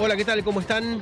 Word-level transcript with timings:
Hola, 0.00 0.16
¿qué 0.16 0.24
tal? 0.24 0.44
¿Cómo 0.44 0.60
están? 0.60 1.00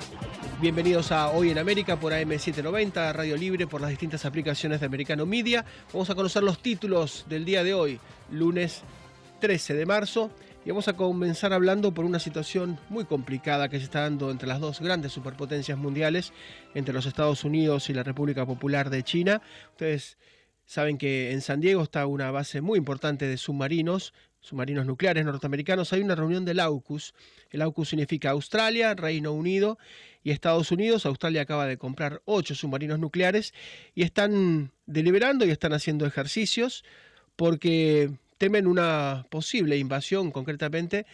Bienvenidos 0.59 1.13
a 1.13 1.29
Hoy 1.29 1.51
en 1.51 1.59
América 1.59 2.01
por 2.01 2.15
AM790, 2.15 3.13
Radio 3.13 3.37
Libre, 3.37 3.67
por 3.67 3.83
las 3.83 3.91
distintas 3.91 4.25
aplicaciones 4.25 4.81
de 4.81 4.87
Americano 4.87 5.27
Media. 5.27 5.67
Vamos 5.93 6.09
a 6.09 6.15
conocer 6.15 6.43
los 6.43 6.63
títulos 6.63 7.27
del 7.29 7.45
día 7.45 7.63
de 7.63 7.75
hoy, 7.75 8.01
lunes 8.31 8.85
13 9.41 9.75
de 9.75 9.85
marzo. 9.85 10.31
Y 10.65 10.71
vamos 10.71 10.89
a 10.89 10.95
comenzar 10.95 11.53
hablando 11.53 11.93
por 11.93 12.07
una 12.07 12.19
situación 12.19 12.81
muy 12.89 13.05
complicada 13.05 13.69
que 13.69 13.77
se 13.77 13.85
está 13.85 14.01
dando 14.01 14.31
entre 14.31 14.49
las 14.49 14.61
dos 14.61 14.81
grandes 14.81 15.13
superpotencias 15.13 15.77
mundiales, 15.77 16.33
entre 16.75 16.95
los 16.95 17.05
Estados 17.05 17.45
Unidos 17.45 17.91
y 17.91 17.93
la 17.93 18.03
República 18.03 18.47
Popular 18.47 18.89
de 18.89 19.03
China. 19.03 19.43
Ustedes 19.73 20.17
saben 20.65 20.97
que 20.97 21.33
en 21.33 21.43
San 21.43 21.61
Diego 21.61 21.83
está 21.83 22.07
una 22.07 22.31
base 22.31 22.63
muy 22.63 22.79
importante 22.79 23.27
de 23.27 23.37
submarinos 23.37 24.15
submarinos 24.47 24.87
nucleares 24.87 25.25
norteamericanos, 25.25 25.93
hay 25.93 26.03
una 26.03 26.15
reunión 26.15 26.45
del 26.45 26.61
AUKUS. 26.61 27.15
El 27.51 27.63
AUKUS 27.63 27.89
significa 27.89 28.31
Australia, 28.31 28.95
Reino 28.95 29.33
Unido 29.33 29.79
y 30.23 30.31
Estados 30.31 30.71
Unidos. 30.71 31.05
Australia 31.05 31.43
acaba 31.43 31.67
de 31.67 31.79
comprar 31.79 32.23
ocho 32.25 32.55
submarinos 32.55 33.01
nucleares 33.01 33.53
y 33.95 34.03
están 34.03 34.71
deliberando 34.87 35.45
y 35.45 35.51
están 35.51 35.73
haciendo 35.73 36.07
ejercicios 36.07 36.85
porque 37.35 38.11
temen 38.39 38.67
una 38.67 39.27
posible 39.31 39.77
invasión, 39.79 40.31
concretamente, 40.31 41.07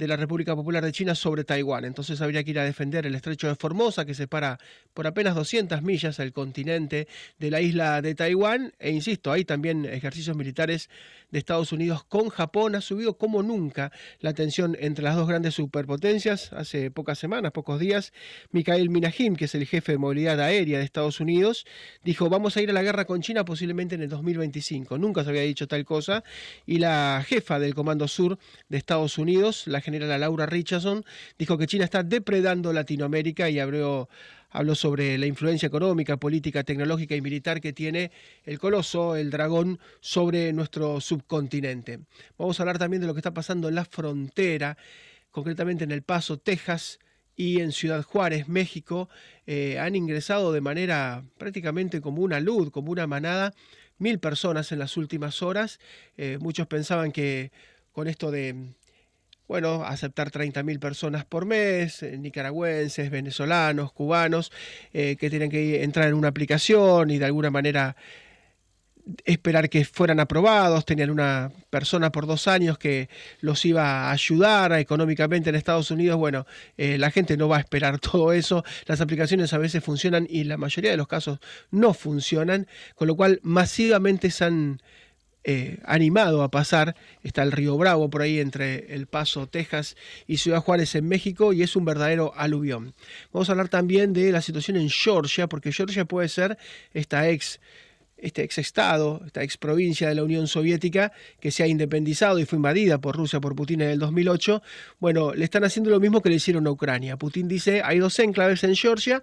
de 0.00 0.08
la 0.08 0.16
República 0.16 0.56
Popular 0.56 0.82
de 0.82 0.92
China 0.92 1.14
sobre 1.14 1.44
Taiwán. 1.44 1.84
Entonces 1.84 2.22
habría 2.22 2.42
que 2.42 2.52
ir 2.52 2.58
a 2.58 2.64
defender 2.64 3.04
el 3.04 3.14
estrecho 3.14 3.48
de 3.48 3.54
Formosa, 3.54 4.06
que 4.06 4.14
separa 4.14 4.58
por 4.94 5.06
apenas 5.06 5.34
200 5.34 5.82
millas 5.82 6.18
el 6.20 6.32
continente 6.32 7.06
de 7.38 7.50
la 7.50 7.60
isla 7.60 8.00
de 8.00 8.14
Taiwán. 8.14 8.72
E 8.78 8.90
insisto, 8.92 9.30
hay 9.30 9.44
también 9.44 9.84
ejercicios 9.84 10.34
militares 10.38 10.88
de 11.30 11.38
Estados 11.38 11.72
Unidos 11.72 12.04
con 12.04 12.28
Japón. 12.28 12.74
Ha 12.74 12.80
subido 12.80 13.16
como 13.16 13.42
nunca 13.42 13.92
la 14.20 14.34
tensión 14.34 14.76
entre 14.80 15.04
las 15.04 15.16
dos 15.16 15.28
grandes 15.28 15.54
superpotencias. 15.54 16.52
Hace 16.52 16.90
pocas 16.90 17.18
semanas, 17.18 17.52
pocos 17.52 17.78
días, 17.80 18.12
Mikhail 18.50 18.90
Minahim, 18.90 19.36
que 19.36 19.46
es 19.46 19.54
el 19.54 19.66
jefe 19.66 19.92
de 19.92 19.98
movilidad 19.98 20.40
aérea 20.40 20.78
de 20.78 20.84
Estados 20.84 21.20
Unidos, 21.20 21.66
dijo, 22.04 22.28
vamos 22.28 22.56
a 22.56 22.62
ir 22.62 22.70
a 22.70 22.72
la 22.72 22.82
guerra 22.82 23.04
con 23.04 23.22
China 23.22 23.44
posiblemente 23.44 23.94
en 23.94 24.02
el 24.02 24.08
2025. 24.08 24.98
Nunca 24.98 25.24
se 25.24 25.30
había 25.30 25.42
dicho 25.42 25.66
tal 25.66 25.84
cosa. 25.84 26.24
Y 26.66 26.78
la 26.78 27.24
jefa 27.26 27.58
del 27.58 27.74
Comando 27.74 28.08
Sur 28.08 28.38
de 28.68 28.78
Estados 28.78 29.18
Unidos, 29.18 29.66
la 29.66 29.80
general 29.80 30.20
Laura 30.20 30.46
Richardson, 30.46 31.04
dijo 31.38 31.58
que 31.58 31.66
China 31.66 31.84
está 31.84 32.02
depredando 32.02 32.72
Latinoamérica 32.72 33.48
y 33.48 33.58
habló, 33.58 34.08
habló 34.50 34.74
sobre 34.74 35.16
la 35.18 35.26
influencia 35.26 35.66
económica, 35.66 36.16
política, 36.16 36.64
tecnológica 36.64 37.14
y 37.14 37.20
militar 37.20 37.60
que 37.60 37.72
tiene 37.72 38.10
el 38.44 38.58
coloso, 38.58 39.16
el 39.16 39.30
dragón, 39.30 39.78
sobre 40.00 40.52
nuestro 40.52 41.00
subcontinente. 41.00 42.00
Vamos 42.36 42.58
a 42.58 42.62
hablar 42.64 42.78
también 42.78 43.00
de 43.00 43.06
lo 43.06 43.14
que 43.14 43.20
está 43.20 43.32
pasando 43.32 43.68
en 43.68 43.74
la 43.74 43.84
frontera, 43.84 44.76
concretamente 45.30 45.84
en 45.84 45.92
El 45.92 46.02
Paso, 46.02 46.38
Texas, 46.38 46.98
y 47.40 47.62
en 47.62 47.72
Ciudad 47.72 48.02
Juárez, 48.02 48.48
México, 48.48 49.08
eh, 49.46 49.78
han 49.78 49.96
ingresado 49.96 50.52
de 50.52 50.60
manera 50.60 51.24
prácticamente 51.38 52.02
como 52.02 52.20
una 52.20 52.38
luz, 52.38 52.70
como 52.70 52.92
una 52.92 53.06
manada, 53.06 53.54
mil 53.96 54.18
personas 54.18 54.72
en 54.72 54.78
las 54.78 54.98
últimas 54.98 55.40
horas. 55.40 55.80
Eh, 56.18 56.36
muchos 56.38 56.66
pensaban 56.66 57.12
que 57.12 57.50
con 57.92 58.08
esto 58.08 58.30
de 58.30 58.74
bueno, 59.50 59.82
aceptar 59.84 60.30
30.000 60.30 60.78
personas 60.78 61.24
por 61.24 61.44
mes, 61.44 62.04
eh, 62.04 62.16
nicaragüenses, 62.16 63.10
venezolanos, 63.10 63.92
cubanos, 63.92 64.52
eh, 64.92 65.16
que 65.16 65.28
tienen 65.28 65.50
que 65.50 65.82
entrar 65.82 66.06
en 66.06 66.14
una 66.14 66.28
aplicación 66.28 67.10
y 67.10 67.18
de 67.18 67.24
alguna 67.24 67.50
manera 67.50 67.96
esperar 69.24 69.68
que 69.68 69.84
fueran 69.84 70.20
aprobados, 70.20 70.84
tenían 70.84 71.10
una 71.10 71.50
persona 71.68 72.12
por 72.12 72.28
dos 72.28 72.46
años 72.46 72.78
que 72.78 73.08
los 73.40 73.64
iba 73.64 73.82
a 73.82 74.12
ayudar 74.12 74.72
económicamente 74.74 75.50
en 75.50 75.56
Estados 75.56 75.90
Unidos, 75.90 76.16
bueno, 76.16 76.46
eh, 76.76 76.96
la 76.96 77.10
gente 77.10 77.36
no 77.36 77.48
va 77.48 77.56
a 77.56 77.60
esperar 77.60 77.98
todo 77.98 78.32
eso, 78.32 78.62
las 78.86 79.00
aplicaciones 79.00 79.52
a 79.52 79.58
veces 79.58 79.82
funcionan 79.82 80.28
y 80.30 80.44
la 80.44 80.58
mayoría 80.58 80.92
de 80.92 80.96
los 80.96 81.08
casos 81.08 81.40
no 81.72 81.92
funcionan, 81.92 82.68
con 82.94 83.08
lo 83.08 83.16
cual 83.16 83.40
masivamente 83.42 84.30
se 84.30 84.44
han 84.44 84.80
eh, 85.44 85.78
animado 85.84 86.42
a 86.42 86.50
pasar. 86.50 86.96
Está 87.22 87.42
el 87.42 87.52
río 87.52 87.76
Bravo 87.76 88.10
por 88.10 88.22
ahí 88.22 88.40
entre 88.40 88.94
El 88.94 89.06
Paso, 89.06 89.46
Texas 89.46 89.96
y 90.26 90.38
Ciudad 90.38 90.60
Juárez 90.60 90.94
en 90.94 91.08
México 91.08 91.52
y 91.52 91.62
es 91.62 91.76
un 91.76 91.84
verdadero 91.84 92.32
aluvión. 92.36 92.94
Vamos 93.32 93.48
a 93.48 93.52
hablar 93.52 93.68
también 93.68 94.12
de 94.12 94.32
la 94.32 94.42
situación 94.42 94.76
en 94.76 94.90
Georgia, 94.90 95.48
porque 95.48 95.72
Georgia 95.72 96.04
puede 96.04 96.28
ser 96.28 96.58
esta 96.92 97.28
ex 97.28 97.60
este 98.22 98.42
ex 98.42 98.58
estado, 98.58 99.22
esta 99.26 99.42
ex 99.42 99.56
provincia 99.56 100.08
de 100.08 100.14
la 100.14 100.24
Unión 100.24 100.46
Soviética 100.46 101.12
que 101.40 101.50
se 101.50 101.62
ha 101.62 101.66
independizado 101.66 102.38
y 102.38 102.44
fue 102.44 102.56
invadida 102.56 102.98
por 102.98 103.16
Rusia, 103.16 103.40
por 103.40 103.54
Putin 103.54 103.82
en 103.82 103.90
el 103.90 103.98
2008, 103.98 104.62
bueno, 104.98 105.34
le 105.34 105.44
están 105.44 105.64
haciendo 105.64 105.90
lo 105.90 106.00
mismo 106.00 106.20
que 106.20 106.28
le 106.28 106.36
hicieron 106.36 106.66
a 106.66 106.70
Ucrania. 106.70 107.16
Putin 107.16 107.48
dice, 107.48 107.82
hay 107.84 107.98
dos 107.98 108.18
enclaves 108.18 108.64
en 108.64 108.76
Georgia 108.76 109.22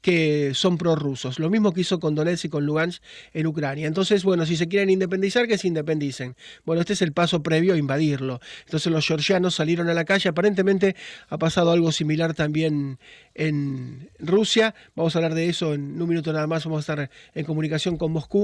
que 0.00 0.52
son 0.54 0.78
prorrusos, 0.78 1.38
lo 1.38 1.50
mismo 1.50 1.72
que 1.72 1.82
hizo 1.82 1.98
con 1.98 2.14
Donetsk 2.14 2.46
y 2.46 2.48
con 2.48 2.64
Lugansk 2.64 3.02
en 3.32 3.46
Ucrania. 3.46 3.86
Entonces, 3.86 4.24
bueno, 4.24 4.46
si 4.46 4.56
se 4.56 4.68
quieren 4.68 4.90
independizar, 4.90 5.46
que 5.46 5.58
se 5.58 5.68
independicen. 5.68 6.36
Bueno, 6.64 6.80
este 6.80 6.92
es 6.92 7.02
el 7.02 7.12
paso 7.12 7.42
previo 7.42 7.74
a 7.74 7.76
invadirlo. 7.76 8.40
Entonces 8.64 8.92
los 8.92 9.06
georgianos 9.06 9.54
salieron 9.54 9.88
a 9.88 9.94
la 9.94 10.04
calle, 10.04 10.28
aparentemente 10.28 10.96
ha 11.28 11.38
pasado 11.38 11.70
algo 11.72 11.92
similar 11.92 12.34
también 12.34 12.98
en 13.34 14.10
Rusia. 14.18 14.74
Vamos 14.94 15.14
a 15.14 15.18
hablar 15.18 15.34
de 15.34 15.48
eso 15.48 15.74
en 15.74 16.00
un 16.00 16.08
minuto 16.08 16.32
nada 16.32 16.46
más, 16.46 16.64
vamos 16.64 16.88
a 16.88 16.92
estar 16.92 17.10
en 17.34 17.44
comunicación 17.44 17.96
con 17.96 18.12
Moscú 18.12 18.37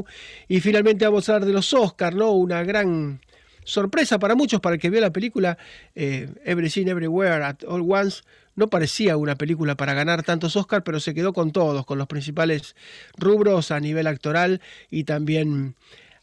y 0.48 0.60
finalmente 0.60 1.04
vamos 1.04 1.28
a 1.28 1.34
hablar 1.34 1.46
de 1.46 1.52
los 1.52 1.72
Oscars, 1.72 2.16
¿no? 2.16 2.32
Una 2.32 2.62
gran 2.62 3.20
sorpresa 3.64 4.18
para 4.18 4.34
muchos, 4.34 4.60
para 4.60 4.74
el 4.74 4.80
que 4.80 4.90
vio 4.90 5.00
la 5.00 5.12
película 5.12 5.58
eh, 5.94 6.28
Everything 6.44 6.86
Everywhere 6.86 7.44
at 7.44 7.64
All 7.66 7.84
Once. 7.88 8.22
No 8.56 8.68
parecía 8.68 9.16
una 9.16 9.34
película 9.34 9.74
para 9.74 9.94
ganar 9.94 10.22
tantos 10.22 10.54
Oscars, 10.56 10.84
pero 10.84 11.00
se 11.00 11.14
quedó 11.14 11.32
con 11.32 11.50
todos, 11.50 11.84
con 11.86 11.98
los 11.98 12.06
principales 12.06 12.76
rubros 13.16 13.70
a 13.70 13.80
nivel 13.80 14.06
actoral 14.06 14.60
y 14.90 15.04
también 15.04 15.74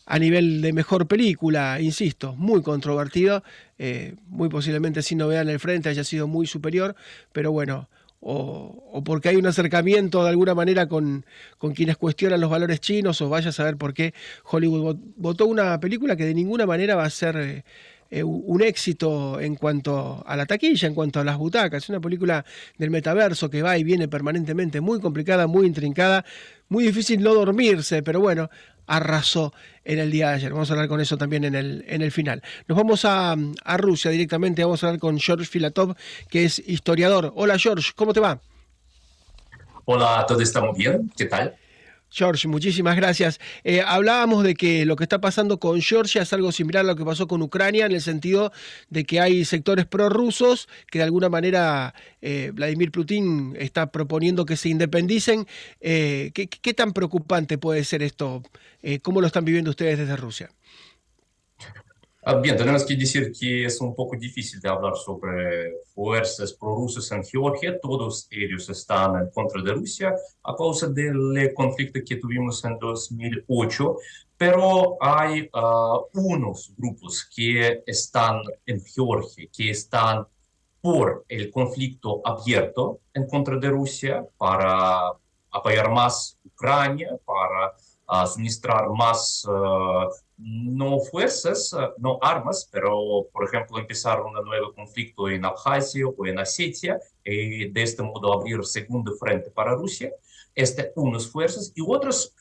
a 0.05 0.19
nivel 0.19 0.61
de 0.61 0.73
mejor 0.73 1.07
película, 1.07 1.79
insisto, 1.79 2.35
muy 2.35 2.61
controvertido, 2.61 3.43
eh, 3.77 4.15
muy 4.27 4.49
posiblemente 4.49 5.01
sin 5.01 5.19
novedad 5.19 5.43
en 5.43 5.49
el 5.49 5.59
frente 5.59 5.89
haya 5.89 6.03
sido 6.03 6.27
muy 6.27 6.47
superior, 6.47 6.95
pero 7.31 7.51
bueno, 7.51 7.89
o, 8.21 9.01
porque 9.03 9.29
hay 9.29 9.35
un 9.35 9.47
acercamiento 9.47 10.23
de 10.23 10.29
alguna 10.29 10.53
manera 10.53 10.87
con, 10.87 11.25
con, 11.57 11.73
quienes 11.73 11.97
cuestionan 11.97 12.39
los 12.39 12.49
valores 12.49 12.79
chinos, 12.79 13.19
o 13.21 13.29
vaya 13.29 13.49
a 13.49 13.51
saber 13.51 13.77
por 13.77 13.93
qué 13.93 14.13
Hollywood 14.45 14.97
votó 15.17 15.47
una 15.47 15.79
película 15.79 16.15
que 16.15 16.25
de 16.25 16.35
ninguna 16.35 16.65
manera 16.65 16.95
va 16.95 17.05
a 17.05 17.09
ser 17.09 17.35
eh, 17.37 17.63
eh, 18.11 18.23
un 18.23 18.61
éxito 18.61 19.39
en 19.39 19.55
cuanto 19.55 20.23
a 20.27 20.35
la 20.35 20.45
taquilla, 20.45 20.87
en 20.87 20.93
cuanto 20.93 21.19
a 21.19 21.23
las 21.23 21.37
butacas. 21.37 21.83
Es 21.83 21.89
una 21.89 21.99
película 21.99 22.45
del 22.77 22.91
metaverso 22.91 23.49
que 23.49 23.63
va 23.63 23.77
y 23.77 23.83
viene 23.83 24.07
permanentemente, 24.07 24.81
muy 24.81 24.99
complicada, 24.99 25.47
muy 25.47 25.65
intrincada, 25.65 26.23
muy 26.69 26.85
difícil 26.85 27.23
no 27.23 27.33
dormirse, 27.33 28.03
pero 28.03 28.19
bueno, 28.19 28.49
arrasó 28.85 29.53
en 29.84 30.00
el 30.00 30.12
día 30.12 30.30
de 30.30 30.36
ayer. 30.36 30.52
Vamos 30.52 30.69
a 30.69 30.74
hablar 30.74 30.88
con 30.88 31.02
eso 31.02 31.18
también 31.18 31.44
en 31.44 31.56
el, 31.56 31.84
en 31.88 32.02
el 32.02 32.12
final. 32.12 32.42
Nos 32.68 32.78
vamos 32.78 33.06
a, 33.06 33.36
a 33.64 33.78
Rusia 33.78 34.12
directamente, 34.12 34.64
vamos 34.64 34.84
a 34.84 34.88
hablar 34.88 35.00
con 35.00 35.19
George 35.19 35.46
Filatov, 35.46 35.96
que 36.30 36.46
es 36.46 36.59
historiador. 36.59 37.31
Hola 37.36 37.58
George, 37.58 37.92
¿cómo 37.96 38.14
te 38.14 38.19
va? 38.19 38.40
Hola, 39.86 40.25
todo 40.28 40.42
está 40.42 40.62
muy 40.62 40.78
bien, 40.78 41.12
¿qué 41.18 41.25
tal? 41.25 41.56
George, 42.11 42.49
muchísimas 42.49 42.97
gracias. 42.97 43.39
Eh, 43.63 43.81
hablábamos 43.81 44.44
de 44.44 44.53
que 44.53 44.85
lo 44.85 44.97
que 44.97 45.03
está 45.03 45.22
pasando 45.22 45.59
con 45.59 45.81
Georgia 45.81 46.23
es 46.23 46.33
algo 46.33 46.51
similar 46.51 46.81
a 46.83 46.88
lo 46.88 46.95
que 46.97 47.05
pasó 47.05 47.25
con 47.25 47.41
Ucrania, 47.41 47.85
en 47.85 47.94
el 47.94 48.01
sentido 48.01 48.51
de 48.89 49.05
que 49.05 49.22
hay 49.22 49.45
sectores 49.45 49.85
prorrusos 49.85 50.67
que 50.91 51.00
de 51.00 51.05
alguna 51.05 51.29
manera 51.29 51.95
eh, 52.21 52.51
Vladimir 52.53 52.91
Putin 52.91 53.55
está 53.57 53.94
proponiendo 53.94 54.45
que 54.45 54.57
se 54.57 54.67
independicen. 54.67 55.47
Eh, 55.79 56.31
¿qué, 56.33 56.73
tan 56.73 56.91
preocupante 56.91 57.57
puede 57.57 57.85
ser 57.85 58.03
esto? 58.03 58.44
¿Cómo 59.03 59.21
lo 59.21 59.27
están 59.27 59.45
viviendo 59.45 59.69
ustedes 59.69 60.00
desde 60.00 60.17
Rusia? 60.17 60.50
Bien, 62.43 62.55
tenemos 62.55 62.85
que 62.85 62.95
decir 62.95 63.31
que 63.31 63.65
es 63.65 63.81
un 63.81 63.95
poco 63.95 64.15
difícil 64.15 64.59
de 64.59 64.69
hablar 64.69 64.95
sobre 64.95 65.81
fuerzas 65.91 66.53
prorrusas 66.53 67.11
en 67.11 67.23
Georgia. 67.23 67.79
Todos 67.81 68.27
ellos 68.29 68.69
están 68.69 69.15
en 69.15 69.31
contra 69.31 69.59
de 69.63 69.73
Rusia 69.73 70.13
a 70.44 70.56
causa 70.56 70.88
del 70.88 71.51
conflicto 71.56 72.00
que 72.06 72.18
tuvimos 72.18 72.63
en 72.63 72.77
2008. 72.77 73.97
Pero 74.38 74.97
hay 75.01 75.50
ah, 75.51 75.97
unos 76.13 76.71
grupos 76.77 77.27
que 77.35 77.81
están 77.88 78.41
en 78.67 78.83
Georgia, 78.85 79.47
que 79.51 79.71
están 79.71 80.27
por 80.79 81.25
el 81.27 81.50
conflicto 81.50 82.21
abierto 82.24 83.00
en 83.15 83.25
contra 83.25 83.57
de 83.57 83.69
Rusia 83.69 84.24
para 84.38 85.12
apoyar 85.50 85.89
más 85.89 86.38
Ucrania, 86.45 87.17
para 87.25 87.74
uh, 88.12 88.28
suministrar 88.28 88.90
más 88.90 89.46
no 90.42 91.00
fuerzas, 91.00 91.74
eh, 91.74 91.90
no 91.98 92.18
armas, 92.22 92.68
pero, 92.72 93.28
por 93.31 93.46
ejemplo, 93.46 93.78
empezar 93.78 94.22
un 94.22 94.34
nuevo 94.44 94.74
conflicto 94.74 95.30
en 95.30 95.46
Abjasia 95.46 96.08
o 96.08 96.25
en 96.25 96.40
Osetia 96.40 97.00
y 97.24 97.69
de 97.69 97.84
este 97.84 98.02
modo 98.02 98.34
abrir 98.34 98.63
segundo 98.66 99.13
frente 99.18 99.52
para 99.52 99.75
Rusia. 99.75 100.12
Este, 100.56 100.92
unas 100.96 101.28
fuerzas 101.28 101.72
y 101.75 101.81
otras 101.86 102.34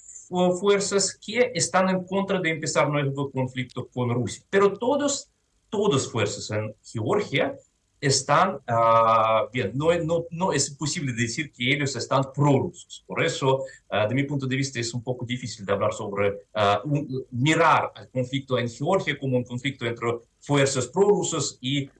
fuerzas 0.60 1.16
que 1.16 1.52
están 1.54 1.88
en 1.90 2.04
contra 2.04 2.40
de 2.40 2.50
empezar 2.50 2.88
nuevo 2.88 3.30
conflicto 3.30 3.88
con 3.88 4.10
Rusia. 4.10 4.44
Pero 4.48 4.72
todos, 4.78 5.28
todas 5.68 6.08
fuerzas 6.08 6.50
en 6.50 6.74
Georgia 6.82 7.56
están, 8.00 8.54
uh, 8.54 9.50
bien, 9.52 9.72
no, 9.74 9.92
no, 9.98 10.24
no, 10.30 10.52
es 10.52 10.70
posible 10.70 11.12
decir 11.12 11.52
que 11.52 11.72
ellos 11.72 11.94
están 11.96 12.32
prorrusos. 12.34 13.04
Por 13.06 13.22
eso, 13.22 13.64
uh, 13.90 14.08
de 14.08 14.14
mi 14.14 14.24
punto 14.24 14.46
de 14.46 14.56
vista, 14.56 14.80
es 14.80 14.94
un 14.94 15.02
poco 15.02 15.26
difícil 15.26 15.66
de 15.66 15.72
hablar 15.72 15.92
sobre 15.92 16.30
uh, 16.30 16.80
un, 16.84 17.26
mirar 17.30 17.92
al 17.94 18.08
conflicto 18.08 18.58
en 18.58 18.70
Georgia 18.70 19.18
como 19.18 19.36
un 19.36 19.44
conflicto 19.44 19.84
entre 19.84 20.08
fuerzas 20.40 20.86
prorrusas 20.86 21.58
y 21.60 21.90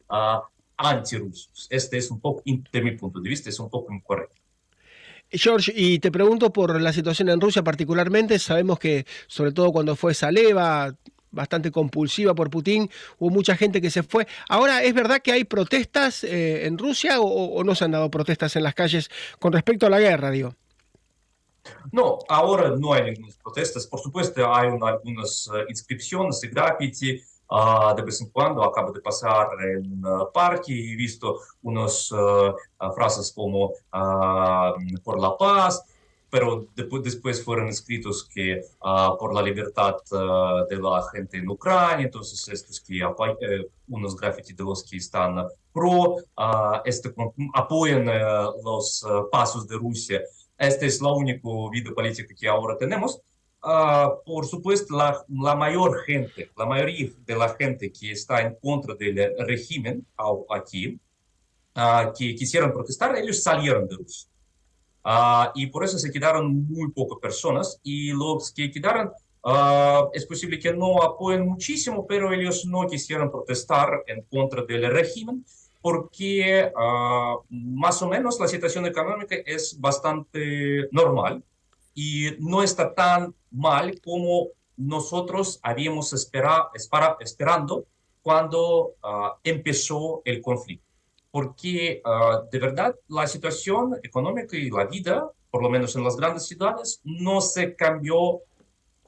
antirrusos. 0.77 1.67
Este 1.69 1.99
es 1.99 2.11
un 2.11 2.21
poco, 2.21 2.43
de 2.45 2.83
mi 2.83 2.93
punto 2.93 3.21
de 3.21 3.29
vista, 3.29 3.51
es 3.51 3.61
un 3.61 3.69
poco 3.69 3.93
incorrecto. 3.93 4.37
George, 5.33 5.73
y 5.77 6.01
te 6.01 6.11
pregunto 6.11 6.53
por 6.53 6.81
la 6.81 6.93
situación 6.93 7.29
en 7.29 7.41
Rusia 7.41 7.63
particularmente, 7.63 8.39
sabemos 8.39 8.79
que 8.81 9.07
sobre 9.29 9.53
todo 9.53 9.71
cuando 9.71 9.95
fue 9.95 10.13
Saleva, 10.13 10.93
bastante 11.31 11.71
compulsiva 11.71 12.35
por 12.35 12.51
Putin, 12.51 12.91
hubo 13.19 13.31
mucha 13.31 13.57
gente 13.57 13.81
que 13.81 13.91
se 13.91 14.03
fue. 14.03 14.27
Ahora, 14.49 14.83
¿es 14.83 14.95
verdad 14.95 15.21
que 15.23 15.33
hay 15.33 15.45
protestas 15.45 16.25
eh, 16.25 16.67
en 16.67 16.79
Rusia 16.79 17.21
o, 17.21 17.63
no 17.65 17.75
se 17.75 17.85
han 17.85 17.93
dado 17.93 18.11
protestas 18.11 18.57
en 18.57 18.63
las 18.63 18.75
calles 18.75 19.11
con 19.39 19.53
respecto 19.53 19.87
a 19.87 19.91
la 19.91 20.01
guerra, 20.01 20.31
digo? 20.31 20.55
No, 21.93 22.19
ahora 22.29 22.71
no 22.77 22.93
hay 22.93 23.13
ninguna 23.13 23.35
protestas. 23.43 23.87
Por 23.87 24.01
supuesto, 24.01 24.53
hay 24.53 24.69
algunas 24.69 25.47
uh, 25.49 25.69
inscripciones 25.69 26.43
y 26.43 26.49
graffiti. 26.49 27.23
Uh, 27.53 27.95
de 27.97 28.03
vez 28.03 28.21
en 28.21 28.31
cuando 28.31 28.63
acabo 28.63 28.93
de 28.93 29.01
pasar 29.01 29.49
en 29.61 30.05
uh, 30.07 30.31
parque 30.33 30.73
y 30.73 30.93
he 30.93 30.97
visto 30.97 31.41
unas 31.63 32.09
frases 32.95 33.33
como 33.35 33.73
por 35.03 35.21
la 35.21 35.37
paz, 35.37 35.83
pero 36.31 36.69
después, 36.75 37.43
fueron 37.43 37.69
escritos 37.69 38.29
que 38.33 38.63
uh, 38.81 39.19
por 39.19 39.35
la 39.35 39.43
libertad 39.43 39.97
uh, 40.13 40.67
de 40.69 40.77
la 40.77 41.03
gente 41.13 41.39
en 41.39 41.49
Ucrania, 41.49 42.07
entonces 42.07 42.49
estos 42.49 42.81
que 42.81 42.99
eh, 42.99 43.67
unos 43.89 44.17
grafitis 44.17 44.57
de 44.57 44.65
los 44.65 44.85
que 44.85 44.97
están 44.99 45.45
pro, 45.73 46.15
uh, 46.15 46.81
este, 46.85 47.13
apoyan 47.55 48.07
los 48.65 49.05
pasos 49.31 49.67
de 49.67 49.77
Rusia. 49.77 50.23
Esta 50.57 50.87
es 50.87 51.01
la 51.01 51.13
única 51.13 51.49
vida 51.73 51.91
política 51.93 52.35
que 52.39 52.49
ahora 52.49 52.77
tenemos. 52.79 53.21
por 54.25 54.47
supuesto, 54.47 54.97
la, 54.97 55.25
la, 55.29 55.55
mayor 55.55 56.03
gente, 56.05 56.51
la 56.57 56.67
mayoría 56.67 57.11
de 57.27 57.37
la 57.37 57.49
gente 57.55 57.91
que 57.91 58.13
está 58.13 58.41
en 58.43 58.55
contra 58.55 58.95
del 58.95 59.35
régimen 59.39 60.07
aquí, 60.49 60.99
que 62.17 62.35
quisieron 62.35 62.73
protestar, 62.73 63.17
ellos 63.17 63.43
salieron 63.43 63.89
de 63.89 63.97
Rusia. 63.97 64.31
Uh, 65.03 65.49
y 65.55 65.67
por 65.69 65.83
eso 65.85 65.99
se 65.99 66.13
quedaron 66.13 66.67
muy 66.69 66.91
pocas 66.91 67.19
personas 67.19 67.81
y 67.83 68.13
los 68.13 68.53
que 68.53 68.71
quedaron 68.71 69.11
uh, 69.45 70.11
es 70.13 70.27
posible 70.27 70.59
que 70.59 70.75
no 70.75 71.03
apoyen 71.03 71.47
muchísimo, 71.47 72.07
pero 72.07 72.31
ellos 72.33 72.67
no 72.67 72.87
quisieron 72.87 73.31
protestar 73.31 74.05
en 74.07 74.23
contra 74.23 74.63
del 74.63 74.91
régimen 74.91 75.43
porque 75.81 76.71
uh, 76.77 77.43
más 77.49 78.03
o 78.03 78.09
menos 78.09 78.39
la 78.39 78.47
situación 78.47 78.85
económica 78.85 79.37
es 79.47 79.81
bastante 79.81 80.87
normal 80.93 81.43
y 81.95 82.33
no 82.39 82.63
está 82.63 82.95
tan 82.95 83.35
mal 83.51 83.99
como 84.03 84.49
nosotros 84.77 85.61
habíamos 85.63 86.13
esperado 86.13 86.69
esperando 87.21 87.87
cuando 88.23 88.95
empezó 89.43 90.21
el 90.27 90.43
conflicto 90.43 90.90
porque 91.31 92.03
uh, 92.05 92.49
de 92.51 92.59
verdad 92.59 92.95
la 93.09 93.27
situación 93.27 93.97
económica 94.03 94.57
y 94.57 94.71
la 94.71 94.87
vida, 94.87 95.31
por 95.51 95.63
lo 95.63 95.71
menos 95.71 95.95
en 95.97 96.05
las 96.05 96.17
grandes 96.17 96.47
ciudades, 96.47 97.01
no 97.05 97.41
se 97.41 97.75
cambió 97.75 98.41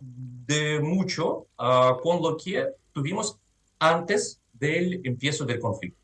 de 0.00 0.80
mucho 0.80 1.46
uh, 1.58 2.00
con 2.02 2.22
lo 2.22 2.36
que 2.36 2.66
tuvimos 2.92 3.38
antes 3.78 4.40
del 4.52 5.00
empiezo 5.04 5.44
del 5.44 5.60
conflicto. 5.60 5.98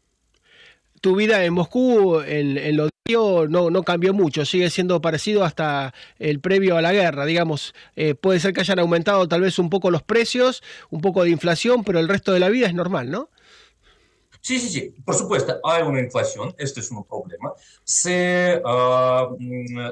Tu 1.00 1.14
vida 1.14 1.44
en 1.44 1.52
Moscú, 1.54 2.20
en, 2.20 2.58
en 2.58 2.76
lo 2.76 2.88
no, 3.48 3.70
no 3.70 3.82
cambió 3.84 4.12
mucho, 4.12 4.44
sigue 4.44 4.68
siendo 4.68 5.00
parecido 5.00 5.44
hasta 5.44 5.94
el 6.18 6.40
previo 6.40 6.76
a 6.76 6.82
la 6.82 6.92
guerra, 6.92 7.24
digamos. 7.24 7.74
Eh, 7.96 8.14
puede 8.14 8.38
ser 8.38 8.52
que 8.52 8.60
hayan 8.60 8.78
aumentado 8.78 9.26
tal 9.28 9.40
vez 9.40 9.58
un 9.58 9.70
poco 9.70 9.90
los 9.90 10.02
precios, 10.02 10.62
un 10.90 11.00
poco 11.00 11.24
de 11.24 11.30
inflación, 11.30 11.84
pero 11.84 12.00
el 12.00 12.08
resto 12.08 12.32
de 12.32 12.40
la 12.40 12.50
vida 12.50 12.66
es 12.66 12.74
normal, 12.74 13.10
¿no? 13.10 13.30
Sí, 14.48 14.58
sí, 14.58 14.70
sí, 14.70 14.94
por 15.04 15.14
supuesto, 15.14 15.60
hay 15.62 15.82
una 15.82 16.00
inflación, 16.00 16.54
este 16.56 16.80
es 16.80 16.90
un 16.90 17.04
problema. 17.04 17.52
Se, 17.84 18.62
uh, 18.64 19.36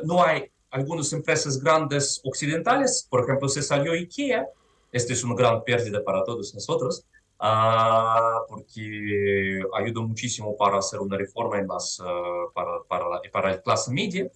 no 0.03 0.25
hay 0.25 0.51
algunas 0.71 1.13
empresas 1.13 1.63
grandes 1.63 2.23
occidentales, 2.25 3.07
por 3.11 3.23
ejemplo, 3.23 3.51
se 3.51 3.61
salió 3.61 3.93
IKEA, 3.93 4.49
este 4.91 5.13
es 5.13 5.23
una 5.25 5.35
gran 5.35 5.63
pérdida 5.63 6.03
para 6.03 6.25
todos 6.25 6.55
nosotros, 6.55 7.05
uh, 7.39 8.49
porque 8.49 9.61
ayudó 9.75 10.05
muchísimo 10.05 10.57
para 10.57 10.79
hacer 10.79 11.01
una 11.01 11.19
reforma 11.19 11.59
en 11.59 11.69
las, 11.69 12.01
uh, 12.01 12.51
para, 12.55 12.83
para, 12.89 13.11
la, 13.11 13.21
para 13.31 13.51
la 13.51 13.61
clase 13.61 13.93
media. 13.93 14.27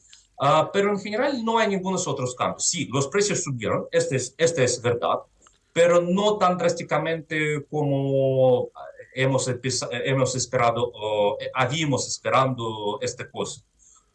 pero 0.70 0.90
en 0.90 1.00
general 1.00 1.42
no 1.42 1.58
hay 1.58 1.68
ningunos 1.68 2.06
otros 2.06 2.34
cambios. 2.34 2.66
Sí, 2.66 2.90
los 2.92 3.08
precios 3.08 3.42
subieron, 3.42 3.86
este 3.90 4.16
es, 4.16 4.34
este 4.36 4.64
es 4.64 4.82
verdad, 4.82 5.20
pero 5.72 6.02
no 6.02 6.36
tan 6.36 6.58
drásticamente 6.58 7.64
como 7.70 8.70
hemos, 9.14 9.50
hemos 9.90 10.34
esperado 10.34 10.90
o 10.94 11.38
eh, 11.40 11.50
habíamos 11.54 12.06
esperando 12.08 12.98
esta 13.02 13.30
cosa. 13.30 13.62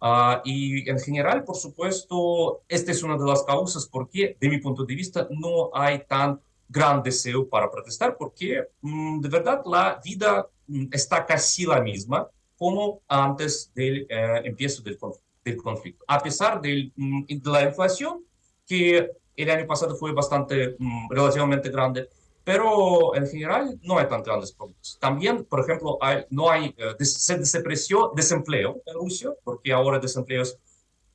Uh, 0.01 0.37
y 0.43 0.89
en 0.89 0.99
general, 0.99 1.43
por 1.43 1.55
supuesto, 1.55 2.61
esta 2.67 2.91
es 2.91 3.01
una 3.01 3.17
de 3.17 3.25
las 3.25 3.43
causas 3.43 3.87
por 3.87 4.09
qué, 4.09 4.37
de 4.39 4.49
mi 4.49 4.59
punto 4.59 4.83
de 4.83 4.93
vista, 4.93 5.27
no 5.31 5.71
hay 5.73 6.03
tan 6.05 6.39
gran 6.67 7.01
deseo 7.01 7.47
para 7.47 7.71
protestar, 7.71 8.17
porque 8.17 8.67
mm, 8.81 9.21
de 9.21 9.29
verdad 9.29 9.61
la 9.65 9.99
vida 10.03 10.47
mm, 10.67 10.87
está 10.91 11.25
casi 11.25 11.65
la 11.65 11.79
misma 11.81 12.27
como 12.57 13.01
antes 13.07 13.71
del 13.73 14.05
eh, 14.09 14.41
empiezo 14.43 14.81
del, 14.81 14.97
del, 15.43 15.57
conflicto. 15.57 16.03
A 16.07 16.19
pesar 16.19 16.61
del, 16.61 16.91
mm, 16.95 17.25
de 17.27 17.49
la 17.49 17.63
inflación, 17.63 18.23
que 18.67 19.11
el 19.35 19.49
año 19.49 19.67
pasado 19.67 19.95
fue 19.95 20.11
bastante, 20.11 20.75
relativamente 21.09 21.69
grande, 21.69 22.09
pero 22.45 23.15
en 23.15 23.27
general 23.27 23.77
no 23.81 23.97
hay 23.97 24.07
tan 24.07 24.21
grandes 24.21 24.53
problemas. 24.53 24.97
También, 25.01 25.43
por 25.45 25.61
ejemplo, 25.61 25.97
hay, 25.99 26.25
no 26.29 26.49
hay, 26.49 26.75
uh, 26.77 27.03
se 27.03 27.37
desempleo 27.39 28.81
en 28.85 28.93
Rusia, 28.93 29.31
porque 29.43 29.73
ahora 29.73 29.97
desempleo 29.99 30.43
es 30.43 30.57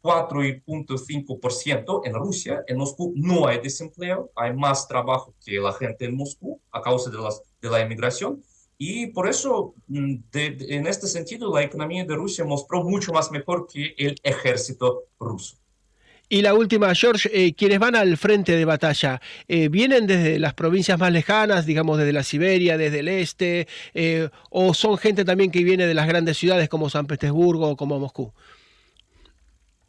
4.5% 0.03 2.01
en 2.05 2.15
Rusia. 2.15 2.65
En 2.67 2.79
Moscú 2.79 3.13
no 3.15 3.47
hay 3.47 3.61
desempleo, 3.61 4.33
hay 4.35 4.53
más 4.55 4.89
trabajo 4.89 5.33
que 5.45 5.61
la 5.61 5.73
gente 5.73 6.07
en 6.07 6.17
Moscú 6.17 6.61
a 6.73 6.83
causa 6.83 7.11
de, 7.11 7.19
las, 7.19 7.41
de 7.63 7.71
la 7.71 7.81
inmigración. 7.81 8.43
Y 8.77 9.09
por 9.09 9.29
eso, 9.29 9.75
mm, 9.87 10.15
de, 10.33 10.51
de, 10.51 10.75
en 10.77 10.89
este 10.89 11.07
sentido, 11.07 11.55
la 11.55 11.63
economía 11.63 12.05
de 12.05 12.17
Rusia 12.17 12.45
mostró 12.45 12.83
mucho 12.83 13.13
más 13.13 13.31
mejor 13.31 13.69
que 13.69 13.95
el 13.99 14.17
ejército 14.25 15.05
ruso. 15.21 15.61
Y 16.33 16.43
la 16.43 16.55
última, 16.55 16.95
George, 16.95 17.29
eh, 17.35 17.55
quienes 17.55 17.81
van 17.81 17.97
al 17.97 18.17
frente 18.17 18.57
de 18.57 18.65
batalla, 18.65 19.21
eh, 19.49 19.69
¿vienen 19.69 20.07
desde 20.07 20.39
las 20.39 20.55
provincias 20.55 20.97
más 20.97 21.11
lejanas, 21.11 21.67
digamos 21.67 21.99
desde 21.99 22.13
la 22.13 22.23
Siberia, 22.23 22.79
desde 22.79 23.01
el 23.01 23.09
este, 23.09 23.67
eh, 23.95 24.29
o 24.49 24.73
son 24.73 24.97
gente 24.97 25.25
también 25.25 25.51
que 25.51 25.65
viene 25.65 25.89
de 25.89 25.95
las 25.95 26.07
grandes 26.07 26.39
ciudades 26.39 26.69
como 26.69 26.89
San 26.89 27.09
Petersburgo 27.09 27.71
o 27.71 27.77
como 27.77 27.99
Moscú? 27.99 28.33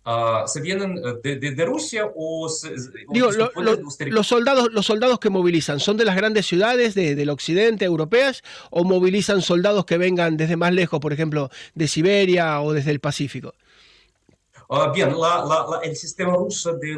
Uh, 0.04 0.48
¿Se 0.48 0.62
vienen 0.62 1.00
de, 1.24 1.38
de, 1.38 1.52
de 1.52 1.66
Rusia 1.66 2.10
o, 2.16 2.50
se, 2.50 2.72
Digo, 3.14 3.28
o 3.28 3.32
lo, 3.32 3.52
lo, 3.58 3.80
los, 4.08 4.26
soldados, 4.26 4.70
los 4.74 4.88
soldados 4.88 5.20
que 5.20 5.30
movilizan 5.30 5.80
son 5.80 5.96
de 5.96 6.06
las 6.06 6.16
grandes 6.16 6.48
ciudades 6.48 6.96
de, 6.96 7.14
del 7.14 7.30
occidente 7.30 7.86
europeas 7.86 8.42
o 8.72 8.84
movilizan 8.84 9.44
soldados 9.44 9.86
que 9.86 10.00
vengan 10.00 10.38
desde 10.38 10.58
más 10.58 10.74
lejos, 10.74 11.00
por 11.00 11.14
ejemplo, 11.14 11.52
de 11.76 11.88
Siberia 11.88 12.62
o 12.62 12.74
desde 12.74 12.90
el 12.90 13.00
Pacífico? 13.00 13.54
Uh, 14.74 14.90
bien, 14.94 15.10
la, 15.20 15.44
la, 15.44 15.68
la, 15.70 15.80
el 15.84 15.98
sistema 15.98 16.34
ruso 16.34 16.72
de 16.78 16.96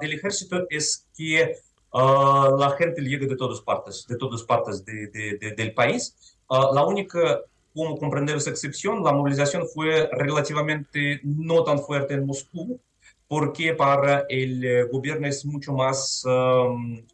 del 0.00 0.12
ejército 0.12 0.64
es 0.70 1.08
que 1.16 1.56
uh, 1.92 2.56
la 2.56 2.70
gente 2.78 3.02
llega 3.02 3.26
de 3.26 3.34
todas 3.34 3.60
partes, 3.62 4.06
de 4.06 4.16
todas 4.16 4.44
partes 4.44 4.84
de, 4.84 5.08
de, 5.08 5.54
del 5.56 5.74
país. 5.74 6.14
Uh, 6.48 6.72
la 6.72 6.84
única, 6.84 7.40
como 7.74 7.98
comprender 7.98 8.36
esa 8.36 8.50
excepción, 8.50 9.02
la 9.02 9.12
movilización 9.12 9.66
fue 9.74 10.08
relativamente 10.12 11.20
no 11.24 11.64
tan 11.64 11.80
fuerte 11.80 12.14
en 12.14 12.26
Moscú, 12.26 12.78
porque 13.26 13.74
para 13.74 14.24
el 14.28 14.88
gobierno 14.92 15.26
es 15.26 15.44
mucho 15.44 15.72
más 15.72 16.24
um, 16.24 17.04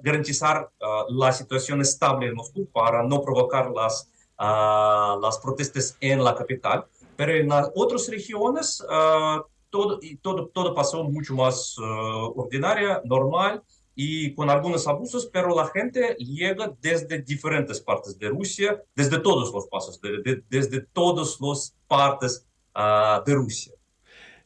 garantizar 0.00 0.68
la 1.08 1.32
situación 1.32 1.80
estable 1.80 2.28
en 2.28 2.34
Moscú 2.34 2.66
para 2.66 3.02
no 3.02 3.20
provocar 3.20 3.70
las, 3.70 4.08
las 4.38 5.38
protestas 5.38 5.96
en 6.00 6.22
la 6.22 6.34
capital. 6.34 6.86
Pero 7.16 7.32
en 7.32 7.48
las 7.48 7.70
otras 7.74 8.08
regiones 8.08 8.80
uh, 8.82 9.42
todo, 9.70 10.00
todo, 10.22 10.48
todo 10.48 10.74
pasó 10.74 11.04
mucho 11.04 11.34
más 11.34 11.76
uh, 11.78 12.32
ordinaria, 12.36 13.00
normal 13.04 13.62
y 13.96 14.34
con 14.34 14.50
algunos 14.50 14.88
abusos, 14.88 15.30
pero 15.32 15.54
la 15.54 15.68
gente 15.68 16.16
llega 16.18 16.72
desde 16.80 17.22
diferentes 17.22 17.80
partes 17.80 18.18
de 18.18 18.28
Rusia, 18.28 18.82
desde 18.94 19.20
todos 19.20 19.52
los 19.52 19.68
pasos, 19.68 20.00
de, 20.00 20.20
de, 20.22 20.42
desde 20.48 20.80
todas 20.80 21.38
las 21.40 21.76
partes 21.86 22.46
uh, 22.74 23.24
de 23.24 23.34
Rusia. 23.34 23.72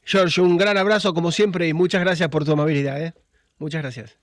George, 0.02 0.40
un 0.40 0.56
gran 0.56 0.76
abrazo 0.76 1.12
como 1.12 1.30
siempre 1.30 1.68
y 1.68 1.74
muchas 1.74 2.00
gracias 2.00 2.28
por 2.28 2.44
tu 2.44 2.52
amabilidad. 2.52 3.02
¿eh? 3.02 3.14
Muchas 3.58 3.82
gracias. 3.82 4.18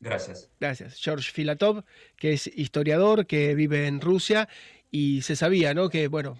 Gracias. 0.00 0.50
Gracias. 0.60 1.00
George 1.00 1.32
Filatov, 1.32 1.84
que 2.16 2.34
es 2.34 2.46
historiador, 2.46 3.26
que 3.26 3.54
vive 3.54 3.86
en 3.86 4.00
Rusia 4.00 4.48
y 4.90 5.22
se 5.22 5.36
sabía, 5.36 5.74
¿no? 5.74 5.88
Que, 5.88 6.08
bueno, 6.08 6.38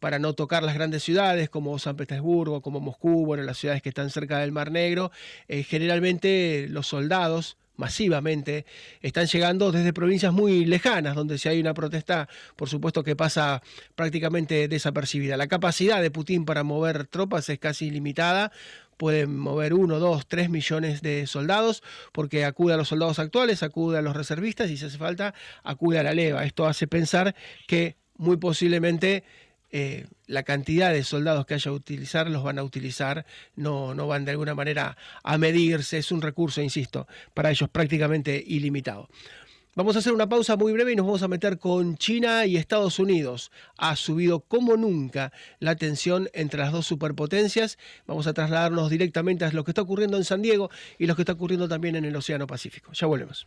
para 0.00 0.18
no 0.18 0.32
tocar 0.34 0.62
las 0.62 0.74
grandes 0.74 1.04
ciudades 1.04 1.48
como 1.50 1.78
San 1.78 1.96
Petersburgo, 1.96 2.62
como 2.62 2.80
Moscú, 2.80 3.24
bueno, 3.26 3.44
las 3.44 3.58
ciudades 3.58 3.82
que 3.82 3.90
están 3.90 4.10
cerca 4.10 4.38
del 4.38 4.50
Mar 4.50 4.72
Negro, 4.72 5.12
eh, 5.46 5.62
generalmente 5.62 6.66
los 6.68 6.86
soldados 6.88 7.56
masivamente 7.76 8.66
están 9.00 9.26
llegando 9.26 9.72
desde 9.72 9.92
provincias 9.92 10.32
muy 10.32 10.64
lejanas, 10.66 11.16
donde 11.16 11.38
si 11.38 11.48
hay 11.48 11.60
una 11.60 11.74
protesta, 11.74 12.28
por 12.56 12.68
supuesto 12.68 13.02
que 13.02 13.16
pasa 13.16 13.62
prácticamente 13.94 14.68
desapercibida. 14.68 15.36
La 15.36 15.48
capacidad 15.48 16.02
de 16.02 16.10
Putin 16.10 16.44
para 16.44 16.62
mover 16.62 17.06
tropas 17.06 17.48
es 17.48 17.58
casi 17.58 17.86
ilimitada, 17.86 18.52
pueden 18.98 19.38
mover 19.38 19.72
uno, 19.72 19.98
dos, 19.98 20.26
tres 20.26 20.50
millones 20.50 21.00
de 21.00 21.26
soldados, 21.26 21.82
porque 22.12 22.44
acude 22.44 22.74
a 22.74 22.76
los 22.76 22.88
soldados 22.88 23.18
actuales, 23.18 23.62
acude 23.62 23.96
a 23.96 24.02
los 24.02 24.14
reservistas 24.14 24.70
y 24.70 24.76
si 24.76 24.84
hace 24.84 24.98
falta, 24.98 25.32
acude 25.64 25.98
a 25.98 26.02
la 26.02 26.12
leva. 26.12 26.44
Esto 26.44 26.66
hace 26.66 26.86
pensar 26.86 27.34
que 27.66 27.96
muy 28.18 28.36
posiblemente 28.36 29.24
eh, 29.72 30.06
la 30.26 30.42
cantidad 30.42 30.92
de 30.92 31.04
soldados 31.04 31.46
que 31.46 31.54
haya 31.54 31.70
a 31.70 31.74
utilizar 31.74 32.28
los 32.28 32.42
van 32.42 32.58
a 32.58 32.62
utilizar, 32.62 33.26
no, 33.56 33.94
no 33.94 34.06
van 34.06 34.24
de 34.24 34.32
alguna 34.32 34.54
manera 34.54 34.96
a 35.22 35.38
medirse, 35.38 35.98
es 35.98 36.12
un 36.12 36.22
recurso, 36.22 36.60
insisto, 36.60 37.06
para 37.34 37.50
ellos 37.50 37.68
prácticamente 37.68 38.42
ilimitado. 38.46 39.08
Vamos 39.76 39.94
a 39.94 40.00
hacer 40.00 40.12
una 40.12 40.28
pausa 40.28 40.56
muy 40.56 40.72
breve 40.72 40.92
y 40.92 40.96
nos 40.96 41.06
vamos 41.06 41.22
a 41.22 41.28
meter 41.28 41.58
con 41.58 41.96
China 41.96 42.44
y 42.44 42.56
Estados 42.56 42.98
Unidos. 42.98 43.52
Ha 43.78 43.94
subido 43.94 44.40
como 44.40 44.76
nunca 44.76 45.32
la 45.60 45.76
tensión 45.76 46.28
entre 46.32 46.58
las 46.58 46.72
dos 46.72 46.86
superpotencias. 46.86 47.78
Vamos 48.06 48.26
a 48.26 48.32
trasladarnos 48.32 48.90
directamente 48.90 49.44
a 49.44 49.52
lo 49.52 49.62
que 49.62 49.70
está 49.70 49.82
ocurriendo 49.82 50.16
en 50.16 50.24
San 50.24 50.42
Diego 50.42 50.70
y 50.98 51.06
lo 51.06 51.14
que 51.14 51.22
está 51.22 51.34
ocurriendo 51.34 51.68
también 51.68 51.94
en 51.94 52.04
el 52.04 52.16
Océano 52.16 52.48
Pacífico. 52.48 52.92
Ya 52.92 53.06
volvemos. 53.06 53.46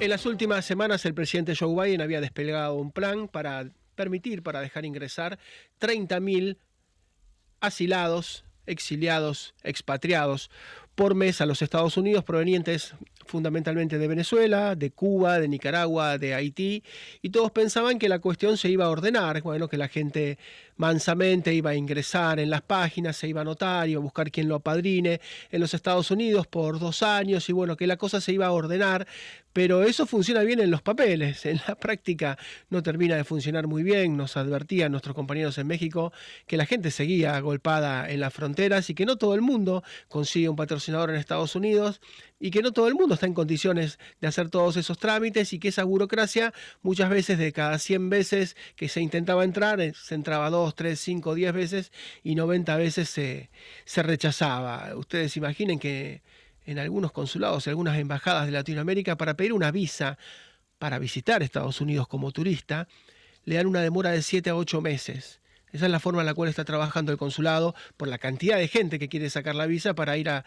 En 0.00 0.08
las 0.08 0.24
últimas 0.24 0.64
semanas 0.64 1.04
el 1.04 1.12
presidente 1.12 1.54
Joe 1.54 1.74
Biden 1.74 2.00
había 2.00 2.22
desplegado 2.22 2.74
un 2.76 2.90
plan 2.90 3.28
para 3.28 3.68
permitir, 3.96 4.42
para 4.42 4.62
dejar 4.62 4.86
ingresar 4.86 5.38
30.000 5.78 6.56
asilados, 7.60 8.46
exiliados, 8.64 9.54
expatriados 9.62 10.50
por 10.94 11.14
mes 11.14 11.42
a 11.42 11.46
los 11.46 11.60
Estados 11.60 11.98
Unidos 11.98 12.24
provenientes 12.24 12.94
fundamentalmente 13.26 13.96
de 13.96 14.08
Venezuela, 14.08 14.74
de 14.74 14.90
Cuba, 14.90 15.38
de 15.38 15.48
Nicaragua, 15.48 16.18
de 16.18 16.34
Haití, 16.34 16.82
y 17.22 17.30
todos 17.30 17.52
pensaban 17.52 17.98
que 17.98 18.08
la 18.08 18.18
cuestión 18.18 18.56
se 18.56 18.68
iba 18.68 18.86
a 18.86 18.90
ordenar, 18.90 19.40
bueno, 19.42 19.68
que 19.68 19.76
la 19.76 19.88
gente 19.88 20.36
mansamente 20.76 21.54
iba 21.54 21.70
a 21.70 21.74
ingresar 21.74 22.40
en 22.40 22.50
las 22.50 22.62
páginas, 22.62 23.16
se 23.16 23.28
iba 23.28 23.40
a 23.40 23.42
anotar, 23.42 23.88
iba 23.88 24.00
a 24.00 24.02
buscar 24.02 24.30
quien 24.30 24.48
lo 24.48 24.56
apadrine 24.56 25.20
en 25.50 25.60
los 25.60 25.74
Estados 25.74 26.10
Unidos 26.10 26.46
por 26.46 26.78
dos 26.80 27.02
años 27.02 27.48
y 27.48 27.52
bueno, 27.52 27.76
que 27.76 27.86
la 27.86 27.96
cosa 27.96 28.20
se 28.20 28.32
iba 28.32 28.46
a 28.46 28.52
ordenar, 28.52 29.06
pero 29.52 29.82
eso 29.82 30.06
funciona 30.06 30.42
bien 30.42 30.60
en 30.60 30.70
los 30.70 30.82
papeles, 30.82 31.44
en 31.50 31.60
la 31.66 31.74
práctica 31.74 32.38
no 32.68 32.82
termina 32.82 33.16
de 33.16 33.24
funcionar 33.24 33.66
muy 33.66 33.82
bien, 33.82 34.16
nos 34.16 34.36
advertían 34.36 34.92
nuestros 34.92 35.14
compañeros 35.14 35.58
en 35.58 35.66
México 35.66 36.12
que 36.46 36.56
la 36.56 36.66
gente 36.66 36.90
seguía 36.90 37.36
agolpada 37.36 38.10
en 38.10 38.20
las 38.20 38.32
fronteras 38.32 38.90
y 38.90 38.94
que 38.94 39.06
no 39.06 39.16
todo 39.16 39.34
el 39.34 39.42
mundo 39.42 39.82
consigue 40.08 40.48
un 40.48 40.56
patrocinador 40.56 41.10
en 41.10 41.16
Estados 41.16 41.54
Unidos 41.54 42.00
y 42.38 42.50
que 42.50 42.62
no 42.62 42.72
todo 42.72 42.88
el 42.88 42.94
mundo 42.94 43.14
está 43.14 43.26
en 43.26 43.34
condiciones 43.34 43.98
de 44.20 44.28
hacer 44.28 44.48
todos 44.48 44.76
esos 44.76 44.98
trámites 44.98 45.52
y 45.52 45.58
que 45.58 45.68
esa 45.68 45.84
burocracia 45.84 46.54
muchas 46.82 47.10
veces 47.10 47.38
de 47.38 47.52
cada 47.52 47.78
100 47.78 48.08
veces 48.08 48.56
que 48.76 48.88
se 48.88 49.00
intentaba 49.00 49.44
entrar, 49.44 49.80
eh, 49.80 49.92
se 49.94 50.14
entraba 50.14 50.48
dos 50.50 50.74
3, 50.74 50.98
5, 50.98 51.34
10 51.34 51.52
veces 51.52 51.92
y 52.22 52.34
90 52.34 52.76
veces 52.76 53.10
se, 53.10 53.50
se 53.84 54.02
rechazaba. 54.02 54.96
Ustedes 54.96 55.36
imaginen 55.36 55.78
que 55.78 56.22
en 56.70 56.78
algunos 56.78 57.10
consulados, 57.10 57.66
en 57.66 57.72
algunas 57.72 57.98
embajadas 57.98 58.46
de 58.46 58.52
Latinoamérica, 58.52 59.16
para 59.16 59.34
pedir 59.34 59.52
una 59.52 59.72
visa 59.72 60.18
para 60.78 61.00
visitar 61.00 61.42
Estados 61.42 61.80
Unidos 61.80 62.06
como 62.06 62.30
turista, 62.30 62.86
le 63.44 63.56
dan 63.56 63.66
una 63.66 63.80
demora 63.82 64.10
de 64.10 64.22
7 64.22 64.50
a 64.50 64.54
8 64.54 64.80
meses. 64.80 65.40
Esa 65.72 65.86
es 65.86 65.90
la 65.90 65.98
forma 65.98 66.20
en 66.20 66.26
la 66.26 66.34
cual 66.34 66.48
está 66.48 66.64
trabajando 66.64 67.10
el 67.10 67.18
consulado 67.18 67.74
por 67.96 68.06
la 68.06 68.18
cantidad 68.18 68.56
de 68.56 68.68
gente 68.68 69.00
que 69.00 69.08
quiere 69.08 69.30
sacar 69.30 69.56
la 69.56 69.66
visa 69.66 69.94
para 69.94 70.16
ir 70.16 70.28
a 70.28 70.44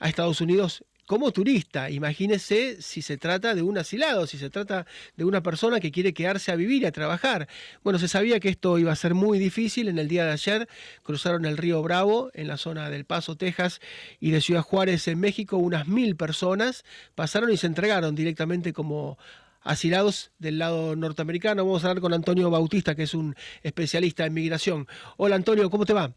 Estados 0.00 0.40
Unidos 0.40 0.84
como 1.12 1.30
turista. 1.30 1.90
Imagínese 1.90 2.80
si 2.80 3.02
se 3.02 3.18
trata 3.18 3.54
de 3.54 3.60
un 3.60 3.76
asilado, 3.76 4.26
si 4.26 4.38
se 4.38 4.48
trata 4.48 4.86
de 5.14 5.26
una 5.26 5.42
persona 5.42 5.78
que 5.78 5.92
quiere 5.92 6.14
quedarse 6.14 6.50
a 6.52 6.56
vivir, 6.56 6.86
a 6.86 6.90
trabajar. 6.90 7.48
Bueno, 7.84 7.98
se 7.98 8.08
sabía 8.08 8.40
que 8.40 8.48
esto 8.48 8.78
iba 8.78 8.92
a 8.92 8.96
ser 8.96 9.12
muy 9.12 9.38
difícil. 9.38 9.88
En 9.88 9.98
el 9.98 10.08
día 10.08 10.24
de 10.24 10.30
ayer 10.30 10.70
cruzaron 11.02 11.44
el 11.44 11.58
río 11.58 11.82
Bravo 11.82 12.30
en 12.32 12.48
la 12.48 12.56
zona 12.56 12.88
del 12.88 13.04
Paso, 13.04 13.36
Texas, 13.36 13.82
y 14.20 14.30
de 14.30 14.40
Ciudad 14.40 14.62
Juárez, 14.62 15.06
en 15.06 15.20
México, 15.20 15.58
unas 15.58 15.86
mil 15.86 16.16
personas 16.16 16.82
pasaron 17.14 17.52
y 17.52 17.58
se 17.58 17.66
entregaron 17.66 18.14
directamente 18.14 18.72
como 18.72 19.18
asilados 19.60 20.32
del 20.38 20.58
lado 20.58 20.96
norteamericano. 20.96 21.66
Vamos 21.66 21.84
a 21.84 21.88
hablar 21.88 22.00
con 22.00 22.14
Antonio 22.14 22.48
Bautista, 22.48 22.94
que 22.94 23.02
es 23.02 23.12
un 23.12 23.36
especialista 23.62 24.24
en 24.24 24.32
migración. 24.32 24.88
Hola 25.18 25.36
Antonio, 25.36 25.68
¿cómo 25.68 25.84
te 25.84 25.92
va? 25.92 26.14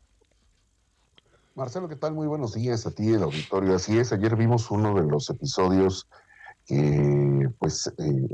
Marcelo, 1.55 1.88
¿qué 1.88 1.95
tal? 1.95 2.13
Muy 2.13 2.27
buenos 2.27 2.53
días 2.53 2.85
a 2.85 2.91
ti, 2.91 3.13
el 3.13 3.24
auditorio. 3.24 3.77
Así 3.77 3.97
es, 3.97 4.12
ayer 4.12 4.35
vimos 4.35 4.69
uno 4.71 4.93
de 4.93 5.09
los 5.09 5.29
episodios 5.29 6.05
que, 6.65 7.50
pues, 7.59 7.88
eh, 7.97 8.27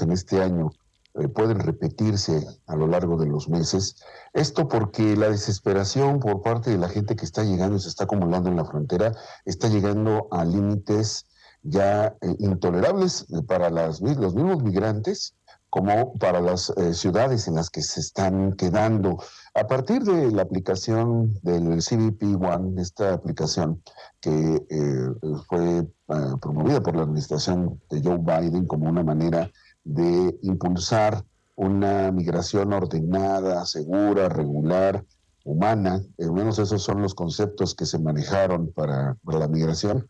en 0.00 0.12
este 0.12 0.40
año, 0.40 0.70
eh, 1.16 1.28
pueden 1.28 1.58
repetirse 1.58 2.46
a 2.66 2.74
lo 2.74 2.86
largo 2.86 3.18
de 3.18 3.26
los 3.26 3.50
meses. 3.50 3.96
Esto 4.32 4.66
porque 4.66 5.14
la 5.14 5.28
desesperación 5.28 6.20
por 6.20 6.40
parte 6.40 6.70
de 6.70 6.78
la 6.78 6.88
gente 6.88 7.16
que 7.16 7.26
está 7.26 7.44
llegando 7.44 7.76
y 7.76 7.80
se 7.80 7.90
está 7.90 8.04
acumulando 8.04 8.48
en 8.48 8.56
la 8.56 8.64
frontera 8.64 9.12
está 9.44 9.68
llegando 9.68 10.28
a 10.30 10.46
límites 10.46 11.26
ya 11.62 12.16
eh, 12.22 12.34
intolerables 12.38 13.26
para 13.46 13.68
las, 13.68 14.00
los 14.00 14.34
mismos 14.34 14.62
migrantes 14.62 15.34
como 15.70 16.14
para 16.14 16.40
las 16.40 16.72
ciudades 16.92 17.46
en 17.46 17.56
las 17.56 17.70
que 17.70 17.82
se 17.82 18.00
están 18.00 18.54
quedando. 18.54 19.18
A 19.54 19.66
partir 19.66 20.02
de 20.02 20.30
la 20.30 20.42
aplicación 20.42 21.34
del 21.42 21.82
CBP 21.82 22.40
One, 22.40 22.80
esta 22.80 23.12
aplicación 23.12 23.82
que 24.20 24.30
eh, 24.70 25.14
fue 25.48 25.78
eh, 25.80 25.86
promovida 26.40 26.80
por 26.80 26.96
la 26.96 27.02
administración 27.02 27.80
de 27.90 28.00
Joe 28.02 28.18
Biden 28.18 28.66
como 28.66 28.88
una 28.88 29.02
manera 29.02 29.50
de 29.84 30.38
impulsar 30.42 31.24
una 31.56 32.12
migración 32.12 32.72
ordenada, 32.72 33.66
segura, 33.66 34.28
regular, 34.28 35.04
humana, 35.44 36.02
al 36.20 36.32
menos 36.32 36.58
esos 36.58 36.82
son 36.82 37.02
los 37.02 37.14
conceptos 37.14 37.74
que 37.74 37.86
se 37.86 37.98
manejaron 37.98 38.70
para, 38.72 39.16
la 39.24 39.48
migración, 39.48 40.06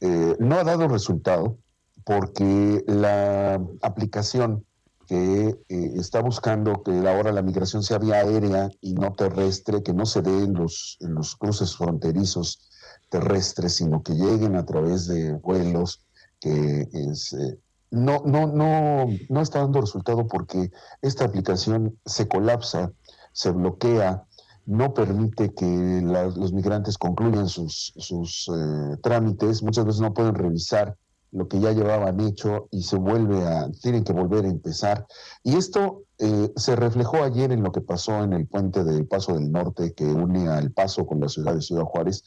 eh, 0.00 0.36
no 0.40 0.56
ha 0.56 0.64
dado 0.64 0.88
resultado 0.88 1.56
porque 2.04 2.84
la 2.86 3.60
aplicación 3.80 4.66
que 5.14 5.60
eh, 5.68 5.92
está 5.96 6.20
buscando 6.20 6.82
que 6.82 6.90
ahora 7.08 7.30
la 7.30 7.42
migración 7.42 7.84
sea 7.84 7.98
vía 7.98 8.16
aérea 8.16 8.68
y 8.80 8.94
no 8.94 9.12
terrestre, 9.12 9.82
que 9.82 9.92
no 9.92 10.06
se 10.06 10.22
dé 10.22 10.42
en 10.42 10.54
los, 10.54 10.96
los 11.00 11.36
cruces 11.36 11.76
fronterizos 11.76 12.68
terrestres, 13.10 13.76
sino 13.76 14.02
que 14.02 14.14
lleguen 14.14 14.56
a 14.56 14.66
través 14.66 15.06
de 15.06 15.34
vuelos, 15.34 16.04
que 16.40 16.88
es, 16.92 17.32
eh, 17.32 17.58
no, 17.92 18.22
no, 18.24 18.48
no, 18.48 19.06
no 19.28 19.40
está 19.40 19.60
dando 19.60 19.82
resultado 19.82 20.26
porque 20.26 20.72
esta 21.00 21.24
aplicación 21.24 21.96
se 22.04 22.26
colapsa, 22.26 22.90
se 23.32 23.50
bloquea, 23.52 24.24
no 24.66 24.94
permite 24.94 25.54
que 25.54 26.00
los 26.02 26.52
migrantes 26.52 26.98
concluyan 26.98 27.48
sus, 27.48 27.92
sus 27.98 28.48
eh, 28.48 28.96
trámites, 29.00 29.62
muchas 29.62 29.84
veces 29.84 30.00
no 30.00 30.12
pueden 30.12 30.34
revisar 30.34 30.96
lo 31.34 31.48
que 31.48 31.60
ya 31.60 31.72
llevaban 31.72 32.20
hecho 32.20 32.68
y 32.70 32.84
se 32.84 32.96
vuelve 32.96 33.44
a, 33.44 33.68
tienen 33.82 34.04
que 34.04 34.12
volver 34.12 34.44
a 34.44 34.48
empezar. 34.48 35.06
Y 35.42 35.56
esto 35.56 36.04
eh, 36.18 36.52
se 36.54 36.76
reflejó 36.76 37.24
ayer 37.24 37.50
en 37.50 37.62
lo 37.62 37.72
que 37.72 37.80
pasó 37.80 38.22
en 38.22 38.32
el 38.32 38.46
puente 38.46 38.84
del 38.84 39.06
Paso 39.06 39.34
del 39.34 39.50
Norte 39.50 39.94
que 39.94 40.04
une 40.04 40.48
al 40.48 40.70
Paso 40.70 41.06
con 41.06 41.20
la 41.20 41.28
ciudad 41.28 41.54
de 41.54 41.60
Ciudad 41.60 41.84
Juárez, 41.84 42.22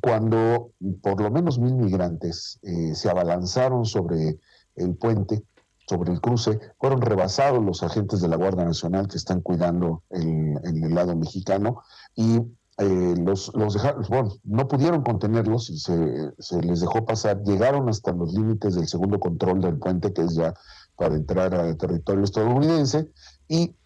cuando 0.00 0.72
por 1.00 1.20
lo 1.20 1.30
menos 1.30 1.60
mil 1.60 1.74
migrantes 1.74 2.58
eh, 2.62 2.96
se 2.96 3.08
abalanzaron 3.08 3.84
sobre 3.86 4.40
el 4.74 4.96
puente, 4.96 5.44
sobre 5.86 6.12
el 6.12 6.20
cruce, 6.20 6.58
fueron 6.80 7.02
rebasados 7.02 7.64
los 7.64 7.84
agentes 7.84 8.20
de 8.20 8.26
la 8.26 8.36
Guardia 8.36 8.64
Nacional 8.64 9.06
que 9.06 9.16
están 9.16 9.42
cuidando 9.42 10.02
el 10.10 10.94
lado 10.94 11.14
mexicano 11.14 11.82
y 12.16 12.40
eh, 12.78 13.14
los, 13.18 13.52
los 13.54 13.74
dejaron, 13.74 14.04
bueno, 14.08 14.32
no 14.42 14.66
pudieron 14.66 15.02
contenerlos 15.02 15.70
y 15.70 15.78
se, 15.78 16.32
les 16.62 16.80
dejó 16.80 17.04
pasar, 17.04 17.42
llegaron 17.44 17.88
hasta 17.88 18.12
los 18.12 18.32
límites 18.32 18.74
del 18.74 18.88
segundo 18.88 19.20
control 19.20 19.60
del 19.60 19.78
puente, 19.78 20.12
que 20.12 20.22
es 20.22 20.34
ya 20.34 20.54
para 20.96 21.14
entrar 21.14 21.54
al 21.54 21.76
territorio 21.76 22.24
estadounidense, 22.24 23.08
y 23.46 23.76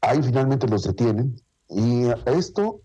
ahí 0.00 0.22
finalmente 0.22 0.66
los 0.66 0.84
detienen. 0.84 1.36
Y 1.68 2.06
esto 2.24 2.80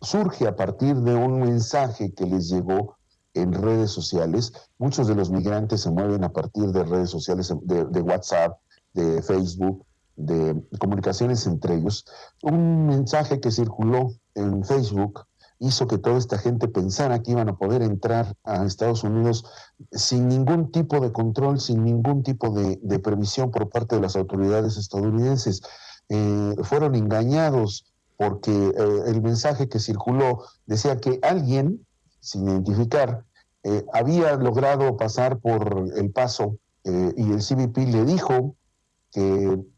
surge 0.00 0.48
a 0.48 0.56
partir 0.56 0.96
de 0.96 1.14
un 1.14 1.40
mensaje 1.40 2.12
que 2.12 2.26
les 2.26 2.48
llegó 2.48 2.96
en 3.34 3.52
redes 3.52 3.92
sociales. 3.92 4.52
Muchos 4.78 5.06
de 5.06 5.14
los 5.14 5.30
migrantes 5.30 5.82
se 5.82 5.90
mueven 5.90 6.24
a 6.24 6.32
partir 6.32 6.72
de 6.72 6.82
redes 6.82 7.10
sociales, 7.10 7.52
de 7.62 8.00
WhatsApp, 8.00 8.58
de 8.94 9.22
Facebook, 9.22 9.84
de 10.18 10.60
comunicaciones 10.78 11.46
entre 11.46 11.76
ellos, 11.76 12.04
un 12.42 12.86
mensaje 12.86 13.40
que 13.40 13.52
circuló 13.52 14.12
en 14.34 14.64
Facebook 14.64 15.24
hizo 15.60 15.86
que 15.86 15.98
toda 15.98 16.18
esta 16.18 16.38
gente 16.38 16.68
pensara 16.68 17.22
que 17.22 17.32
iban 17.32 17.48
a 17.48 17.56
poder 17.56 17.82
entrar 17.82 18.36
a 18.44 18.64
Estados 18.64 19.04
Unidos 19.04 19.44
sin 19.92 20.28
ningún 20.28 20.70
tipo 20.70 21.00
de 21.00 21.12
control, 21.12 21.60
sin 21.60 21.84
ningún 21.84 22.22
tipo 22.22 22.50
de, 22.50 22.98
previsión 22.98 23.50
por 23.50 23.68
parte 23.68 23.96
de 23.96 24.02
las 24.02 24.16
autoridades 24.16 24.76
estadounidenses. 24.76 25.62
Eh, 26.08 26.54
fueron 26.62 26.94
engañados 26.94 27.84
porque 28.16 28.50
eh, 28.50 29.02
el 29.06 29.22
mensaje 29.22 29.68
que 29.68 29.78
circuló 29.78 30.44
decía 30.66 30.96
que 30.98 31.18
alguien, 31.22 31.84
sin 32.20 32.48
identificar, 32.48 33.24
eh, 33.64 33.84
había 33.92 34.36
logrado 34.36 34.96
pasar 34.96 35.38
por 35.38 35.90
el 35.96 36.10
paso 36.10 36.56
y 36.84 37.32
el 37.32 37.42
CBP 37.42 37.76
le 37.88 38.06
dijo 38.06 38.56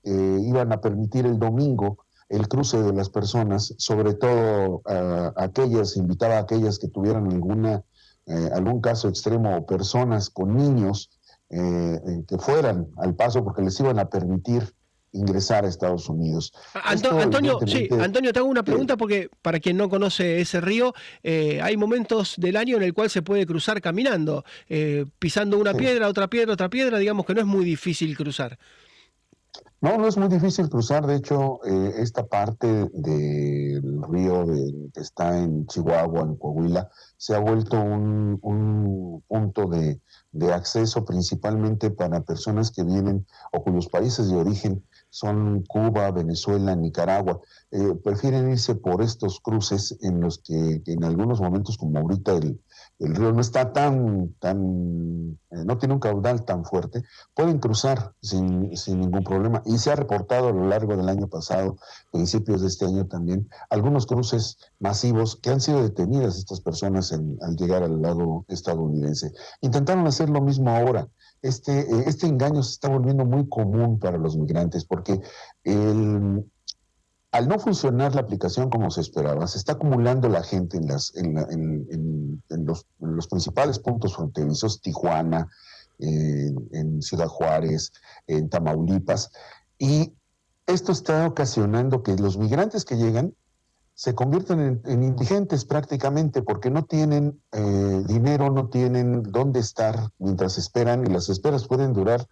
que 0.02 0.40
iban 0.46 0.72
a 0.72 0.80
permitir 0.80 1.26
el 1.26 1.38
domingo 1.38 2.04
el 2.30 2.46
cruce 2.48 2.80
de 2.80 2.92
las 2.92 3.10
personas, 3.10 3.74
sobre 3.76 4.14
todo 4.14 4.82
aquellas, 5.36 5.96
invitaba 5.96 6.36
a 6.36 6.40
aquellas 6.40 6.78
que 6.78 6.88
tuvieran 6.88 7.26
alguna, 7.26 7.82
eh, 8.26 8.48
algún 8.54 8.80
caso 8.80 9.08
extremo 9.08 9.56
o 9.56 9.66
personas 9.66 10.30
con 10.30 10.56
niños 10.56 11.10
eh, 11.50 11.58
eh, 12.06 12.24
que 12.28 12.38
fueran 12.38 12.86
al 12.98 13.16
paso 13.16 13.42
porque 13.42 13.62
les 13.62 13.78
iban 13.80 13.98
a 13.98 14.08
permitir 14.08 14.72
ingresar 15.12 15.64
a 15.64 15.68
Estados 15.68 16.08
Unidos. 16.08 16.52
Antonio, 16.84 17.58
sí, 17.66 17.88
Antonio, 18.00 18.32
te 18.32 18.38
hago 18.38 18.48
una 18.48 18.62
pregunta 18.62 18.96
porque 18.96 19.28
para 19.42 19.58
quien 19.58 19.76
no 19.76 19.88
conoce 19.88 20.40
ese 20.40 20.60
río, 20.60 20.94
hay 21.24 21.76
momentos 21.76 22.34
del 22.36 22.56
año 22.56 22.76
en 22.76 22.84
el 22.84 22.94
cual 22.94 23.10
se 23.10 23.22
puede 23.22 23.44
cruzar 23.44 23.80
caminando, 23.80 24.44
pisando 25.18 25.58
una 25.58 25.74
piedra, 25.74 26.06
otra 26.06 26.30
piedra, 26.30 26.52
otra 26.52 26.70
piedra, 26.70 26.98
digamos 26.98 27.26
que 27.26 27.34
no 27.34 27.40
es 27.40 27.46
muy 27.46 27.64
difícil 27.64 28.16
cruzar. 28.16 28.56
No, 29.82 29.96
no 29.96 30.06
es 30.08 30.18
muy 30.18 30.28
difícil 30.28 30.68
cruzar. 30.68 31.06
De 31.06 31.14
hecho, 31.16 31.64
eh, 31.64 31.94
esta 31.96 32.26
parte 32.26 32.90
del 32.92 34.02
río 34.10 34.44
que 34.92 35.00
está 35.00 35.38
en 35.38 35.66
Chihuahua, 35.66 36.20
en 36.20 36.36
Coahuila, 36.36 36.90
se 37.16 37.34
ha 37.34 37.38
vuelto 37.38 37.80
un, 37.80 39.22
punto 39.26 39.66
de, 39.68 39.98
de, 40.32 40.52
acceso 40.52 41.04
principalmente 41.06 41.90
para 41.90 42.20
personas 42.20 42.70
que 42.70 42.84
vienen 42.84 43.26
o 43.52 43.62
cuyos 43.62 43.88
países 43.88 44.28
de 44.28 44.36
origen 44.36 44.84
son 45.10 45.64
Cuba, 45.64 46.10
Venezuela, 46.12 46.74
Nicaragua. 46.74 47.40
Eh, 47.72 47.94
prefieren 48.02 48.50
irse 48.50 48.74
por 48.74 49.02
estos 49.02 49.40
cruces 49.40 49.98
en 50.02 50.20
los 50.20 50.38
que, 50.38 50.82
en 50.86 51.04
algunos 51.04 51.40
momentos, 51.40 51.76
como 51.76 51.98
ahorita 51.98 52.32
el, 52.32 52.60
el 53.00 53.14
río 53.14 53.32
no 53.32 53.40
está 53.40 53.72
tan, 53.72 54.34
tan, 54.38 55.38
eh, 55.50 55.64
no 55.64 55.78
tiene 55.78 55.94
un 55.94 56.00
caudal 56.00 56.44
tan 56.44 56.64
fuerte, 56.64 57.02
pueden 57.34 57.58
cruzar 57.58 58.12
sin, 58.22 58.76
sin, 58.76 59.00
ningún 59.00 59.24
problema. 59.24 59.62
Y 59.66 59.78
se 59.78 59.90
ha 59.90 59.96
reportado 59.96 60.48
a 60.48 60.52
lo 60.52 60.68
largo 60.68 60.96
del 60.96 61.08
año 61.08 61.26
pasado, 61.26 61.76
principios 62.12 62.60
de 62.60 62.68
este 62.68 62.86
año 62.86 63.06
también, 63.06 63.48
algunos 63.68 64.06
cruces 64.06 64.58
masivos 64.78 65.36
que 65.36 65.50
han 65.50 65.60
sido 65.60 65.82
detenidas 65.82 66.36
estas 66.36 66.60
personas 66.60 67.12
al 67.12 67.56
llegar 67.56 67.82
al 67.82 68.00
lado 68.00 68.44
estadounidense. 68.48 69.32
Intentaron 69.60 70.06
hacer 70.06 70.30
lo 70.30 70.40
mismo 70.40 70.70
ahora 70.70 71.08
este, 71.42 71.80
eh, 71.80 72.04
este 72.06 72.26
engaño 72.26 72.62
se 72.62 72.72
está 72.72 72.88
volviendo 72.88 73.24
muy 73.24 73.48
común 73.48 73.98
para 73.98 74.18
los 74.18 74.36
migrantes 74.36 74.84
porque 74.84 75.20
al 77.32 77.48
no 77.48 77.58
funcionar 77.58 78.14
la 78.14 78.22
aplicación 78.22 78.70
como 78.70 78.90
se 78.90 79.00
esperaba, 79.00 79.46
se 79.46 79.58
está 79.58 79.72
acumulando 79.72 80.28
la 80.28 80.42
gente 80.42 80.76
en, 80.76 80.88
las, 80.88 81.14
en, 81.16 82.42
los, 82.66 82.86
principales 83.28 83.78
puntos 83.78 84.16
fronterizos, 84.16 84.80
Tijuana, 84.80 85.48
en 85.98 87.02
Ciudad 87.02 87.28
Juárez, 87.28 87.92
en 88.26 88.48
Tamaulipas, 88.48 89.30
y 89.78 90.12
esto 90.66 90.92
está 90.92 91.26
ocasionando 91.26 92.02
que 92.02 92.16
los 92.16 92.36
migrantes 92.36 92.84
que 92.84 92.96
llegan 92.96 93.34
se 94.00 94.14
convierten 94.14 94.80
en, 94.86 95.02
indigentes 95.02 95.66
prácticamente 95.66 96.40
porque 96.40 96.70
no 96.70 96.86
tienen 96.86 97.38
eh, 97.52 98.02
dinero, 98.06 98.48
no 98.48 98.70
tienen 98.70 99.22
dónde 99.24 99.60
estar 99.60 100.08
mientras 100.18 100.56
esperan 100.56 101.06
y 101.06 101.10
las 101.10 101.28
esperas 101.28 101.68
pueden 101.68 101.92
durar 101.92 102.26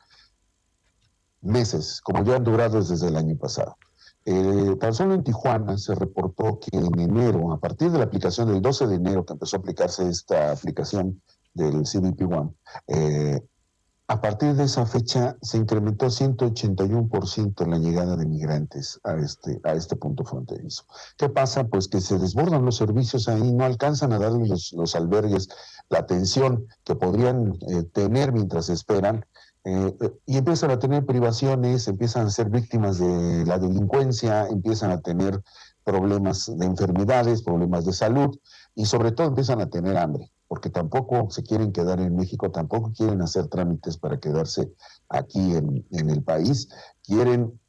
meses, 1.43 2.01
como 2.01 2.25
ya 2.25 2.37
han 2.37 2.45
durado 2.45 2.83
desde 2.83 3.09
el 3.09 3.17
año 3.17 3.37
pasado. 3.37 3.77
Eh, 4.25 4.77
tan 4.81 4.95
solo 4.95 5.13
en 5.13 5.25
Tijuana 5.25 5.77
se 5.77 5.95
reportó 5.95 6.59
que 6.59 6.75
en 6.75 6.99
enero, 6.99 7.53
a 7.53 7.61
partir 7.61 7.91
de 7.91 7.99
la 7.99 8.05
aplicación 8.05 8.49
del 8.49 8.63
12 8.63 8.87
de 8.87 8.95
enero 8.95 9.27
que 9.27 9.35
empezó 9.35 9.57
a 9.57 9.61
aplicarse 9.61 10.09
esta 10.09 10.53
aplicación 10.53 11.21
del 11.53 11.83
CBP 11.83 12.33
One, 12.33 12.51
eh, 12.87 13.43
a 14.11 14.23
partir 14.23 14.55
de 14.55 14.65
esa 14.65 14.87
fecha 14.87 15.37
se 15.43 15.59
incrementó 15.59 16.07
181% 16.07 17.67
la 17.67 17.79
llegada 17.79 18.17
de 18.17 18.25
migrantes 18.25 18.99
a 19.05 19.15
este, 19.17 19.61
a 19.65 19.75
este 19.75 19.97
punto 19.97 20.25
fronterizo. 20.25 20.85
¿Qué 21.19 21.29
pasa? 21.29 21.65
Pues 21.65 21.89
que 21.89 22.01
se 22.01 22.19
desbordan 22.19 22.65
los 22.65 22.77
servicios 22.77 23.29
ahí, 23.29 23.53
no 23.53 23.67
alcanzan 23.67 24.15
a 24.15 24.19
darles 24.19 24.73
los, 24.73 24.95
albergues 24.95 25.49
la 25.91 25.99
atención 25.99 26.67
que 26.85 26.95
podrían 26.95 27.59
eh, 27.69 27.83
tener 27.93 28.33
mientras 28.33 28.71
esperan. 28.71 29.27
Eh, 29.65 29.95
y 30.25 30.39
empiezan 30.39 30.71
a 30.71 30.79
tener 30.79 31.05
privaciones, 31.05 31.87
empiezan 31.87 32.29
a 32.29 32.31
ser 32.31 32.49
víctimas 32.49 32.99
de 32.99 33.45
la 33.45 33.59
delincuencia, 33.59 34.47
empiezan 34.47 34.91
a 34.91 35.03
tener 35.03 35.43
problemas 35.85 36.51
de 36.57 36.65
enfermedades, 36.65 37.43
problemas 37.43 37.85
de 37.85 37.93
salud 37.93 38.35
y 38.75 38.87
sobre 38.87 39.13
todo 39.13 39.27
empiezan 39.27 39.61
a 39.61 39.69
tener 39.69 39.99
hambre 39.99 40.33
porque 40.49 40.71
tampoco 40.71 41.31
se 41.31 41.43
quieren 41.43 41.73
quedar 41.73 42.01
en 42.01 42.17
México, 42.17 42.51
tampoco 42.51 42.93
quieren 42.97 43.21
hacer 43.21 43.49
trámites 43.49 43.99
para 43.99 44.19
quedarse 44.19 44.73
aquí 45.11 45.55
en, 45.55 45.85
el 45.91 46.23
país, 46.23 46.69
quieren 47.05 47.61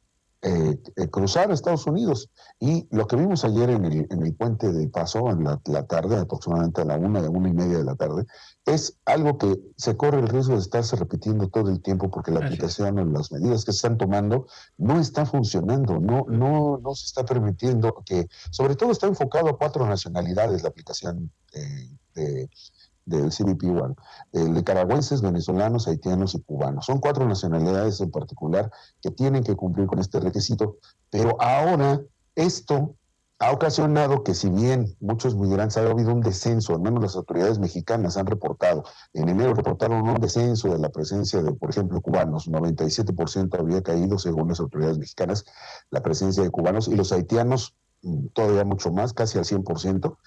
eh, 0.42 0.80
eh, 0.96 1.08
cruzar 1.08 1.50
a 1.50 1.54
Estados 1.54 1.86
Unidos. 1.86 2.30
Y 2.58 2.88
lo 2.90 3.06
que 3.06 3.16
vimos 3.16 3.44
ayer 3.44 3.68
en 3.68 3.84
el, 3.84 4.06
en 4.08 4.24
el 4.24 4.34
puente 4.34 4.72
del 4.72 4.90
Paso, 4.90 5.28
en 5.28 5.44
la, 5.44 5.58
tarde, 5.86 6.16
aproximadamente 6.16 6.80
a 6.80 6.86
la 6.86 6.96
una, 6.96 7.20
de 7.20 7.28
una 7.28 7.50
y 7.50 7.52
media 7.52 7.76
de 7.76 7.84
la 7.84 7.96
tarde, 7.96 8.24
es 8.64 8.96
algo 9.04 9.36
que 9.36 9.60
se 9.76 9.98
corre 9.98 10.20
el 10.20 10.28
riesgo 10.28 10.54
de 10.54 10.60
estarse 10.60 10.96
repitiendo 10.96 11.48
todo 11.48 11.68
el 11.68 11.82
tiempo 11.82 12.10
porque 12.10 12.30
la 12.30 12.40
aplicación 12.40 12.98
o 12.98 13.04
las 13.04 13.30
medidas 13.30 13.66
que 13.66 13.72
se 13.72 13.76
están 13.76 13.98
tomando 13.98 14.46
no 14.78 14.98
está 14.98 15.26
funcionando, 15.26 16.00
no, 16.00 16.24
no, 16.28 16.78
no 16.78 16.94
se 16.94 17.04
está 17.04 17.26
permitiendo 17.26 18.02
que, 18.06 18.26
sobre 18.50 18.76
todo 18.76 18.90
está 18.92 19.06
enfocado 19.06 19.50
a 19.50 19.58
cuatro 19.58 19.86
nacionalidades 19.86 20.62
la 20.62 20.70
aplicación 20.70 21.30
eh, 21.52 21.90
de, 22.14 22.48
del 23.04 23.30
CBP 23.30 23.64
One, 23.64 23.94
de 24.32 24.48
nicaragüenses, 24.48 25.20
venezolanos, 25.20 25.88
haitianos 25.88 26.34
y 26.34 26.42
cubanos. 26.42 26.86
Son 26.86 26.98
cuatro 26.98 27.26
nacionalidades 27.26 28.00
en 28.00 28.10
particular 28.10 28.70
que 29.02 29.10
tienen 29.10 29.42
que 29.42 29.56
cumplir 29.56 29.86
con 29.86 29.98
este 29.98 30.20
requisito, 30.20 30.78
pero 31.10 31.40
ahora 31.40 32.00
esto 32.34 32.94
ha 33.40 33.52
ocasionado 33.52 34.22
que 34.22 34.34
si 34.34 34.50
bien 34.50 34.94
muchos 35.00 35.34
migrantes 35.34 35.78
ha 35.78 35.90
habido 35.90 36.12
un 36.12 36.20
descenso, 36.20 36.74
al 36.74 36.82
menos 36.82 37.02
las 37.02 37.16
autoridades 37.16 37.58
mexicanas 37.58 38.18
han 38.18 38.26
reportado, 38.26 38.84
en 39.14 39.30
enero 39.30 39.54
reportaron 39.54 40.06
un 40.06 40.20
descenso 40.20 40.68
de 40.68 40.78
la 40.78 40.90
presencia 40.90 41.42
de, 41.42 41.54
por 41.54 41.70
ejemplo, 41.70 42.02
cubanos, 42.02 42.48
97% 42.48 43.58
había 43.58 43.82
caído 43.82 44.18
según 44.18 44.48
las 44.48 44.60
autoridades 44.60 44.98
mexicanas 44.98 45.46
la 45.90 46.02
presencia 46.02 46.42
de 46.42 46.50
cubanos 46.50 46.86
y 46.88 46.96
los 46.96 47.12
haitianos 47.12 47.74
mm, 48.02 48.26
todavía 48.34 48.64
mucho 48.64 48.92
más, 48.92 49.14
casi 49.14 49.38
al 49.38 49.44
100% 49.44 50.18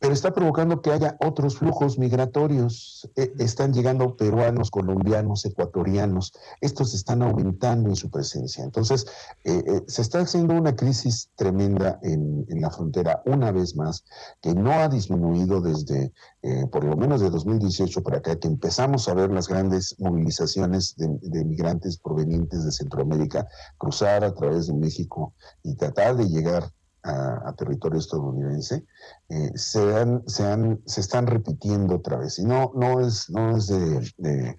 pero 0.00 0.14
está 0.14 0.32
provocando 0.32 0.80
que 0.80 0.90
haya 0.90 1.16
otros 1.20 1.58
flujos 1.58 1.98
migratorios. 1.98 3.08
E, 3.16 3.34
están 3.38 3.74
llegando 3.74 4.16
peruanos, 4.16 4.70
colombianos, 4.70 5.44
ecuatorianos. 5.44 6.32
Estos 6.62 6.94
están 6.94 7.20
aumentando 7.22 7.90
en 7.90 7.96
su 7.96 8.10
presencia. 8.10 8.64
Entonces, 8.64 9.06
eh, 9.44 9.62
eh, 9.66 9.82
se 9.86 10.00
está 10.00 10.20
haciendo 10.20 10.54
una 10.54 10.74
crisis 10.74 11.28
tremenda 11.36 12.00
en, 12.02 12.46
la 12.48 12.70
frontera 12.70 13.22
una 13.26 13.52
vez 13.52 13.76
más, 13.76 14.04
que 14.40 14.54
no 14.54 14.72
ha 14.72 14.88
disminuido 14.88 15.60
desde 15.60 16.12
eh, 16.42 16.66
por 16.72 16.84
lo 16.84 16.96
menos 16.96 17.20
de 17.20 17.28
2018 17.28 18.02
para 18.02 18.18
acá, 18.18 18.36
que 18.36 18.48
empezamos 18.48 19.06
a 19.08 19.14
ver 19.14 19.30
las 19.30 19.48
grandes 19.48 19.94
movilizaciones 19.98 20.96
de, 20.96 21.08
de 21.20 21.44
migrantes 21.44 21.98
provenientes 21.98 22.64
de 22.64 22.72
Centroamérica, 22.72 23.46
cruzar 23.76 24.24
a 24.24 24.34
través 24.34 24.66
de 24.66 24.74
México 24.74 25.34
y 25.62 25.74
tratar 25.74 26.16
de 26.16 26.28
llegar 26.28 26.72
a, 27.02 27.52
territorio 27.56 27.98
estadounidense, 27.98 28.84
eh, 29.28 29.50
se, 29.54 29.96
han, 29.96 30.22
se, 30.26 30.46
han, 30.46 30.80
se 30.86 31.00
están 31.00 31.26
repitiendo 31.26 31.96
otra 31.96 32.18
vez. 32.18 32.38
Y 32.38 32.44
no, 32.44 32.72
no 32.74 33.00
es, 33.00 33.30
no 33.30 33.56
es 33.56 33.66
de, 33.68 34.58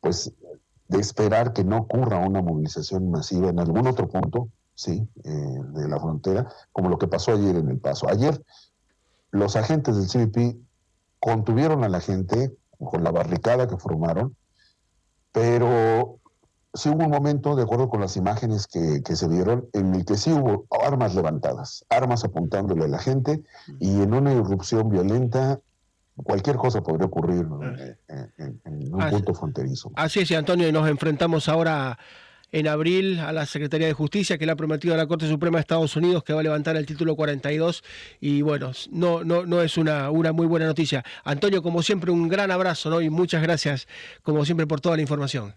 pues, 0.00 0.32
de 0.88 0.98
esperar 0.98 1.52
que 1.52 1.64
no 1.64 1.78
ocurra 1.78 2.18
una 2.18 2.42
movilización 2.42 3.10
masiva 3.10 3.48
en 3.48 3.60
algún 3.60 3.86
otro 3.86 4.08
punto, 4.08 4.48
sí, 4.74 5.08
eh, 5.24 5.30
de 5.30 5.88
la 5.88 5.98
frontera, 5.98 6.52
como 6.72 6.88
lo 6.88 6.98
que 6.98 7.08
pasó 7.08 7.32
ayer 7.32 7.56
en 7.56 7.68
El 7.68 7.78
Paso. 7.78 8.08
Ayer 8.08 8.42
los 9.30 9.56
agentes 9.56 9.96
del 9.96 10.08
CBP 10.08 10.56
contuvieron 11.18 11.84
a 11.84 11.88
la 11.88 12.00
gente 12.00 12.56
con 12.78 13.04
la 13.04 13.10
barricada 13.10 13.68
que 13.68 13.76
formaron, 13.76 14.36
pero 15.32 16.19
sí 16.74 16.88
hubo 16.88 17.04
un 17.04 17.10
momento, 17.10 17.56
de 17.56 17.62
acuerdo 17.62 17.88
con 17.88 18.00
las 18.00 18.16
imágenes 18.16 18.66
que, 18.66 19.16
se 19.16 19.28
vieron, 19.28 19.68
en 19.72 19.94
el 19.94 20.04
que 20.04 20.16
sí 20.16 20.32
hubo 20.32 20.66
armas 20.70 21.14
levantadas, 21.14 21.84
armas 21.88 22.24
apuntándole 22.24 22.84
a 22.84 22.88
la 22.88 22.98
gente 22.98 23.42
y 23.78 24.02
en 24.02 24.14
una 24.14 24.32
irrupción 24.32 24.88
violenta 24.88 25.60
cualquier 26.16 26.56
cosa 26.56 26.82
podría 26.82 27.06
ocurrir 27.06 27.46
en, 28.08 28.94
un 28.94 29.10
punto 29.10 29.34
fronterizo. 29.34 29.90
Así 29.96 30.20
es, 30.20 30.32
Antonio, 30.32 30.68
y 30.68 30.72
nos 30.72 30.88
enfrentamos 30.88 31.48
ahora 31.48 31.98
en 32.52 32.66
abril 32.66 33.20
a 33.20 33.32
la 33.32 33.46
Secretaría 33.46 33.86
de 33.86 33.92
Justicia 33.92 34.36
que 34.36 34.44
le 34.44 34.52
ha 34.52 34.56
prometido 34.56 34.92
a 34.94 34.96
la 34.96 35.06
Corte 35.06 35.28
Suprema 35.28 35.58
de 35.58 35.62
Estados 35.62 35.94
Unidos 35.96 36.24
que 36.24 36.32
va 36.32 36.40
a 36.40 36.42
levantar 36.42 36.76
el 36.76 36.84
título 36.84 37.14
42 37.14 37.84
y 38.20 38.42
bueno, 38.42 38.72
no, 38.90 39.22
no, 39.22 39.46
no 39.46 39.62
es 39.62 39.78
una, 39.78 40.10
una 40.10 40.32
muy 40.32 40.46
buena 40.46 40.66
noticia. 40.66 41.04
Antonio, 41.24 41.62
como 41.62 41.82
siempre, 41.82 42.10
un 42.10 42.28
gran 42.28 42.50
abrazo 42.50 42.90
¿no? 42.90 43.00
y 43.00 43.08
muchas 43.08 43.42
gracias, 43.42 43.86
como 44.22 44.44
siempre, 44.44 44.66
por 44.66 44.80
toda 44.80 44.96
la 44.96 45.02
información. 45.02 45.54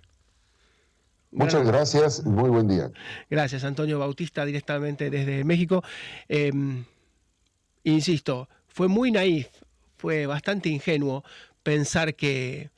Muchas 1.34 1.66
gracias, 1.66 2.26
muy 2.26 2.50
buen 2.50 2.68
día. 2.68 2.92
Gracias, 3.30 3.64
Antonio 3.64 4.00
Bautista, 4.00 4.46
directamente 4.46 5.10
desde 5.10 5.44
México. 5.44 5.84
Em, 6.28 6.86
insisto, 7.84 8.48
fue 8.68 8.88
muy 8.88 9.12
naif, 9.12 9.48
fue 9.98 10.28
bastante 10.28 10.70
ingenuo 10.70 11.24
pensar 11.64 12.16
que 12.16 12.70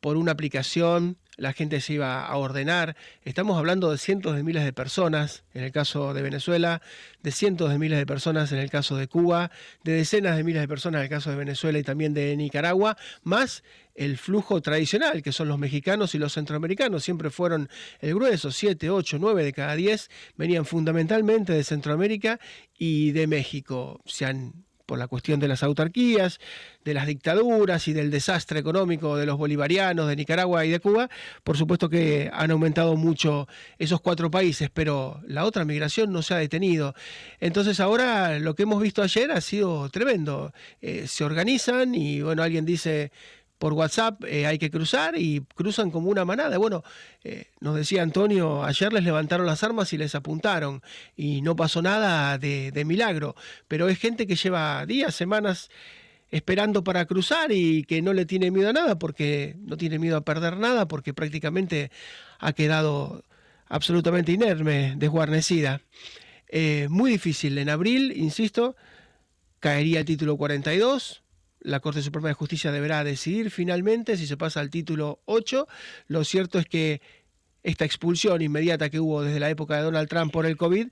por 0.00 0.16
una 0.16 0.32
aplicación 0.32 1.16
la 1.36 1.52
gente 1.52 1.80
se 1.80 1.94
iba 1.94 2.26
a 2.26 2.36
ordenar. 2.36 2.96
Estamos 3.24 3.58
hablando 3.58 3.90
de 3.90 3.98
cientos 3.98 4.36
de 4.36 4.42
miles 4.42 4.64
de 4.64 4.72
personas 4.72 5.44
en 5.54 5.64
el 5.64 5.72
caso 5.72 6.14
de 6.14 6.22
Venezuela, 6.22 6.82
de 7.22 7.32
cientos 7.32 7.70
de 7.70 7.78
miles 7.78 7.98
de 7.98 8.06
personas 8.06 8.52
en 8.52 8.58
el 8.58 8.70
caso 8.70 8.96
de 8.96 9.08
Cuba, 9.08 9.50
de 9.84 9.92
decenas 9.92 10.36
de 10.36 10.44
miles 10.44 10.62
de 10.62 10.68
personas 10.68 11.00
en 11.00 11.04
el 11.04 11.10
caso 11.10 11.30
de 11.30 11.36
Venezuela 11.36 11.78
y 11.78 11.82
también 11.82 12.14
de 12.14 12.36
Nicaragua, 12.36 12.96
más 13.22 13.62
el 13.94 14.18
flujo 14.18 14.60
tradicional, 14.60 15.22
que 15.22 15.32
son 15.32 15.48
los 15.48 15.58
mexicanos 15.58 16.14
y 16.14 16.18
los 16.18 16.34
centroamericanos. 16.34 17.02
Siempre 17.02 17.30
fueron 17.30 17.68
el 18.00 18.14
grueso, 18.14 18.50
7, 18.50 18.90
8, 18.90 19.16
9 19.18 19.44
de 19.44 19.52
cada 19.52 19.74
10 19.74 20.10
venían 20.36 20.66
fundamentalmente 20.66 21.52
de 21.52 21.64
Centroamérica 21.64 22.38
y 22.78 23.12
de 23.12 23.26
México. 23.26 24.00
Se 24.04 24.26
han 24.26 24.65
por 24.86 24.98
la 24.98 25.08
cuestión 25.08 25.40
de 25.40 25.48
las 25.48 25.62
autarquías, 25.62 26.38
de 26.84 26.94
las 26.94 27.06
dictaduras 27.06 27.88
y 27.88 27.92
del 27.92 28.10
desastre 28.10 28.60
económico 28.60 29.16
de 29.16 29.26
los 29.26 29.36
bolivarianos 29.36 30.08
de 30.08 30.16
Nicaragua 30.16 30.64
y 30.64 30.70
de 30.70 30.80
Cuba, 30.80 31.10
por 31.42 31.56
supuesto 31.56 31.88
que 31.88 32.30
han 32.32 32.52
aumentado 32.52 32.96
mucho 32.96 33.48
esos 33.78 34.00
cuatro 34.00 34.30
países, 34.30 34.70
pero 34.72 35.20
la 35.26 35.44
otra 35.44 35.64
migración 35.64 36.12
no 36.12 36.22
se 36.22 36.34
ha 36.34 36.38
detenido. 36.38 36.94
Entonces 37.40 37.80
ahora 37.80 38.38
lo 38.38 38.54
que 38.54 38.62
hemos 38.62 38.80
visto 38.80 39.02
ayer 39.02 39.32
ha 39.32 39.40
sido 39.40 39.88
tremendo. 39.90 40.52
Eh, 40.80 41.06
se 41.08 41.24
organizan 41.24 41.94
y 41.94 42.22
bueno, 42.22 42.42
alguien 42.42 42.64
dice 42.64 43.10
por 43.58 43.72
WhatsApp 43.72 44.22
eh, 44.24 44.46
hay 44.46 44.58
que 44.58 44.70
cruzar 44.70 45.16
y 45.16 45.40
cruzan 45.54 45.90
como 45.90 46.10
una 46.10 46.24
manada. 46.24 46.58
Bueno, 46.58 46.82
eh, 47.24 47.46
nos 47.60 47.76
decía 47.76 48.02
Antonio, 48.02 48.64
ayer 48.64 48.92
les 48.92 49.04
levantaron 49.04 49.46
las 49.46 49.62
armas 49.62 49.92
y 49.92 49.98
les 49.98 50.14
apuntaron 50.14 50.82
y 51.16 51.42
no 51.42 51.56
pasó 51.56 51.82
nada 51.82 52.38
de, 52.38 52.84
milagro, 52.86 53.34
pero 53.68 53.88
es 53.88 53.98
gente 53.98 54.26
que 54.26 54.36
lleva 54.36 54.84
días, 54.86 55.14
semanas 55.14 55.70
esperando 56.30 56.84
para 56.84 57.06
cruzar 57.06 57.52
y 57.52 57.84
que 57.84 58.02
no 58.02 58.12
le 58.12 58.26
tiene 58.26 58.50
miedo 58.50 58.70
a 58.70 58.72
nada 58.72 58.98
porque 58.98 59.56
no 59.60 59.76
tiene 59.76 59.98
miedo 59.98 60.16
a 60.16 60.24
perder 60.24 60.56
nada 60.58 60.86
porque 60.88 61.14
prácticamente 61.14 61.90
ha 62.38 62.52
quedado 62.52 63.24
absolutamente 63.68 64.32
inerme, 64.32 64.94
desguarnecida. 64.96 65.80
Eh, 66.48 66.88
muy 66.90 67.10
difícil. 67.10 67.58
En 67.58 67.70
abril, 67.70 68.12
insisto, 68.16 68.76
caería 69.60 70.00
el 70.00 70.04
título 70.04 70.36
42 70.36 71.22
la 71.60 71.80
Corte 71.80 72.02
Suprema 72.02 72.28
de 72.28 72.34
Justicia 72.34 72.72
deberá 72.72 73.04
decidir 73.04 73.50
finalmente 73.50 74.16
si 74.16 74.26
se 74.26 74.36
pasa 74.36 74.60
al 74.60 74.70
título 74.70 75.20
8. 75.24 75.66
Lo 76.08 76.24
cierto 76.24 76.58
es 76.58 76.66
que 76.66 77.00
esta 77.62 77.84
expulsión 77.84 78.42
inmediata 78.42 78.90
que 78.90 79.00
hubo 79.00 79.22
desde 79.22 79.40
la 79.40 79.50
época 79.50 79.76
de 79.76 79.82
Donald 79.82 80.08
Trump 80.08 80.32
por 80.32 80.46
el 80.46 80.56
COVID 80.56 80.88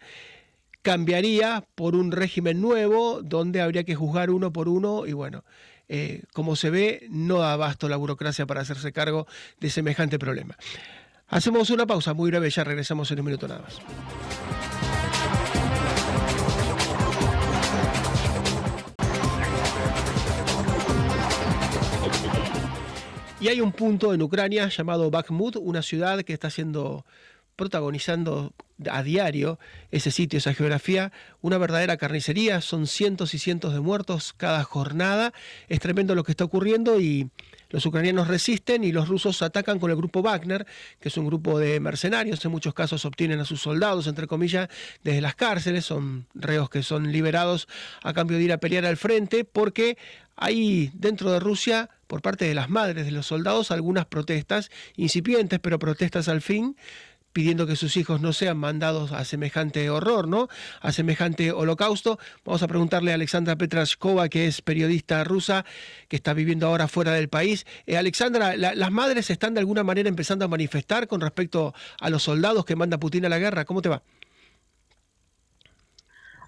cambiaría 0.83 1.65
por 1.75 1.95
un 1.95 2.13
régimen 2.13 2.61
nuevo 2.61 3.23
donde 3.23 3.61
habría 3.63 3.85
que 3.85 3.95
juzgar 3.95 4.31
uno 4.31 4.53
por 4.53 4.69
uno 4.69 5.07
y 5.07 5.13
bueno, 5.13 5.45
eh, 5.89 6.25
como 6.33 6.57
se 6.57 6.71
ve, 6.71 7.07
no 7.11 7.39
da 7.39 7.53
abasto 7.53 7.89
la 7.89 7.97
burocracia 7.97 8.47
para 8.47 8.61
hacerse 8.61 8.93
cargo 8.93 9.27
de 9.61 9.71
semejante 9.71 10.19
problema. 10.19 10.57
Hacemos 11.29 11.71
una 11.71 11.87
pausa 11.87 12.13
muy 12.13 12.31
breve, 12.31 12.51
ya 12.51 12.65
regresamos 12.65 13.11
en 13.11 13.21
un 13.21 13.27
minuto 13.27 13.49
nada 13.49 13.63
más. 13.63 14.74
Y 23.45 23.49
hay 23.49 23.61
un 23.61 23.73
punto 23.73 24.15
en 24.15 24.23
Ucrania 24.23 24.71
llamado 24.71 25.11
Bakhmut, 25.11 25.57
una 25.57 25.83
ciudad 25.83 26.23
que 26.23 26.33
está 26.33 26.49
siendo 26.49 27.05
protagonizando 27.57 28.55
a 28.91 29.03
diario 29.03 29.59
ese 29.91 30.11
sitio, 30.11 30.39
esa 30.39 30.55
geografía, 30.55 31.13
una 31.43 31.59
verdadera 31.59 31.99
carnicería, 31.99 32.63
son 32.63 32.87
cientos 32.87 33.35
y 33.35 33.39
cientos 33.39 33.75
de 33.75 33.81
muertos 33.81 34.33
cada 34.33 34.65
jornada, 34.65 35.35
es 35.69 35.79
tremendo 35.79 36.15
lo 36.15 36.25
que 36.25 36.33
está 36.33 36.45
ocurriendo 36.45 36.99
y 36.99 37.29
los 37.69 37.85
ucranianos 37.85 38.29
resisten 38.29 38.83
y 38.83 38.93
los 38.93 39.09
rusos 39.09 39.43
atacan 39.43 39.79
con 39.79 39.91
el 39.91 39.97
grupo 39.99 40.23
Wagner, 40.23 40.65
que 40.99 41.11
es 41.11 41.17
un 41.19 41.27
grupo 41.27 41.59
de 41.59 41.81
mercenarios, 41.81 42.43
en 42.47 42.51
muchos 42.51 42.73
casos 42.73 43.05
obtienen 43.05 43.41
a 43.41 43.45
sus 43.45 43.61
soldados, 43.61 44.07
entre 44.07 44.27
comillas, 44.27 44.71
desde 45.03 45.21
las 45.21 45.35
cárceles, 45.35 45.85
son 45.85 46.27
reos 46.35 46.71
que 46.71 46.83
son 46.83 47.13
liberados 47.13 47.69
a 48.03 48.15
cambio 48.15 48.39
de 48.39 48.45
ir 48.45 48.53
a 48.55 48.59
pelear 48.59 48.87
al 48.87 48.97
frente, 48.97 49.45
porque 49.45 49.99
hay 50.35 50.91
dentro 50.95 51.31
de 51.31 51.41
Rusia, 51.41 51.91
por 52.15 52.23
parte 52.23 52.45
de 52.45 52.55
las 52.55 52.71
madres 52.71 53.07
de 53.07 53.11
los 53.11 53.27
soldados, 53.27 53.73
algunas 53.73 54.07
protestas, 54.07 54.71
incipientes, 54.95 55.59
pero 55.59 55.81
protestas 55.81 56.29
al 56.29 56.43
fin, 56.43 56.77
pidiendo 57.33 57.67
que 57.67 57.75
sus 57.75 57.97
hijos 57.97 58.21
no 58.21 58.33
sean 58.33 58.57
mandados 58.57 59.11
a 59.11 59.25
semejante 59.25 59.91
horror, 59.91 60.29
¿no? 60.29 60.47
A 60.81 60.93
semejante 60.93 61.51
holocausto. 61.51 62.21
Vamos 62.45 62.63
a 62.63 62.69
preguntarle 62.69 63.11
a 63.11 63.15
Alexandra 63.15 63.57
Petrashkova, 63.57 64.29
que 64.29 64.47
es 64.47 64.63
periodista 64.63 65.25
rusa, 65.25 65.65
que 66.07 66.15
está 66.15 66.35
viviendo 66.35 66.69
ahora 66.69 66.87
fuera 66.87 67.11
del 67.11 67.29
país. 67.29 67.67
Eh, 67.85 67.97
Alexandra, 67.97 68.55
¿las 68.57 68.93
madres 68.93 69.29
están 69.31 69.55
de 69.55 69.59
alguna 69.59 69.83
manera 69.83 70.09
empezando 70.09 70.45
a 70.45 70.49
manifestar 70.49 71.09
con 71.09 71.21
respecto 71.21 71.75
a 71.99 72.11
los 72.11 72.23
soldados 72.23 72.65
que 72.65 72.77
manda 72.77 72.97
Putin 72.97 73.25
a 73.25 73.29
la 73.29 73.41
guerra? 73.41 73.65
¿Cómo 73.65 73.83
te 73.83 73.89
va? 73.89 74.05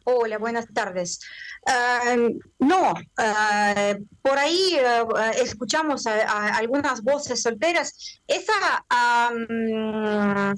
Hola, 0.08 0.38
buenas 0.38 0.66
tardes. 0.72 1.18
Uh, 1.66 2.38
no, 2.60 2.92
uh, 2.92 4.06
por 4.22 4.38
ahí 4.38 4.78
uh, 4.78 5.16
escuchamos 5.42 6.06
a, 6.06 6.54
algunas 6.54 7.02
voces 7.02 7.42
solteras. 7.42 8.20
Esa, 8.28 8.84
um, 8.88 10.54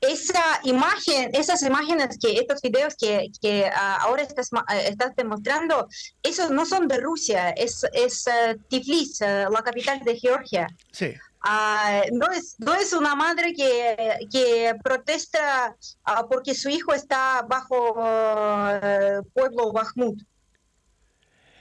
esa 0.00 0.60
imagen, 0.62 1.30
esas 1.32 1.62
imágenes 1.62 2.16
que, 2.22 2.38
estos 2.38 2.60
videos 2.60 2.94
que, 2.94 3.32
que 3.42 3.68
ahora 3.74 4.22
estás, 4.22 4.50
estás 4.84 5.16
demostrando, 5.16 5.88
esos 6.22 6.52
no 6.52 6.64
son 6.64 6.86
de 6.86 6.98
Rusia, 6.98 7.50
es, 7.50 7.84
es 7.92 8.24
Tiflis, 8.68 9.18
la 9.20 9.62
capital 9.64 9.98
de 10.04 10.16
Georgia. 10.16 10.68
Sí. 10.92 11.12
Uh, 11.42 12.14
no, 12.14 12.26
es, 12.32 12.56
no 12.58 12.74
es 12.74 12.92
una 12.92 13.14
madre 13.14 13.54
que, 13.54 14.28
que 14.30 14.74
protesta 14.84 15.74
uh, 16.06 16.28
porque 16.28 16.54
su 16.54 16.68
hijo 16.68 16.92
está 16.92 17.42
bajo 17.48 17.92
uh, 17.92 19.22
pueblo 19.32 19.72
Bakhmut. 19.72 20.20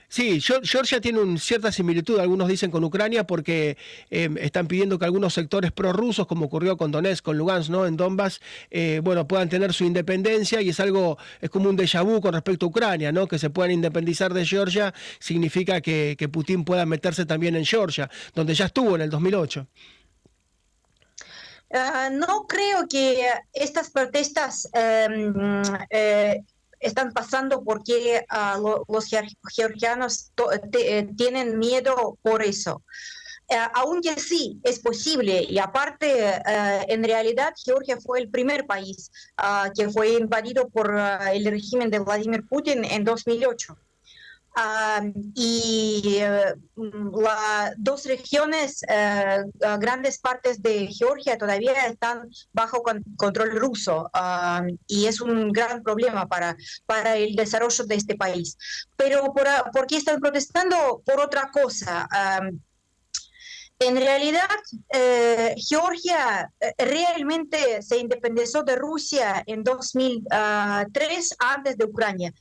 Sí, 0.09 0.41
Georgia 0.41 0.99
tiene 0.99 1.19
una 1.19 1.39
cierta 1.39 1.71
similitud, 1.71 2.17
algunos 2.17 2.47
dicen 2.47 2.71
con 2.71 2.83
Ucrania, 2.83 3.25
porque 3.25 3.77
eh, 4.09 4.27
están 4.39 4.67
pidiendo 4.67 4.97
que 4.97 5.05
algunos 5.05 5.35
sectores 5.35 5.71
prorrusos, 5.71 6.25
como 6.25 6.47
ocurrió 6.47 6.77
con 6.77 6.91
Donetsk, 6.91 7.23
con 7.23 7.37
Lugansk, 7.37 7.69
¿no? 7.69 7.85
En 7.85 7.95
Donbass, 7.95 8.41
eh, 8.71 9.01
bueno, 9.03 9.27
puedan 9.27 9.49
tener 9.49 9.71
su 9.71 9.83
independencia 9.83 10.61
y 10.61 10.69
es 10.69 10.79
algo, 10.79 11.19
es 11.41 11.51
como 11.51 11.69
un 11.69 11.77
déjà 11.77 12.03
vu 12.03 12.21
con 12.21 12.33
respecto 12.33 12.65
a 12.65 12.69
Ucrania, 12.69 13.11
¿no? 13.11 13.27
Que 13.27 13.37
se 13.37 13.51
puedan 13.51 13.71
independizar 13.71 14.33
de 14.33 14.47
Georgia 14.47 14.95
significa 15.19 15.79
que, 15.79 16.17
Putin 16.31 16.63
pueda 16.63 16.85
meterse 16.85 17.25
también 17.25 17.55
en 17.55 17.65
Georgia, 17.65 18.09
donde 18.33 18.55
ya 18.55 18.65
estuvo 18.65 18.95
en 18.95 19.01
el 19.01 19.09
2008. 19.09 19.67
Uh, 21.71 22.11
no 22.13 22.47
creo 22.47 22.87
que 22.87 23.27
estas 23.53 23.91
protestas 23.91 24.67
um, 24.73 25.61
eh, 25.91 26.43
están 26.79 27.11
pasando 27.11 27.63
porque 27.63 28.25
uh, 28.31 28.61
lo, 28.61 28.85
los 28.87 29.09
georgianos 29.53 30.31
eh, 30.79 31.07
tienen 31.15 31.57
miedo 31.57 32.17
por 32.21 32.41
eso. 32.43 32.83
Uh, 33.51 33.67
aunque 33.73 34.19
sí, 34.19 34.59
es 34.63 34.79
posible. 34.79 35.43
Y 35.49 35.57
aparte, 35.57 36.23
uh, 36.23 36.83
en 36.87 37.03
realidad, 37.03 37.53
Georgia 37.63 37.97
fue 37.99 38.19
el 38.19 38.29
primer 38.29 38.67
país 38.67 39.11
que 39.75 39.89
fue 39.89 40.13
invadido 40.13 40.69
por 40.69 40.95
el 40.95 41.45
régimen 41.45 41.89
de 41.89 41.99
Vladimir 41.99 42.45
Putin 42.47 42.85
en 42.85 43.03
2008. 43.03 43.77
Uh, 44.55 45.11
y 45.35 46.19
uh, 46.23 47.21
las 47.21 47.73
dos 47.77 48.05
regiones, 48.05 48.81
uh, 48.83 49.79
grandes 49.79 50.17
partes 50.17 50.61
de 50.61 50.87
Georgia 50.87 51.37
todavía 51.37 51.85
están 51.85 52.29
bajo 52.51 52.81
con, 52.81 53.03
control 53.15 53.51
ruso 53.51 54.09
y 54.87 55.05
es 55.05 55.21
un 55.21 55.51
gran 55.51 55.81
problema 55.83 56.27
para, 56.27 56.57
para 56.85 57.15
el 57.15 57.35
desarrollo 57.35 57.85
de 57.85 57.95
este 57.95 58.15
país. 58.15 58.57
Pero 58.97 59.33
por, 59.33 59.47
¿por 59.71 59.87
qué 59.87 59.97
están 59.97 60.19
protestando? 60.19 61.01
Por 61.05 61.19
otra 61.19 61.51
cosa. 61.51 62.07
En 63.81 63.95
realidad, 63.95 64.49
eh, 64.89 65.55
Georgia 65.57 66.51
eh, 66.59 66.73
realmente 66.77 67.81
se 67.81 67.97
independizó 67.97 68.61
de 68.63 68.75
Rusia 68.75 69.41
en 69.47 69.63
2003 69.63 71.35
antes 71.39 71.77
de 71.77 71.85
Ucrania, 71.85 72.33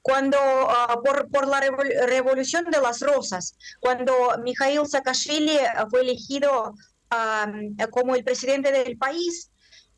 cuando 0.00 0.38
uh, 0.38 1.02
por, 1.02 1.30
por, 1.30 1.48
la 1.48 1.60
revolución 1.60 2.64
de 2.70 2.80
las 2.80 3.00
rosas, 3.00 3.58
cuando 3.78 4.14
Mikhail 4.42 4.86
Saakashvili 4.86 5.58
fue 5.90 6.00
elegido 6.00 6.74
um, 7.12 7.76
como 7.90 8.14
el 8.14 8.24
presidente 8.24 8.72
del 8.72 8.96
país, 8.96 9.50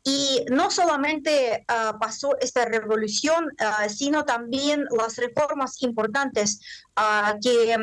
Y 0.03 0.45
no 0.49 0.71
solamente 0.71 1.65
ah, 1.67 1.97
pasó 1.99 2.37
esta 2.39 2.65
revolución, 2.65 3.49
ah, 3.59 3.87
sino 3.89 4.23
también 4.23 4.85
las 4.97 5.17
reformas 5.17 5.81
importantes 5.83 6.61
ah, 6.95 7.35
que 7.41 7.75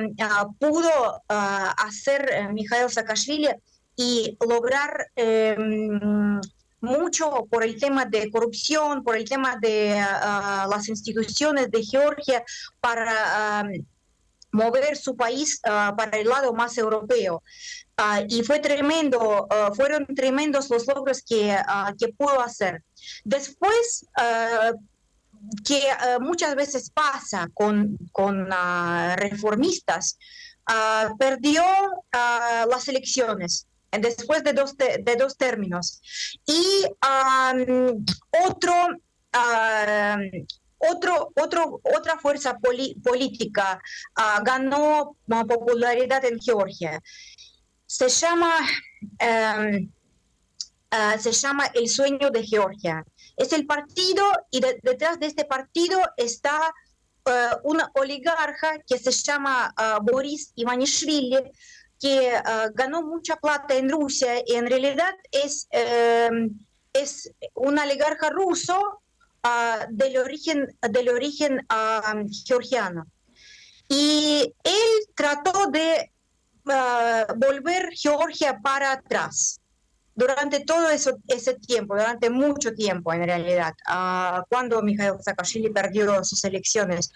pudo 0.58 1.22
hacer 1.28 2.30
eh, 2.32 2.48
Mikhail 2.52 2.90
Saakashvili 2.90 3.48
y 3.96 4.36
lograr 4.46 5.08
em, 5.14 6.40
mucho 6.80 7.46
por 7.50 7.64
el 7.64 7.78
tema 7.78 8.04
de 8.04 8.30
corrupción, 8.30 9.02
por 9.02 9.16
el 9.16 9.28
tema 9.28 9.56
de 9.56 9.96
las 10.68 10.88
instituciones 10.88 11.70
de 11.70 11.82
Georgia 11.82 12.44
para 12.80 13.64
mover 14.52 14.96
su 14.96 15.16
país 15.16 15.60
para 15.62 16.18
el 16.18 16.28
lado 16.28 16.52
más 16.52 16.76
europeo. 16.76 17.42
Ah, 17.98 18.20
y 18.28 18.42
fue 18.42 18.58
tremendo, 18.58 19.46
ah, 19.48 19.70
fueron 19.74 20.04
tremendos 20.14 20.68
los 20.68 20.86
logros 20.86 21.22
que, 21.22 21.50
ah, 21.52 21.94
que 21.98 22.08
pudo 22.08 22.42
hacer. 22.42 22.82
Después, 23.24 24.06
que 25.64 25.82
muchas 26.20 26.54
veces 26.56 26.90
pasa 26.90 27.48
con, 27.54 27.96
con 28.12 28.48
reformistas, 29.16 30.18
perdió 31.18 31.62
las 32.12 32.88
elecciones 32.88 33.66
después 33.92 34.42
de 34.44 34.52
dos, 34.52 34.76
de 34.76 35.16
dos 35.16 35.36
términos. 35.36 36.00
Y 36.46 36.84
otro, 38.44 38.74
otro, 40.78 41.32
otro, 41.36 41.80
otra 41.96 42.18
fuerza 42.18 42.58
política 42.58 43.80
ganó 44.42 45.16
popularidad 45.26 46.24
en 46.24 46.40
Georgia 46.40 47.00
se 47.86 48.08
llama, 48.08 48.52
ah, 50.90 51.18
se 51.18 51.32
llama 51.32 51.66
El 51.74 51.88
Sueño 51.88 52.30
de 52.30 52.44
Georgia. 52.44 53.04
Es 53.36 53.52
el 53.52 53.66
partido 53.66 54.24
y 54.50 54.60
detrás 54.60 55.20
de 55.20 55.26
este 55.26 55.44
partido 55.44 56.00
está 56.16 56.72
uh, 57.26 57.30
una 57.64 57.90
oligarca 57.94 58.78
que 58.86 58.98
se 58.98 59.10
llama 59.10 59.74
uh, 59.78 60.02
Boris 60.02 60.52
Ivanishvili, 60.56 61.38
que 62.00 62.32
uh, 62.32 62.72
ganó 62.74 63.02
mucha 63.02 63.36
plata 63.36 63.74
en 63.74 63.90
Rusia 63.90 64.42
y 64.46 64.54
en 64.54 64.66
realidad 64.66 65.14
es, 65.30 65.66
em, 65.70 66.58
es 66.92 67.30
un 67.54 67.78
oligarca 67.78 68.30
ruso 68.30 69.02
del 69.90 70.16
origen, 70.16 70.66
del 70.90 71.08
origen 71.08 71.64
georgiano. 72.44 73.06
Y 73.88 74.52
él 74.64 74.90
trató 75.14 75.68
de 75.70 76.10
volver 76.66 77.90
Georgia 77.94 78.58
para 78.60 78.92
atrás 78.92 79.60
durante 80.16 80.60
todo 80.60 80.88
eso, 80.88 81.18
ese 81.28 81.54
tiempo, 81.54 81.94
durante 81.94 82.30
mucho 82.30 82.72
tiempo 82.72 83.12
en 83.12 83.24
realidad, 83.24 83.74
cuando 84.48 84.80
Mikhail 84.82 85.16
Saakashvili 85.20 85.70
perdió 85.70 86.24
sus 86.24 86.42
elecciones. 86.44 87.12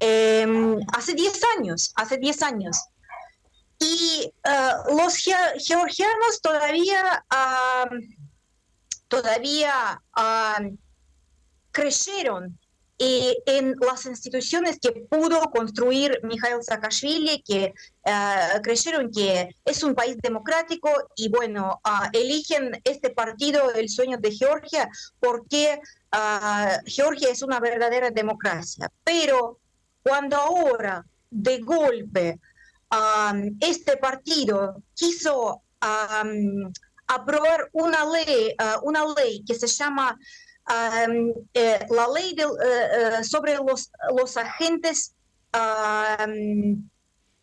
Em, 0.00 0.80
hace 0.94 1.12
10 1.12 1.40
años, 1.58 1.92
hace 1.94 2.16
10 2.16 2.42
años. 2.42 2.78
Y 3.78 4.32
los 4.96 5.16
georgianos 5.58 6.40
todavía, 6.40 7.22
todavía 9.08 10.00
creyeron 11.70 12.58
en 13.04 13.74
las 13.80 14.06
instituciones 14.06 14.78
que 14.78 14.92
pudo 14.92 15.40
construir 15.50 16.20
Mikhail 16.22 16.62
Saakashvili, 16.62 17.42
que 17.42 17.74
uh, 18.06 18.62
creyeron 18.62 19.10
que 19.10 19.56
es 19.64 19.82
un 19.82 19.94
país 19.94 20.16
democrático 20.22 20.88
y 21.16 21.28
bueno, 21.28 21.80
uh, 21.84 22.08
eligen 22.12 22.80
este 22.84 23.10
partido, 23.10 23.72
el 23.74 23.88
sueño 23.88 24.18
de 24.18 24.30
Georgia, 24.30 24.88
porque 25.18 25.80
uh, 26.12 26.78
Georgia 26.86 27.30
es 27.30 27.42
una 27.42 27.58
verdadera 27.58 28.10
democracia. 28.10 28.88
Pero 29.02 29.58
cuando 30.04 30.36
ahora, 30.36 31.04
de 31.28 31.58
golpe, 31.58 32.38
um, 32.90 33.56
este 33.60 33.96
partido 33.96 34.80
quiso 34.94 35.62
um, 35.82 36.72
aprobar 37.08 37.68
una 37.72 38.04
ley, 38.06 38.54
una 38.82 39.04
ley 39.16 39.42
que 39.44 39.54
se 39.54 39.66
llama 39.66 40.16
eh, 40.68 41.86
la 41.90 42.08
ley 42.14 42.34
de, 42.34 42.44
eh, 42.44 43.18
eh, 43.20 43.24
sobre 43.24 43.56
los, 43.56 43.90
los 44.16 44.36
agentes 44.36 45.14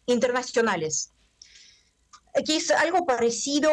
internacionales, 0.07 1.11
que 2.43 2.57
es 2.57 2.71
algo 2.71 3.05
parecido 3.05 3.69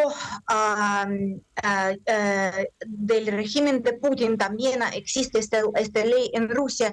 del 2.87 3.27
régimen 3.29 3.83
de 3.83 3.95
Putin, 3.95 4.37
también 4.37 4.83
existe 4.93 5.39
esta, 5.39 5.63
esta 5.77 6.05
ley 6.05 6.31
en 6.35 6.51
Rusia, 6.51 6.93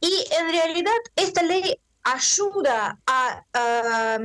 y 0.00 0.24
en 0.38 0.48
realidad 0.50 0.92
esta 1.16 1.42
ley 1.42 1.80
ayuda 2.04 3.00
a 3.04 4.18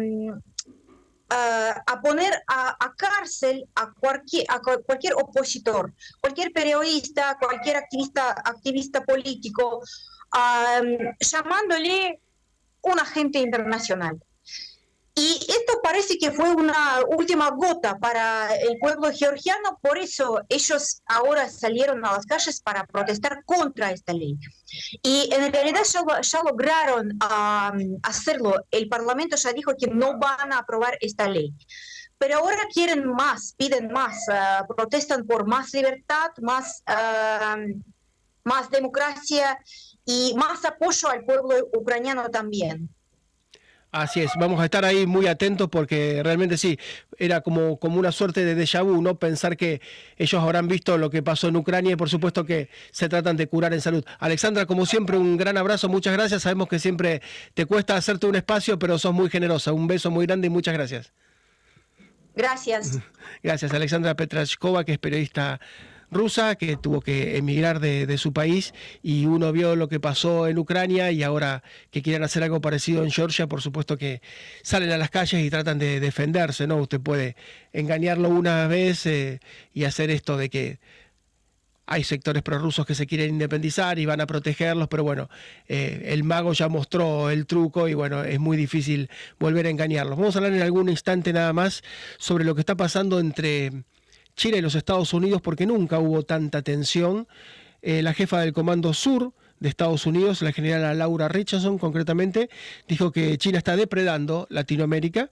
a 1.34 2.02
poner 2.02 2.44
a, 2.48 2.94
cárcel 2.98 3.66
a 3.76 3.94
cualquier, 3.94 4.46
a 4.50 4.60
cualquier 4.60 5.14
opositor, 5.14 5.94
cualquier 6.20 6.52
periodista, 6.52 7.38
cualquier 7.40 7.78
activista, 7.78 8.32
activista 8.32 9.02
político, 9.04 9.82
llamándole 11.20 12.20
un 12.82 13.00
agente 13.00 13.40
internacional. 13.40 14.22
Y 15.14 15.46
esto 15.50 15.82
parece 15.84 16.18
que 16.18 16.32
fue 16.32 16.56
una 16.56 17.02
última 17.10 17.50
gota 17.50 17.98
para 17.98 18.56
el 18.56 18.80
pueblo 18.80 19.12
georgiano, 19.12 19.78
por 19.82 19.98
eso 19.98 20.40
ellos 20.48 21.02
ahora 21.06 21.50
salieron 21.50 22.06
a 22.06 22.14
las 22.14 22.26
calles 22.26 22.62
para 22.62 22.86
protestar 22.86 23.44
contra 23.44 23.92
esta 23.92 24.14
ley. 24.14 24.38
Y 25.04 25.30
en 25.34 25.52
realidad 25.52 25.82
ya, 26.22 26.44
lograron 26.44 27.18
hacerlo. 28.04 28.56
El 28.72 28.88
Parlamento 28.88 29.36
ya 29.36 29.52
dijo 29.52 29.74
que 29.78 29.88
no 29.88 30.18
van 30.18 30.54
a 30.54 30.60
aprobar 30.60 30.98
esta 31.02 31.28
ley. 31.28 31.54
Pero 32.18 32.38
ahora 32.38 32.68
quieren 32.74 33.06
más, 33.06 33.54
piden 33.58 33.92
más, 33.92 34.18
ah, 34.30 34.66
protestan 34.68 35.26
por 35.26 35.46
más 35.46 35.74
libertad, 35.74 36.30
más, 36.42 36.84
más 38.44 38.70
democracia 38.70 39.60
y 40.06 40.34
más 40.38 40.64
apoyo 40.64 41.10
al 41.10 41.26
pueblo 41.26 41.68
ucraniano 41.74 42.30
también. 42.30 42.90
Así 43.92 44.22
es, 44.22 44.32
vamos 44.40 44.62
a 44.62 44.66
estar 44.66 44.86
ahí 44.86 45.06
muy 45.06 45.28
atentos 45.28 45.68
porque 45.70 46.22
realmente 46.24 46.58
sí, 46.58 46.80
era 47.18 47.42
como, 47.42 47.78
como 47.78 48.00
una 48.00 48.14
suerte 48.14 48.46
de 48.46 48.56
déjà 48.56 48.84
vu, 48.84 49.02
¿no? 49.02 49.16
Pensar 49.16 49.58
que 49.58 49.82
ellos 50.18 50.42
habrán 50.42 50.70
visto 50.70 50.98
lo 50.98 51.10
que 51.10 51.22
pasó 51.22 51.50
en 51.50 51.58
Ucrania 51.58 51.92
y 51.92 51.96
por 51.98 52.10
supuesto 52.10 52.46
que 52.46 52.70
se 52.92 53.10
tratan 53.10 53.36
de 53.36 53.48
curar 53.48 53.74
en 53.74 53.82
salud. 53.82 54.06
Alexandra, 54.20 54.66
como 54.66 54.86
siempre, 54.86 55.18
un 55.18 55.36
gran 55.36 55.58
abrazo, 55.58 55.90
muchas 55.90 56.14
gracias. 56.14 56.44
Sabemos 56.44 56.70
que 56.70 56.80
siempre 56.80 57.22
te 57.54 57.66
cuesta 57.66 57.98
hacerte 57.98 58.28
un 58.28 58.36
espacio, 58.36 58.80
pero 58.80 58.98
sos 58.98 59.14
muy 59.14 59.30
generosa. 59.30 59.74
Un 59.74 59.88
beso 59.88 60.10
muy 60.10 60.26
grande 60.26 60.48
y 60.48 60.50
muchas 60.50 60.74
gracias. 60.74 61.12
Gracias. 62.34 63.00
Gracias, 63.44 63.74
Alexandra 63.74 64.16
Petrashkova, 64.16 64.86
que 64.86 64.94
es 64.94 65.00
periodista 65.00 65.60
rusa 66.12 66.56
que 66.56 66.76
tuvo 66.78 67.02
que 67.02 67.38
emigrar 67.38 67.80
de, 67.80 68.18
su 68.18 68.34
país 68.34 68.74
y 69.02 69.26
uno 69.26 69.52
vio 69.52 69.76
lo 69.76 69.88
que 69.88 70.00
pasó 70.00 70.48
en 70.48 70.60
Ucrania 70.60 71.12
y 71.12 71.24
ahora 71.24 71.64
que 71.90 72.02
quieren 72.02 72.24
hacer 72.24 72.44
algo 72.44 72.60
parecido 72.60 73.04
en 73.04 73.12
Georgia, 73.12 73.48
por 73.48 73.62
supuesto 73.62 73.98
que 73.98 74.22
salen 74.62 74.92
a 74.92 74.98
las 74.98 75.10
calles 75.10 75.42
y 75.42 75.50
tratan 75.50 75.80
de 75.80 76.00
defenderse, 76.00 76.68
¿no? 76.68 76.76
Usted 76.78 77.00
puede 77.00 77.36
engañarlo 77.72 78.30
una 78.30 78.68
vez 78.68 79.06
eh, 79.06 79.40
y 79.74 79.86
hacer 79.86 80.12
esto 80.12 80.38
de 80.38 80.50
que 80.50 80.80
hay 81.88 82.04
sectores 82.04 82.44
prorrusos 82.44 82.86
que 82.86 82.96
se 82.96 83.08
quieren 83.08 83.32
independizar 83.32 84.00
y 84.00 84.06
van 84.06 84.22
a 84.22 84.28
protegerlos, 84.28 84.88
pero 84.88 85.04
bueno, 85.04 85.30
eh, 85.68 86.04
el 86.08 86.24
mago 86.24 86.54
ya 86.54 86.70
mostró 86.70 87.30
el 87.30 87.46
truco 87.46 87.88
y 87.88 87.94
bueno, 87.94 88.24
es 88.24 88.40
muy 88.40 88.56
difícil 88.56 89.10
volver 89.40 89.66
a 89.66 89.70
engañarlos. 89.70 90.18
Vamos 90.18 90.36
a 90.36 90.40
hablar 90.40 90.54
en 90.54 90.62
algún 90.62 90.90
instante 90.90 91.34
nada 91.34 91.52
más 91.54 91.84
sobre 92.18 92.46
lo 92.46 92.56
que 92.56 92.62
está 92.62 92.76
pasando 92.76 93.20
entre 93.20 93.72
Chile 94.36 94.58
y 94.58 94.62
los 94.62 94.76
Estados 94.76 95.14
Unidos 95.14 95.42
porque 95.42 95.66
nunca 95.66 96.00
hubo 96.00 96.24
tanta 96.24 96.62
tensión. 96.62 97.28
Eh, 97.82 98.02
la 98.02 98.14
jefa 98.14 98.40
del 98.40 98.54
Comando 98.54 98.94
Sur 98.94 99.34
de 99.60 99.70
Estados 99.70 100.06
Unidos, 100.06 100.42
la 100.42 100.52
general 100.52 100.98
Laura 100.98 101.28
Richardson 101.28 101.78
concretamente, 101.78 102.50
dijo 102.88 103.12
que 103.12 103.38
China 103.38 103.60
está 103.60 103.76
depredando 103.76 104.48
Latinoamérica. 104.50 105.30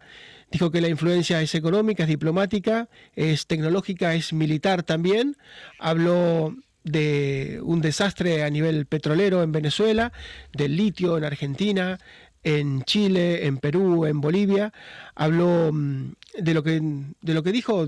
Dijo 0.51 0.71
que 0.71 0.81
la 0.81 0.87
influencia 0.87 1.41
es 1.41 1.53
económica, 1.55 2.03
es 2.03 2.09
diplomática, 2.09 2.89
es 3.15 3.45
tecnológica, 3.47 4.15
es 4.15 4.33
militar 4.33 4.83
también. 4.83 5.35
Habló 5.79 6.55
de 6.83 7.59
un 7.63 7.81
desastre 7.81 8.43
a 8.43 8.49
nivel 8.49 8.85
petrolero 8.85 9.43
en 9.43 9.51
Venezuela, 9.51 10.11
del 10.53 10.75
litio 10.75 11.17
en 11.17 11.23
Argentina, 11.23 11.99
en 12.43 12.83
Chile, 12.83 13.45
en 13.45 13.57
Perú, 13.57 14.05
en 14.05 14.21
Bolivia. 14.21 14.73
Habló 15.15 15.71
mm, 15.71 16.13
de 16.39 16.53
lo 16.53 16.63
que, 16.63 16.81
de 17.21 17.33
lo 17.33 17.43
que 17.43 17.51
dijo 17.51 17.87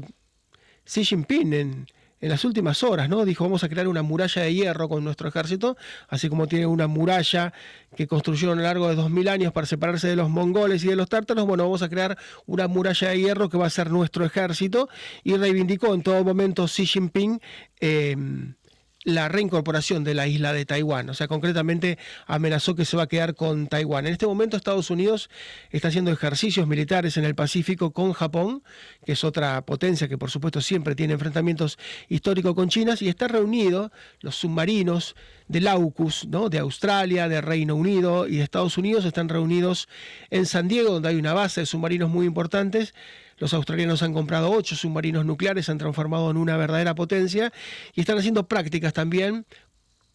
Xi 0.85 1.05
Jinping 1.05 1.53
en, 1.53 1.87
las 2.19 2.45
últimas 2.45 2.83
horas, 2.83 3.09
¿no? 3.09 3.25
Dijo, 3.25 3.45
vamos 3.45 3.63
a 3.63 3.69
crear 3.69 3.87
una 3.87 4.03
muralla 4.03 4.43
de 4.43 4.53
hierro 4.53 4.87
con 4.87 5.03
nuestro 5.03 5.27
ejército, 5.27 5.75
así 6.07 6.29
como 6.29 6.47
tiene 6.47 6.67
una 6.67 6.85
muralla 6.85 7.51
que 7.95 8.05
construyeron 8.05 8.59
a 8.59 8.61
lo 8.61 8.67
largo 8.67 8.89
de 8.89 8.95
dos 8.95 9.09
mil 9.09 9.27
años 9.27 9.51
para 9.53 9.65
separarse 9.65 10.07
de 10.07 10.15
los 10.15 10.29
mongoles 10.29 10.83
y 10.83 10.87
de 10.87 10.95
los 10.95 11.09
tártaros, 11.09 11.47
bueno, 11.47 11.63
vamos 11.63 11.81
a 11.81 11.89
crear 11.89 12.15
una 12.45 12.67
muralla 12.67 13.09
de 13.09 13.17
hierro 13.17 13.49
que 13.49 13.57
va 13.57 13.65
a 13.65 13.71
ser 13.71 13.89
nuestro 13.89 14.23
ejército, 14.23 14.87
y 15.23 15.35
reivindicó 15.35 15.95
en 15.95 16.03
todo 16.03 16.23
momento 16.23 16.67
Xi 16.67 16.85
Jinping 16.85 17.41
eh, 17.79 18.15
la 19.03 19.27
reincorporación 19.29 20.03
de 20.03 20.13
la 20.13 20.27
isla 20.27 20.53
de 20.53 20.65
Taiwán. 20.65 21.09
O 21.09 21.13
sea, 21.13 21.27
concretamente 21.27 21.97
amenazó 22.27 22.75
que 22.75 22.85
se 22.85 22.97
va 22.97 23.03
a 23.03 23.07
quedar 23.07 23.35
con 23.35 23.67
Taiwán. 23.67 24.05
En 24.05 24.13
este 24.13 24.27
momento 24.27 24.57
Estados 24.57 24.89
Unidos 24.89 25.29
está 25.71 25.87
haciendo 25.87 26.11
ejercicios 26.11 26.67
militares 26.67 27.17
en 27.17 27.25
el 27.25 27.35
Pacífico 27.35 27.91
con 27.91 28.13
Japón, 28.13 28.63
que 29.05 29.13
es 29.13 29.23
otra 29.23 29.65
potencia 29.65 30.07
que 30.07 30.17
por 30.17 30.29
supuesto 30.29 30.61
siempre 30.61 30.95
tiene 30.95 31.13
enfrentamientos 31.13 31.79
históricos 32.09 32.53
con 32.53 32.69
China, 32.69 32.95
y 32.99 33.09
está 33.09 33.27
reunido 33.27 33.91
los 34.19 34.35
submarinos 34.35 35.15
del 35.47 35.67
AUKUS, 35.67 36.27
¿no? 36.27 36.49
de 36.49 36.59
Australia, 36.59 37.27
de 37.27 37.41
Reino 37.41 37.75
Unido 37.75 38.27
y 38.27 38.37
de 38.37 38.43
Estados 38.43 38.77
Unidos, 38.77 39.05
están 39.05 39.29
reunidos 39.29 39.89
en 40.29 40.45
San 40.45 40.67
Diego, 40.67 40.93
donde 40.93 41.09
hay 41.09 41.17
una 41.17 41.33
base 41.33 41.61
de 41.61 41.65
submarinos 41.65 42.09
muy 42.09 42.25
importantes 42.25 42.93
los 43.41 43.55
australianos 43.55 44.03
han 44.03 44.13
comprado 44.13 44.51
ocho 44.51 44.75
submarinos 44.75 45.25
nucleares, 45.25 45.65
se 45.65 45.71
han 45.71 45.79
transformado 45.79 46.29
en 46.29 46.37
una 46.37 46.57
verdadera 46.57 46.93
potencia 46.93 47.51
y 47.95 48.01
están 48.01 48.19
haciendo 48.19 48.47
prácticas 48.47 48.93
también 48.93 49.47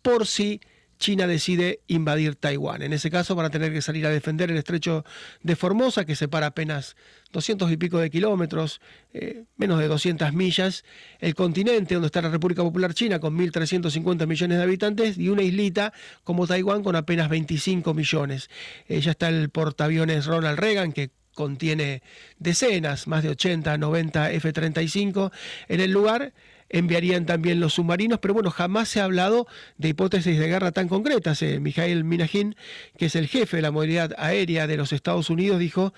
por 0.01 0.29
si 0.29 0.61
China 1.01 1.27
decide 1.27 1.81
invadir 1.89 2.37
Taiwán. 2.37 2.83
En 2.83 2.93
ese 2.93 3.11
caso 3.11 3.35
van 3.35 3.47
a 3.47 3.51
tener 3.51 3.73
que 3.73 3.83
salir 3.83 4.07
a 4.07 4.11
defender 4.11 4.53
el 4.53 4.57
estrecho 4.57 5.05
de 5.43 5.57
Formosa, 5.57 6.05
que 6.05 6.15
separa 6.15 6.47
apenas 6.47 6.95
200 7.33 7.71
y 7.73 7.77
pico 7.77 7.99
de 7.99 8.11
kilómetros, 8.11 8.81
eh, 9.12 9.43
menos 9.57 9.81
de 9.81 9.89
200 9.89 10.33
millas, 10.33 10.85
el 11.19 11.35
continente 11.35 11.95
donde 11.95 12.07
está 12.07 12.23
la 12.23 12.31
República 12.31 12.62
Popular 12.62 12.95
China 12.95 13.19
con 13.19 13.37
1.350 13.37 14.25
millones 14.29 14.57
de 14.57 14.62
habitantes 14.62 15.19
y 15.19 15.31
una 15.31 15.43
islita 15.43 15.93
como 16.23 16.47
Taiwán 16.47 16.85
con 16.85 16.95
apenas 16.95 17.29
25 17.29 17.93
millones. 17.93 18.49
Eh, 18.87 19.01
ya 19.01 19.11
está 19.11 19.29
el 19.29 19.51
portaaviones 19.51 20.27
Ronald 20.27 20.61
Reagan, 20.61 20.93
que 20.93 21.11
contiene 21.37 22.03
decenas, 22.40 23.07
más 23.07 23.22
de 23.22 23.29
80, 23.29 23.79
90 23.79 24.33
F-35 24.33 25.31
en 25.68 25.81
el 25.81 25.92
lugar. 25.92 26.33
Enviarían 26.68 27.27
también 27.27 27.61
los 27.61 27.75
submarinos, 27.75 28.18
pero 28.18 28.35
bueno, 28.35 28.51
jamás 28.51 28.88
se 28.88 29.01
ha 29.01 29.05
hablado 29.05 29.46
de 29.79 29.90
hipótesis 29.90 30.37
de 30.37 30.49
guerra 30.49 30.72
tan 30.72 30.88
concretas. 30.88 31.40
Eh, 31.42 31.61
Mikhail 31.61 32.03
Minahin, 32.03 32.57
que 32.99 33.07
es 33.07 33.14
el 33.14 33.29
jefe 33.29 33.59
de 33.59 33.62
la 33.62 33.70
movilidad 33.70 34.14
aérea 34.18 34.66
de 34.66 34.77
los 34.77 34.92
Estados 34.92 35.31
Unidos, 35.31 35.61
dijo, 35.61 35.94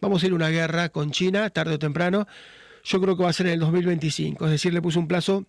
vamos 0.00 0.22
a 0.22 0.26
ir 0.26 0.32
a 0.32 0.36
una 0.36 0.48
guerra 0.48 0.88
con 0.88 1.10
China, 1.10 1.50
tarde 1.50 1.74
o 1.74 1.78
temprano. 1.78 2.26
Yo 2.84 2.98
creo 3.02 3.16
que 3.16 3.24
va 3.24 3.28
a 3.28 3.34
ser 3.34 3.48
en 3.48 3.54
el 3.54 3.60
2025, 3.60 4.46
es 4.46 4.50
decir, 4.52 4.72
le 4.72 4.80
puso 4.80 5.00
un 5.00 5.08
plazo 5.08 5.44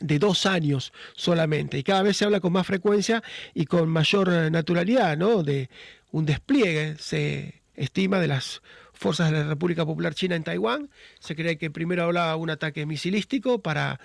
de 0.00 0.18
dos 0.18 0.44
años 0.44 0.92
solamente. 1.14 1.78
Y 1.78 1.82
cada 1.82 2.02
vez 2.02 2.16
se 2.16 2.24
habla 2.24 2.40
con 2.40 2.52
más 2.52 2.66
frecuencia 2.66 3.22
y 3.54 3.64
con 3.64 3.88
mayor 3.88 4.28
naturalidad, 4.50 5.16
¿no? 5.16 5.42
De 5.42 5.70
un 6.10 6.26
despliegue. 6.26 6.96
Se 6.98 7.59
estima 7.74 8.18
de 8.20 8.28
las 8.28 8.62
fuerzas 8.92 9.30
de 9.30 9.38
la 9.38 9.48
República 9.48 9.86
Popular 9.86 10.14
China 10.14 10.36
en 10.36 10.44
Taiwán. 10.44 10.90
Se 11.18 11.34
cree 11.34 11.58
que 11.58 11.70
primero 11.70 12.04
hablaba 12.04 12.36
un 12.36 12.50
ataque 12.50 12.86
misilístico 12.86 13.60
para 13.60 14.00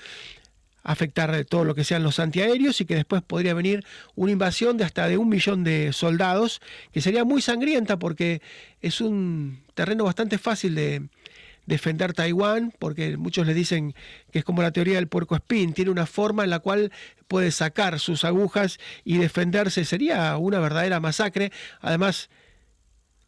afectar 0.84 1.44
todo 1.46 1.66
lo 1.66 1.76
que 1.76 1.84
sean 1.84 2.04
los 2.04 2.20
antiaéreos 2.20 2.80
y 2.80 2.86
que 2.86 2.96
después 2.96 3.24
podría 3.24 3.54
venir 3.56 3.84
una 4.14 4.32
invasión 4.32 4.78
de 4.78 4.84
hasta 4.84 5.08
de 5.08 5.18
un 5.18 5.28
millón 5.28 5.64
de 5.64 5.92
soldados, 5.92 6.62
que 6.92 7.02
sería 7.02 7.26
muy 7.26 7.42
sangrienta 7.42 7.98
porque 7.98 8.42
es 8.82 9.02
un 9.02 9.64
terreno 9.74 10.04
bastante 10.06 10.38
fácil 10.38 10.76
de 10.76 11.10
defender 11.66 12.14
Taiwán, 12.14 12.72
porque 12.78 13.18
muchos 13.18 13.48
le 13.48 13.56
dicen 13.56 13.96
que 14.32 14.40
es 14.40 14.46
como 14.46 14.62
la 14.62 14.72
teoría 14.72 14.96
del 14.96 15.08
puerco 15.08 15.36
espín, 15.36 15.74
tiene 15.74 15.90
una 15.90 16.06
forma 16.06 16.44
en 16.44 16.52
la 16.52 16.60
cual 16.60 16.92
puede 17.28 17.50
sacar 17.50 18.00
sus 18.00 18.24
agujas 18.24 18.78
y 19.04 19.18
defenderse, 19.18 19.86
sería 19.86 20.38
una 20.38 20.60
verdadera 20.60 21.00
masacre. 21.00 21.52
Además, 21.82 22.30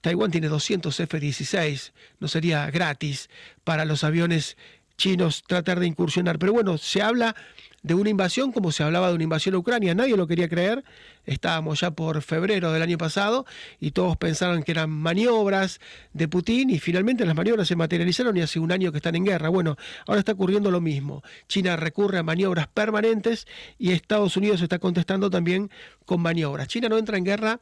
Taiwán 0.01 0.31
tiene 0.31 0.47
200 0.47 0.99
F-16, 0.99 1.91
no 2.19 2.27
sería 2.27 2.69
gratis 2.71 3.29
para 3.63 3.85
los 3.85 4.03
aviones 4.03 4.57
chinos 4.97 5.43
tratar 5.47 5.79
de 5.79 5.87
incursionar. 5.87 6.39
Pero 6.39 6.53
bueno, 6.53 6.77
se 6.77 7.01
habla 7.01 7.35
de 7.83 7.93
una 7.93 8.09
invasión 8.09 8.51
como 8.51 8.71
se 8.71 8.83
hablaba 8.83 9.09
de 9.09 9.15
una 9.15 9.23
invasión 9.23 9.55
a 9.55 9.59
Ucrania. 9.59 9.93
Nadie 9.93 10.17
lo 10.17 10.27
quería 10.27 10.49
creer. 10.49 10.83
Estábamos 11.25 11.79
ya 11.79 11.91
por 11.91 12.21
febrero 12.21 12.73
del 12.73 12.81
año 12.81 12.97
pasado 12.97 13.45
y 13.79 13.91
todos 13.91 14.17
pensaban 14.17 14.63
que 14.63 14.71
eran 14.71 14.89
maniobras 14.89 15.79
de 16.13 16.27
Putin 16.27 16.69
y 16.69 16.79
finalmente 16.79 17.25
las 17.25 17.35
maniobras 17.35 17.67
se 17.67 17.75
materializaron 17.75 18.35
y 18.35 18.41
hace 18.41 18.59
un 18.59 18.71
año 18.71 18.91
que 18.91 18.97
están 18.97 19.15
en 19.15 19.25
guerra. 19.25 19.49
Bueno, 19.49 19.77
ahora 20.05 20.19
está 20.19 20.33
ocurriendo 20.33 20.71
lo 20.71 20.81
mismo. 20.81 21.23
China 21.47 21.75
recurre 21.75 22.17
a 22.17 22.23
maniobras 22.23 22.67
permanentes 22.67 23.47
y 23.77 23.91
Estados 23.91 24.35
Unidos 24.35 24.61
está 24.61 24.79
contestando 24.79 25.29
también 25.29 25.69
con 26.05 26.21
maniobras. 26.21 26.67
China 26.67 26.89
no 26.89 26.97
entra 26.97 27.17
en 27.17 27.23
guerra 27.23 27.59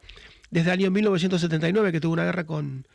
desde 0.49 0.71
el 0.71 0.79
año 0.79 0.91
1979 0.91 1.91
que 1.91 1.99
tuvo 1.99 2.13
una 2.13 2.25
guerra 2.25 2.45
con 2.45 2.87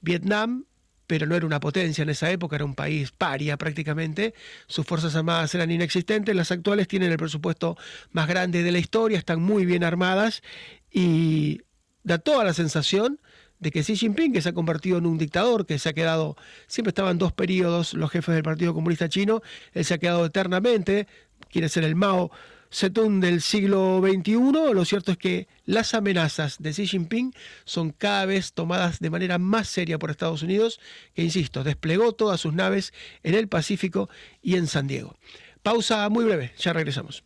Vietnam, 0.00 0.64
pero 1.06 1.26
no 1.26 1.36
era 1.36 1.46
una 1.46 1.60
potencia 1.60 2.02
en 2.02 2.10
esa 2.10 2.30
época, 2.30 2.56
era 2.56 2.64
un 2.64 2.74
país 2.74 3.12
paria 3.12 3.56
prácticamente, 3.56 4.34
sus 4.66 4.86
fuerzas 4.86 5.14
armadas 5.14 5.54
eran 5.54 5.70
inexistentes, 5.70 6.34
las 6.34 6.50
actuales 6.50 6.88
tienen 6.88 7.12
el 7.12 7.18
presupuesto 7.18 7.76
más 8.12 8.28
grande 8.28 8.62
de 8.62 8.72
la 8.72 8.78
historia, 8.78 9.18
están 9.18 9.40
muy 9.40 9.64
bien 9.66 9.84
armadas 9.84 10.42
y 10.90 11.62
da 12.02 12.18
toda 12.18 12.44
la 12.44 12.54
sensación 12.54 13.20
de 13.58 13.70
que 13.70 13.82
Xi 13.82 13.96
Jinping, 13.96 14.32
que 14.32 14.42
se 14.42 14.50
ha 14.50 14.52
convertido 14.52 14.98
en 14.98 15.06
un 15.06 15.16
dictador, 15.16 15.64
que 15.64 15.78
se 15.78 15.88
ha 15.88 15.92
quedado, 15.92 16.36
siempre 16.66 16.90
estaban 16.90 17.18
dos 17.18 17.32
periodos 17.32 17.94
los 17.94 18.10
jefes 18.10 18.34
del 18.34 18.44
Partido 18.44 18.74
Comunista 18.74 19.08
Chino, 19.08 19.42
él 19.72 19.84
se 19.84 19.94
ha 19.94 19.98
quedado 19.98 20.26
eternamente, 20.26 21.06
quiere 21.50 21.68
ser 21.68 21.84
el 21.84 21.94
Mao 21.94 22.30
Zedong 22.72 23.20
del 23.20 23.40
siglo 23.40 24.02
XXI, 24.02 24.72
lo 24.72 24.84
cierto 24.84 25.12
es 25.12 25.18
que 25.18 25.48
las 25.64 25.94
amenazas 25.94 26.56
de 26.58 26.70
Xi 26.70 26.86
Jinping 26.86 27.32
son 27.64 27.90
cada 27.90 28.26
vez 28.26 28.52
tomadas 28.52 29.00
de 29.00 29.10
manera 29.10 29.38
más 29.38 29.68
seria 29.68 29.98
por 29.98 30.10
Estados 30.10 30.42
Unidos, 30.42 30.80
que, 31.14 31.22
insisto, 31.22 31.64
desplegó 31.64 32.12
todas 32.12 32.40
sus 32.40 32.54
naves 32.54 32.92
en 33.22 33.34
el 33.34 33.48
Pacífico 33.48 34.08
y 34.42 34.56
en 34.56 34.66
San 34.66 34.86
Diego. 34.86 35.16
Pausa 35.62 36.08
muy 36.08 36.24
breve, 36.24 36.52
ya 36.58 36.72
regresamos. 36.72 37.24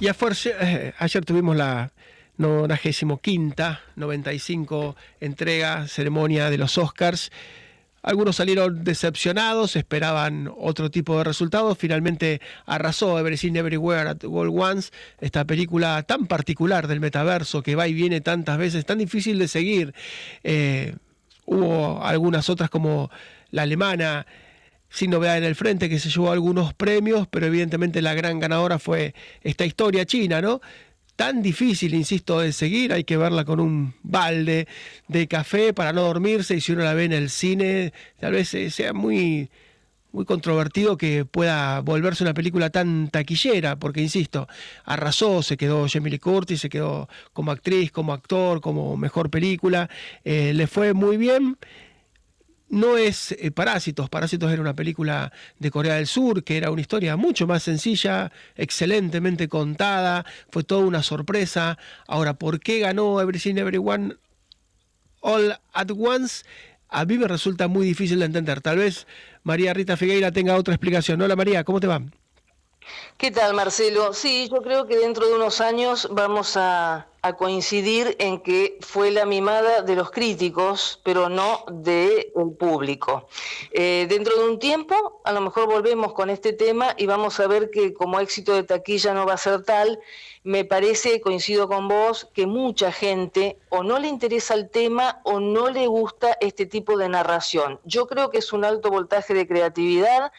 Y 0.00 0.08
a 0.08 0.14
fuerza, 0.14 0.50
eh, 0.60 0.94
ayer 0.98 1.24
tuvimos 1.26 1.54
la 1.54 1.92
95, 2.40 3.20
95 3.96 4.96
entrega, 5.20 5.86
ceremonia 5.86 6.48
de 6.48 6.56
los 6.56 6.78
Oscars. 6.78 7.30
Algunos 8.02 8.36
salieron 8.36 8.82
decepcionados, 8.82 9.76
esperaban 9.76 10.50
otro 10.56 10.90
tipo 10.90 11.18
de 11.18 11.24
resultados. 11.24 11.76
Finalmente 11.76 12.40
arrasó 12.64 13.18
Everything 13.18 13.56
Everywhere 13.56 14.08
at 14.08 14.24
All 14.24 14.48
Once, 14.48 14.90
esta 15.20 15.44
película 15.44 16.02
tan 16.04 16.26
particular 16.26 16.88
del 16.88 17.00
metaverso 17.00 17.62
que 17.62 17.74
va 17.74 17.86
y 17.88 17.92
viene 17.92 18.22
tantas 18.22 18.56
veces, 18.56 18.86
tan 18.86 18.96
difícil 18.96 19.38
de 19.38 19.46
seguir. 19.46 19.94
Eh, 20.42 20.96
hubo 21.44 22.02
algunas 22.02 22.48
otras 22.48 22.70
como 22.70 23.10
la 23.50 23.62
alemana, 23.62 24.26
sin 24.88 25.10
novedad 25.10 25.36
en 25.36 25.44
el 25.44 25.54
frente, 25.54 25.90
que 25.90 25.98
se 25.98 26.08
llevó 26.08 26.32
algunos 26.32 26.72
premios, 26.72 27.28
pero 27.28 27.44
evidentemente 27.44 28.00
la 28.00 28.14
gran 28.14 28.40
ganadora 28.40 28.78
fue 28.78 29.14
esta 29.42 29.66
historia 29.66 30.06
china, 30.06 30.40
¿no? 30.40 30.62
Tan 31.20 31.42
difícil, 31.42 31.92
insisto, 31.92 32.40
de 32.40 32.50
seguir, 32.50 32.94
hay 32.94 33.04
que 33.04 33.18
verla 33.18 33.44
con 33.44 33.60
un 33.60 33.92
balde 34.02 34.66
de 35.06 35.28
café 35.28 35.74
para 35.74 35.92
no 35.92 36.00
dormirse 36.00 36.56
y 36.56 36.62
si 36.62 36.72
uno 36.72 36.82
la 36.82 36.94
ve 36.94 37.04
en 37.04 37.12
el 37.12 37.28
cine, 37.28 37.92
tal 38.18 38.32
vez 38.32 38.48
sea 38.48 38.94
muy, 38.94 39.50
muy 40.12 40.24
controvertido 40.24 40.96
que 40.96 41.26
pueda 41.26 41.80
volverse 41.80 42.24
una 42.24 42.32
película 42.32 42.70
tan 42.70 43.10
taquillera, 43.10 43.76
porque 43.76 44.00
insisto, 44.00 44.48
arrasó, 44.86 45.42
se 45.42 45.58
quedó 45.58 45.86
Jamie 45.90 46.10
Lee 46.10 46.18
Curtis, 46.18 46.58
se 46.58 46.70
quedó 46.70 47.06
como 47.34 47.50
actriz, 47.50 47.92
como 47.92 48.14
actor, 48.14 48.62
como 48.62 48.96
mejor 48.96 49.28
película, 49.28 49.90
eh, 50.24 50.54
le 50.54 50.66
fue 50.66 50.94
muy 50.94 51.18
bien 51.18 51.58
no 52.70 52.96
es 52.96 53.32
eh, 53.32 53.50
Parásitos. 53.50 54.08
Parásitos 54.08 54.50
era 54.50 54.62
una 54.62 54.74
película 54.74 55.32
de 55.58 55.70
Corea 55.70 55.96
del 55.96 56.06
Sur 56.06 56.42
que 56.44 56.56
era 56.56 56.70
una 56.70 56.80
historia 56.80 57.16
mucho 57.16 57.46
más 57.46 57.64
sencilla, 57.64 58.32
excelentemente 58.56 59.48
contada, 59.48 60.24
fue 60.50 60.64
toda 60.64 60.86
una 60.86 61.02
sorpresa. 61.02 61.76
Ahora, 62.06 62.34
¿por 62.34 62.60
qué 62.60 62.78
ganó 62.78 63.20
Everything 63.20 63.56
Everyone 63.56 64.16
All 65.20 65.58
at 65.74 65.90
Once? 65.90 66.44
A 66.88 67.04
mí 67.04 67.18
me 67.18 67.28
resulta 67.28 67.68
muy 67.68 67.86
difícil 67.86 68.20
de 68.20 68.24
entender. 68.26 68.60
Tal 68.60 68.78
vez 68.78 69.06
María 69.42 69.74
Rita 69.74 69.96
Figueira 69.96 70.32
tenga 70.32 70.56
otra 70.56 70.74
explicación. 70.74 71.20
Hola 71.20 71.36
María, 71.36 71.64
¿cómo 71.64 71.80
te 71.80 71.86
va? 71.86 72.00
¿Qué 73.18 73.30
tal, 73.30 73.54
Marcelo? 73.54 74.12
Sí, 74.12 74.48
yo 74.50 74.62
creo 74.62 74.86
que 74.86 74.96
dentro 74.96 75.28
de 75.28 75.34
unos 75.34 75.60
años 75.60 76.08
vamos 76.10 76.56
a 76.56 77.06
a 77.22 77.34
coincidir 77.34 78.16
en 78.18 78.40
que 78.40 78.78
fue 78.80 79.10
la 79.10 79.26
mimada 79.26 79.82
de 79.82 79.94
los 79.94 80.10
críticos, 80.10 81.00
pero 81.04 81.28
no 81.28 81.64
del 81.70 82.32
público. 82.58 83.28
Eh, 83.72 84.06
dentro 84.08 84.36
de 84.36 84.48
un 84.48 84.58
tiempo, 84.58 85.20
a 85.24 85.32
lo 85.32 85.40
mejor 85.40 85.66
volvemos 85.66 86.12
con 86.12 86.30
este 86.30 86.52
tema 86.52 86.94
y 86.96 87.06
vamos 87.06 87.38
a 87.40 87.46
ver 87.46 87.70
que 87.70 87.92
como 87.92 88.20
éxito 88.20 88.54
de 88.54 88.62
taquilla 88.62 89.12
no 89.12 89.26
va 89.26 89.34
a 89.34 89.38
ser 89.38 89.62
tal. 89.62 90.00
Me 90.42 90.64
parece, 90.64 91.20
coincido 91.20 91.68
con 91.68 91.88
vos, 91.88 92.28
que 92.32 92.46
mucha 92.46 92.90
gente 92.92 93.58
o 93.68 93.82
no 93.82 93.98
le 93.98 94.08
interesa 94.08 94.54
el 94.54 94.70
tema 94.70 95.20
o 95.24 95.40
no 95.40 95.68
le 95.68 95.86
gusta 95.86 96.36
este 96.40 96.64
tipo 96.64 96.96
de 96.96 97.10
narración. 97.10 97.80
Yo 97.84 98.06
creo 98.06 98.30
que 98.30 98.38
es 98.38 98.52
un 98.52 98.64
alto 98.64 98.90
voltaje 98.90 99.34
de 99.34 99.46
creatividad 99.46 100.32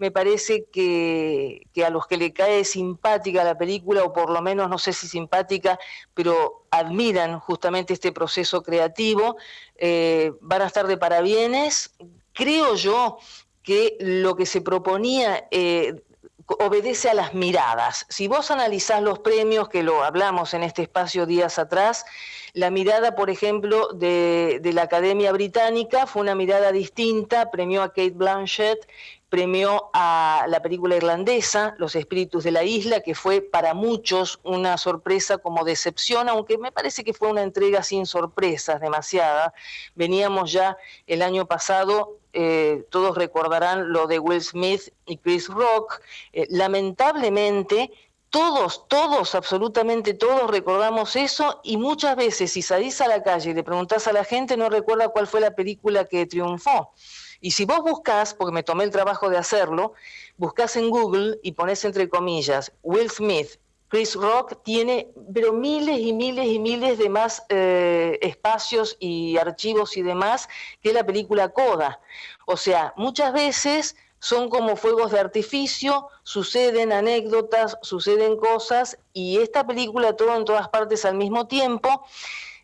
me 0.00 0.10
parece 0.10 0.64
que, 0.72 1.66
a 1.86 1.90
los 1.90 2.06
que 2.06 2.16
le 2.16 2.32
cae 2.32 2.64
simpática 2.64 3.44
la 3.44 3.58
película, 3.58 4.02
o 4.02 4.14
por 4.14 4.30
lo 4.30 4.40
menos 4.40 4.70
no 4.70 4.78
sé 4.78 4.94
si 4.94 5.06
simpática, 5.06 5.78
pero 6.14 6.64
admiran 6.70 7.38
justamente 7.38 7.92
este 7.92 8.10
proceso 8.10 8.62
creativo, 8.62 9.36
eh, 9.76 10.32
van 10.40 10.62
a 10.62 10.66
estar 10.66 10.86
de 10.86 10.96
parabienes. 10.96 11.94
Creo 12.32 12.76
yo 12.76 13.18
que 13.62 13.98
lo 14.00 14.36
que 14.36 14.46
se 14.46 14.62
proponía 14.62 15.46
eh, 15.50 16.02
obedece 16.46 17.10
a 17.10 17.14
las 17.14 17.34
miradas. 17.34 18.06
Si 18.08 18.26
vos 18.26 18.50
analizás 18.50 19.02
los 19.02 19.18
premios, 19.18 19.68
que 19.68 19.82
lo 19.82 20.02
hablamos 20.02 20.54
en 20.54 20.62
este 20.62 20.80
espacio 20.80 21.26
días 21.26 21.58
atrás, 21.58 22.06
la 22.54 22.70
mirada, 22.70 23.14
por 23.14 23.28
ejemplo, 23.28 23.88
de, 23.92 24.60
de, 24.62 24.72
la 24.72 24.82
Academia 24.82 25.30
Británica 25.30 26.06
fue 26.06 26.22
una 26.22 26.34
mirada 26.34 26.72
distinta, 26.72 27.50
premió 27.50 27.82
a 27.82 27.88
Kate 27.88 28.10
Blanchett 28.10 28.88
premió 29.30 29.90
a 29.94 30.44
la 30.48 30.60
película 30.60 30.96
irlandesa, 30.96 31.74
Los 31.78 31.94
Espíritus 31.94 32.42
de 32.42 32.50
la 32.50 32.64
Isla, 32.64 33.00
que 33.00 33.14
fue 33.14 33.40
para 33.40 33.74
muchos 33.74 34.40
una 34.42 34.76
sorpresa 34.76 35.38
como 35.38 35.64
decepción, 35.64 36.28
aunque 36.28 36.58
me 36.58 36.72
parece 36.72 37.04
que 37.04 37.14
fue 37.14 37.30
una 37.30 37.42
entrega 37.42 37.84
sin 37.84 38.06
sorpresas, 38.06 38.80
demasiada. 38.80 39.54
Veníamos 39.94 40.50
ya 40.52 40.76
el 41.06 41.22
año 41.22 41.46
pasado, 41.46 42.18
eh, 42.32 42.84
todos 42.90 43.16
recordarán 43.16 43.92
lo 43.92 44.08
de 44.08 44.18
Will 44.18 44.42
Smith 44.42 44.92
y 45.06 45.16
Chris 45.16 45.46
Rock. 45.46 46.00
Eh, 46.32 46.46
lamentablemente, 46.50 47.92
todos, 48.30 48.88
todos, 48.88 49.36
absolutamente 49.36 50.14
todos 50.14 50.50
recordamos 50.50 51.14
eso 51.14 51.60
y 51.62 51.76
muchas 51.76 52.16
veces 52.16 52.52
si 52.52 52.62
salís 52.62 53.00
a 53.00 53.08
la 53.08 53.22
calle 53.22 53.50
y 53.50 53.54
le 53.54 53.62
preguntás 53.62 54.08
a 54.08 54.12
la 54.12 54.24
gente 54.24 54.56
no 54.56 54.70
recuerda 54.70 55.08
cuál 55.08 55.28
fue 55.28 55.40
la 55.40 55.52
película 55.52 56.04
que 56.04 56.26
triunfó. 56.26 56.92
Y 57.40 57.52
si 57.52 57.64
vos 57.64 57.80
buscas, 57.80 58.34
porque 58.34 58.52
me 58.52 58.62
tomé 58.62 58.84
el 58.84 58.90
trabajo 58.90 59.30
de 59.30 59.38
hacerlo, 59.38 59.94
buscas 60.36 60.76
en 60.76 60.90
Google 60.90 61.38
y 61.42 61.52
pones 61.52 61.84
entre 61.84 62.08
comillas 62.08 62.72
Will 62.82 63.10
Smith, 63.10 63.58
Chris 63.88 64.14
Rock, 64.14 64.62
tiene 64.62 65.08
pero 65.34 65.52
miles 65.52 65.98
y 65.98 66.12
miles 66.12 66.46
y 66.46 66.58
miles 66.58 66.98
de 66.98 67.08
más 67.08 67.42
eh, 67.48 68.18
espacios 68.22 68.96
y 69.00 69.36
archivos 69.36 69.96
y 69.96 70.02
demás 70.02 70.48
que 70.80 70.92
la 70.92 71.04
película 71.04 71.48
Coda. 71.48 72.00
O 72.46 72.56
sea, 72.56 72.94
muchas 72.96 73.32
veces 73.32 73.96
son 74.20 74.48
como 74.50 74.76
fuegos 74.76 75.10
de 75.10 75.18
artificio, 75.18 76.08
suceden 76.22 76.92
anécdotas, 76.92 77.78
suceden 77.82 78.36
cosas 78.36 78.98
y 79.12 79.38
esta 79.38 79.66
película 79.66 80.14
todo 80.14 80.36
en 80.36 80.44
todas 80.44 80.68
partes 80.68 81.04
al 81.04 81.16
mismo 81.16 81.46
tiempo 81.46 82.04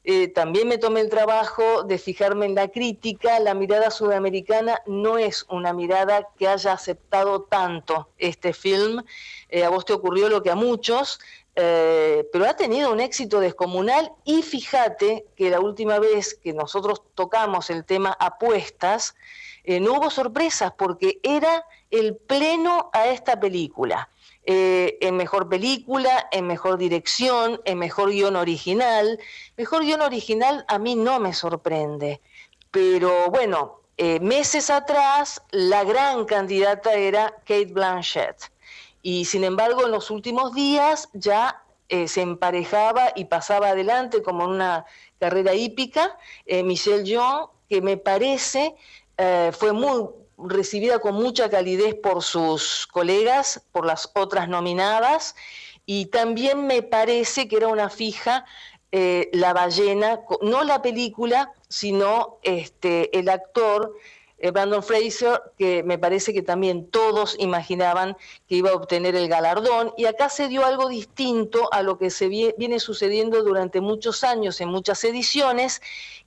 eh, 0.09 0.29
también 0.29 0.69
me 0.69 0.79
tomé 0.79 1.01
el 1.01 1.11
trabajo 1.11 1.83
de 1.83 1.99
fijarme 1.99 2.47
en 2.47 2.55
la 2.55 2.69
crítica. 2.69 3.41
La 3.41 3.55
mirada 3.55 3.91
sudamericana 3.91 4.81
no 4.87 5.19
es 5.19 5.45
una 5.49 5.73
mirada 5.73 6.29
que 6.39 6.47
haya 6.47 6.75
aceptado 6.75 7.43
tanto 7.43 8.09
este 8.17 8.53
film. 8.53 9.03
Eh, 9.49 9.65
a 9.65 9.69
vos 9.69 9.85
te 9.85 9.93
ocurrió 9.93 10.29
lo 10.29 10.45
que 10.45 10.51
a 10.53 10.55
muchos, 10.55 11.19
eh, 11.57 12.25
pero 12.33 12.49
ha 12.49 12.55
tenido 12.55 12.93
un 12.93 13.01
éxito 13.01 13.41
descomunal 13.41 14.13
y 14.25 14.43
fíjate 14.43 15.27
que 15.35 15.51
la 15.51 15.59
última 15.59 15.99
vez 15.99 16.35
que 16.37 16.53
nosotros 16.53 17.03
tocamos 17.17 17.69
el 17.71 17.85
tema 17.85 18.17
apuestas, 18.21 19.17
no 19.81 19.95
hubo 19.95 20.11
sorpresas 20.11 20.71
porque 20.79 21.19
era 21.25 21.67
el 21.91 22.15
pleno 22.15 22.89
a 22.93 23.09
esta 23.09 23.41
película. 23.41 24.09
Eh, 24.49 24.99
en 25.01 25.17
mejor 25.17 25.49
película, 25.49 26.29
en 26.31 26.47
mejor 26.47 26.79
dirección, 26.79 27.61
en 27.65 27.79
mejor 27.79 28.11
guion 28.11 28.37
original. 28.37 29.19
Mejor 29.57 29.83
guion 29.83 30.03
original 30.03 30.65
a 30.69 30.79
mí 30.79 30.95
no 30.95 31.19
me 31.19 31.35
sorprende, 31.35 32.21
pero 32.71 33.29
bueno, 33.29 33.81
eh, 33.97 34.21
meses 34.21 34.71
atrás 34.71 35.43
la 35.51 35.83
gran 35.83 36.27
candidata 36.27 36.95
era 36.95 37.35
Kate 37.41 37.73
Blanchett. 37.73 38.53
Y 39.03 39.25
sin 39.25 39.43
embargo 39.43 39.85
en 39.85 39.91
los 39.91 40.13
últimos 40.13 40.55
días 40.55 41.09
ya 41.13 41.65
eh, 41.89 42.07
se 42.07 42.21
emparejaba 42.21 43.11
y 43.17 43.25
pasaba 43.25 43.71
adelante 43.71 44.23
como 44.23 44.45
una 44.45 44.85
carrera 45.19 45.55
hípica. 45.55 46.17
Michelle 46.47 47.05
Yeoh, 47.05 47.51
que 47.69 47.83
me 47.83 47.97
parece 47.97 48.77
fue 49.53 49.73
muy 49.73 50.05
recibida 50.39 50.99
con 50.99 51.15
mucha 51.15 51.49
calidez 51.49 51.95
por 51.95 52.23
sus 52.23 52.87
colegas, 52.87 53.63
por 53.73 53.87
las 53.87 54.11
otras 54.15 54.49
nominadas, 54.49 55.35
y 55.87 56.07
también 56.07 56.67
me 56.67 56.83
parece 56.83 57.49
que 57.49 57.57
era 57.57 57.69
una 57.69 57.91
fija 57.91 58.45
eh, 58.93 59.31
la 59.33 59.53
ballena, 59.53 60.21
no 60.43 60.65
la 60.65 60.83
película, 60.83 61.53
sino 61.69 62.39
este, 62.43 63.17
el 63.19 63.29
actor 63.29 63.95
eh, 64.39 64.51
Brandon 64.51 64.83
Fraser, 64.83 65.41
que 65.57 65.83
me 65.83 65.99
parece 65.99 66.35
que 66.35 66.43
también 66.43 66.91
todos 66.91 67.37
imaginaban 67.39 68.17
que 68.47 68.57
iba 68.57 68.71
a 68.71 68.75
obtener 68.75 69.17
el 69.17 69.29
galardón, 69.29 69.93
y 69.97 70.05
acá 70.05 70.29
se 70.29 70.49
dio 70.49 70.65
algo 70.65 70.89
distinto 70.89 71.73
a 71.73 71.83
lo 71.83 71.99
que 71.99 72.11
se 72.11 72.29
viene 72.29 72.79
sucediendo 72.79 73.43
durante 73.43 73.81
muchos 73.81 74.25
años 74.25 74.61
en 74.61 74.69
muchas 74.69 75.03
ediciones, 75.05 75.81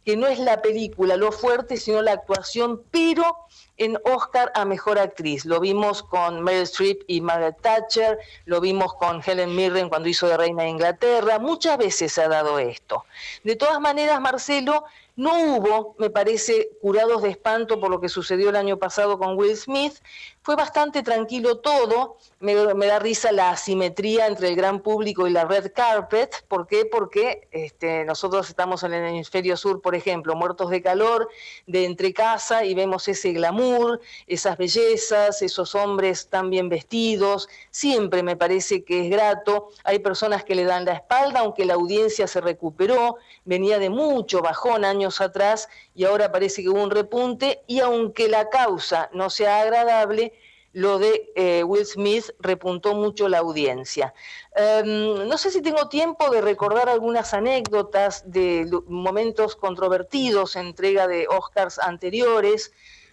que 0.10 0.18
no 0.18 0.26
es 0.26 0.40
la 0.40 0.64
película 0.64 1.18
lo 1.18 1.32
fuerte, 1.32 1.78
sino 1.78 2.02
la 2.02 2.14
actuación, 2.14 2.82
pero 2.90 3.46
en 3.78 3.96
Oscar 4.06 4.52
a 4.56 4.66
Mejor 4.66 4.98
Actriz. 4.98 5.46
Lo 5.46 5.60
vimos 5.60 6.02
con 6.02 6.42
Meryl 6.42 6.64
Streep 6.64 7.04
y 7.06 7.22
Margaret 7.22 7.62
Thatcher, 7.62 8.18
lo 8.46 8.60
vimos 8.60 8.96
con 8.96 9.22
Helen 9.24 9.56
Mirren 9.56 9.88
cuando 9.88 10.10
hizo 10.10 10.28
de 10.28 10.36
Reina 10.36 10.64
de 10.64 10.70
Inglaterra. 10.70 11.38
Muchas 11.38 11.78
veces 11.78 12.12
se 12.12 12.24
ha 12.24 12.28
dado 12.28 12.58
esto. 12.58 13.06
De 13.44 13.56
todas 13.56 13.80
maneras, 13.80 14.20
Marcelo, 14.20 14.84
no 15.16 15.38
hubo, 15.44 15.96
me 16.00 16.10
parece, 16.10 16.70
curados 16.82 17.22
de 17.22 17.30
espanto 17.30 17.80
por 17.80 17.92
lo 17.92 18.02
que 18.02 18.10
sucedió 18.10 18.50
el 18.50 18.56
año 18.56 18.78
pasado 18.78 19.20
con 19.20 19.38
Will 19.38 19.56
Smith, 19.56 19.94
fue 20.42 20.56
bastante 20.56 21.04
tranquilo 21.04 21.58
todo, 21.58 22.18
me, 22.40 22.56
da 22.56 23.00
risa 23.00 23.32
la 23.32 23.52
asimetría 23.52 24.28
entre 24.28 24.48
el 24.48 24.56
gran 24.56 24.80
público 24.80 25.28
y 25.28 25.32
la 25.32 25.46
red 25.46 25.72
carpet, 25.74 26.46
¿por 26.48 26.66
qué? 26.66 26.86
Porque 26.86 27.48
este, 27.52 28.06
nosotros 28.06 28.50
estamos 28.50 28.84
en 28.84 28.94
el 28.94 29.06
hemisferio 29.10 29.58
sur, 29.58 29.82
por 29.82 29.96
ejemplo, 29.96 30.36
muertos 30.36 30.70
de 30.70 30.82
calor, 30.82 31.30
de 31.68 31.86
entre 31.86 32.14
casa 32.14 32.64
y 32.64 32.74
vemos 32.74 33.08
ese 33.08 33.34
glamour, 33.34 34.00
esas 34.28 34.58
bellezas, 34.58 35.42
esos 35.42 35.76
hombres 35.76 36.30
tan 36.30 36.50
bien 36.50 36.70
vestidos, 36.70 37.50
siempre 37.70 38.24
me 38.24 38.38
parece 38.38 38.84
que 38.84 39.06
es 39.06 39.10
grato, 39.10 39.70
hay 39.84 40.00
personas 40.00 40.46
que 40.46 40.56
le 40.56 40.64
dan 40.64 40.86
la 40.86 40.94
espalda, 40.94 41.42
aunque 41.42 41.66
la 41.66 41.74
audiencia 41.74 42.28
se 42.28 42.40
recuperó, 42.40 43.18
venía 43.44 43.78
de 43.78 43.90
mucho 43.90 44.42
bajón 44.42 44.86
años 44.86 45.20
atrás 45.20 45.68
y 45.94 46.06
ahora 46.06 46.32
parece 46.32 46.64
que 46.64 46.70
hubo 46.70 46.82
un 46.82 46.92
repunte 46.92 47.62
y 47.68 47.82
aunque 47.82 48.30
la 48.30 48.50
causa 48.50 49.10
no 49.14 49.30
sea 49.30 49.62
agradable, 49.62 50.34
lo 50.74 51.00
de 51.00 51.32
eh, 51.36 51.64
Will 51.64 51.86
Smith 51.86 52.32
repuntó 52.40 52.94
mucho 52.94 53.28
la 53.28 53.40
audiencia. 53.40 54.14
Em, 54.56 55.28
no 55.28 55.38
sé 55.38 55.52
si 55.52 55.62
tengo 55.62 55.90
tiempo 55.90 56.30
de 56.30 56.42
recordar 56.42 56.90
algunas 56.90 57.34
anécdotas 57.34 58.24
de 58.32 58.70
momentos 58.88 59.56
controvertidos, 59.56 60.56
entrega 60.56 61.08
de 61.08 61.28
Oscars 61.28 61.80
anteriores. 61.80 62.72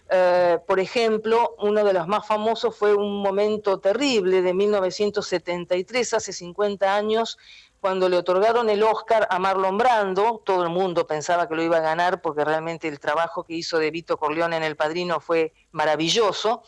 Eh, 0.09 0.59
por 0.65 0.79
ejemplo, 0.79 1.55
uno 1.59 1.83
de 1.83 1.93
los 1.93 2.07
más 2.07 2.25
famosos 2.25 2.75
fue 2.75 2.93
un 2.93 3.21
momento 3.21 3.79
terrible 3.79 4.41
de 4.41 4.53
1973, 4.53 6.13
hace 6.13 6.31
50 6.31 6.95
años, 6.95 7.37
cuando 7.81 8.07
le 8.09 8.17
otorgaron 8.17 8.69
el 8.69 8.83
Oscar 8.83 9.27
a 9.29 9.37
Marlon 9.37 9.77
Brando, 9.77 10.41
todo 10.45 10.63
el 10.63 10.69
mundo 10.69 11.05
pensaba 11.05 11.47
que 11.47 11.55
lo 11.55 11.61
iba 11.61 11.77
a 11.77 11.81
ganar 11.81 12.21
porque 12.21 12.43
realmente 12.43 12.87
el 12.87 12.99
trabajo 12.99 13.43
que 13.43 13.53
hizo 13.53 13.77
de 13.77 13.91
Vito 13.91 14.17
Corleone 14.17 14.57
en 14.57 14.63
El 14.63 14.75
Padrino 14.75 15.19
fue 15.19 15.53
maravilloso 15.71 16.63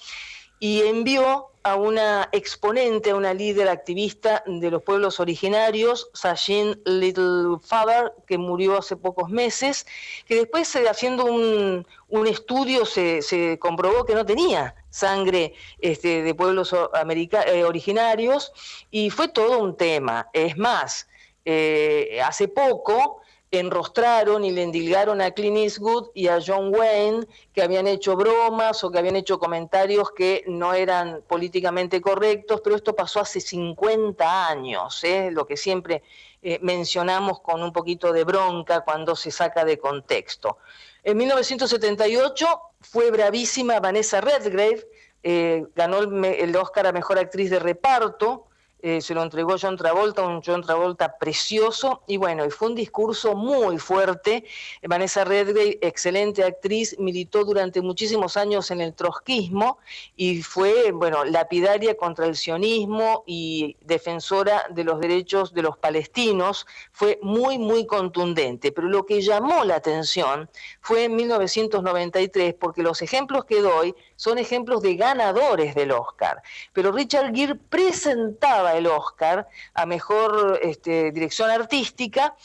y 0.59 0.81
envió 0.81 1.49
a 1.63 1.75
una 1.75 2.29
exponente, 2.31 3.11
a 3.11 3.15
una 3.15 3.33
líder 3.33 3.67
activista 3.67 4.43
de 4.45 4.71
los 4.71 4.81
pueblos 4.81 5.19
originarios, 5.19 6.09
Sachin 6.13 6.81
Littlefather, 6.85 8.13
que 8.25 8.37
murió 8.37 8.77
hace 8.77 8.95
pocos 8.95 9.29
meses, 9.29 9.85
que 10.25 10.35
después 10.35 10.73
eh, 10.75 10.87
haciendo 10.87 11.25
un, 11.25 11.85
estudio 12.27 12.85
se, 12.85 13.57
comprobó 13.59 14.05
que 14.05 14.15
no 14.15 14.25
tenía 14.25 14.75
sangre 14.89 15.53
este, 15.79 16.23
de 16.23 16.33
pueblos 16.33 16.73
eh, 16.73 17.63
originarios 17.63 18.51
y 18.89 19.09
fue 19.09 19.27
todo 19.27 19.59
un 19.59 19.75
tema. 19.75 20.29
Es 20.33 20.57
más, 20.57 21.07
eh, 21.45 22.19
hace 22.23 22.47
poco 22.47 23.21
enrostraron 23.51 24.45
y 24.45 24.51
le 24.51 24.63
endilgaron 24.63 25.21
a 25.21 25.31
Clint 25.31 25.57
Eastwood 25.57 26.09
y 26.13 26.27
a 26.27 26.39
John 26.45 26.73
Wayne 26.73 27.25
que 27.53 27.63
habían 27.63 27.87
hecho 27.87 28.15
bromas 28.15 28.83
o 28.83 28.91
que 28.91 28.99
habían 28.99 29.15
hecho 29.15 29.39
comentarios 29.39 30.11
que 30.11 30.43
no 30.47 30.73
eran 30.73 31.23
políticamente 31.27 31.99
correctos, 31.99 32.61
pero 32.63 32.75
esto 32.75 32.95
pasó 32.95 33.21
hace 33.21 33.41
50 33.41 34.47
años, 34.47 35.03
¿eh? 35.03 35.29
lo 35.31 35.47
que 35.47 35.57
siempre 35.57 36.03
eh, 36.41 36.59
mencionamos 36.61 37.39
con 37.41 37.63
un 37.63 37.73
poquito 37.73 38.13
de 38.13 38.23
bronca 38.23 38.81
cuando 38.81 39.15
se 39.15 39.31
saca 39.31 39.65
de 39.65 39.79
contexto. 39.79 40.57
En 41.03 41.17
1978 41.17 42.61
fue 42.81 43.09
bravísima 43.09 43.79
Vanessa 43.79 44.21
Redgrave, 44.21 44.87
eh, 45.23 45.65
ganó 45.75 45.99
el, 45.99 46.55
Oscar 46.55 46.87
a 46.87 46.91
Mejor 46.91 47.19
Actriz 47.19 47.49
de 47.49 47.59
Reparto, 47.59 48.45
eh, 48.81 49.01
se 49.01 49.13
lo 49.13 49.23
entregó 49.23 49.55
John 49.61 49.75
Travolta, 49.75 50.23
un 50.23 50.41
John 50.41 50.63
Travolta 50.63 51.17
precioso, 51.17 52.01
y 52.07 52.17
bueno, 52.17 52.45
y 52.45 52.49
fue 52.49 52.69
un 52.69 52.75
discurso 52.75 53.35
muy 53.35 53.77
fuerte. 53.77 54.45
Vanessa 54.83 55.25
Redgrave, 55.25 55.79
excelente 55.81 56.43
actriz, 56.43 56.97
militó 56.97 57.43
durante 57.43 57.81
muchísimos 57.81 58.37
años 58.37 58.71
en 58.71 58.81
el 58.81 58.93
trotskismo 58.93 59.79
y 60.15 60.41
fue, 60.41 60.91
bueno, 60.91 61.25
lapidaria 61.25 61.97
contra 61.97 62.25
el 62.25 62.35
sionismo 62.35 63.23
y 63.25 63.75
defensora 63.81 64.65
de 64.69 64.83
los 64.83 64.99
derechos 64.99 65.53
de 65.53 65.61
los 65.61 65.77
palestinos. 65.77 66.65
Fue 66.91 67.19
muy, 67.21 67.57
muy 67.57 67.85
contundente, 67.85 68.71
pero 68.71 68.87
lo 68.87 69.05
que 69.05 69.21
llamó 69.21 69.65
la 69.65 69.75
atención 69.75 70.49
fue 70.81 71.05
en 71.05 71.15
1993, 71.15 72.53
porque 72.53 72.81
los 72.83 73.01
ejemplos 73.01 73.45
que 73.45 73.61
doy 73.61 73.93
son 74.15 74.37
ejemplos 74.37 74.81
de 74.81 74.95
ganadores 74.95 75.75
del 75.75 75.91
Oscar, 75.91 76.41
pero 76.73 76.91
Richard 76.91 77.33
Gere 77.33 77.55
presentaba 77.55 78.68
el 78.75 78.87
Oscar 78.87 79.47
a 79.73 79.85
Mejor 79.85 80.59
este, 80.61 81.11
Dirección 81.11 81.49
Artística. 81.49 82.35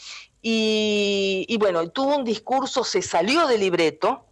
Y, 0.41 1.57
bueno, 1.59 1.89
tuvo 1.89 2.17
un 2.17 2.23
discurso, 2.23 2.83
se 2.83 3.01
salió 3.01 3.47
del 3.47 3.61
libreto, 3.61 4.25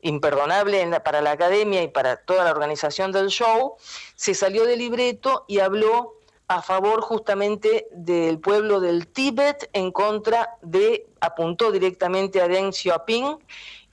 imperdonable 0.00 0.88
para 1.00 1.20
la 1.20 1.32
academia 1.32 1.82
y 1.82 1.88
para 1.88 2.16
toda 2.16 2.44
la 2.44 2.52
organización 2.52 3.12
del 3.12 3.28
show, 3.28 3.76
se 4.14 4.34
salió 4.34 4.64
del 4.64 4.78
libreto 4.78 5.44
y 5.46 5.58
habló 5.58 6.14
a 6.46 6.62
favor 6.62 7.02
justamente 7.02 7.86
del 7.92 8.38
pueblo 8.38 8.80
del 8.80 9.08
Tíbet 9.08 9.68
en 9.74 9.92
contra 9.92 10.56
de, 10.62 11.06
apuntó 11.20 11.70
directamente 11.70 12.40
a 12.40 12.48
Deng 12.48 12.72
Xiaoping 12.72 13.38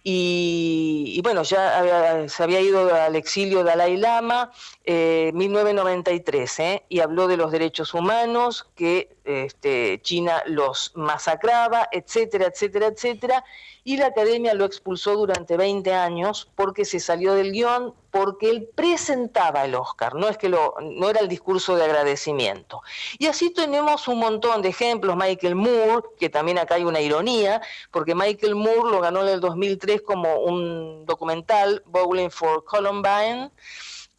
y, 0.07 1.19
bueno, 1.23 1.41
ya 1.41 2.29
se 2.29 2.43
había 2.43 2.61
ido 2.61 2.93
al 2.93 3.15
exilio 3.15 3.63
Dalai 3.63 3.97
Lama 3.97 4.51
en 4.83 5.29
eh, 5.29 5.31
1993 5.33 6.59
¿eh? 6.59 6.85
y 6.89 6.99
habló 6.99 7.27
de 7.27 7.37
los 7.37 7.51
derechos 7.51 7.95
humanos, 7.95 8.67
que 8.75 9.14
este, 9.25 10.01
China 10.01 10.43
los 10.45 10.91
masacraba, 10.95 11.87
etcétera, 11.91 12.47
etcétera, 12.47 12.87
etcétera 12.87 13.43
y 13.87 13.97
la 13.97 14.07
academia 14.07 14.55
lo 14.55 14.65
expulsó 14.65 15.15
durante 15.15 15.57
20 15.57 15.93
años 15.93 16.51
porque 16.55 16.85
se 16.85 16.99
salió 16.99 17.35
del 17.35 17.51
guion, 17.51 17.93
porque 18.09 18.49
él 18.49 18.67
presentaba 18.73 19.63
el 19.63 19.75
Oscar, 19.75 20.15
no 20.15 20.27
es 20.27 20.39
que 20.39 20.49
lo, 20.49 20.73
no 20.81 21.07
era 21.07 21.19
el 21.19 21.27
discurso 21.27 21.75
de 21.75 21.83
agradecimiento. 21.83 22.81
Y 23.19 23.27
así 23.27 23.51
tenemos 23.51 24.07
un 24.07 24.17
montón 24.17 24.63
de 24.63 24.69
ejemplos, 24.69 25.15
Michael 25.15 25.53
Moore, 25.53 26.07
que 26.19 26.29
también 26.29 26.57
acá 26.57 26.75
hay 26.75 26.83
una 26.83 26.99
ironía, 26.99 27.61
porque 27.91 28.15
Michael 28.15 28.55
Moore 28.55 28.89
lo 28.89 29.01
ganó 29.01 29.21
en 29.21 29.27
el 29.27 29.39
2003 29.39 30.01
como 30.01 30.35
un 30.37 31.05
documental, 31.05 31.83
Bowling 31.85 32.31
for 32.31 32.63
Columbine, 32.65 33.51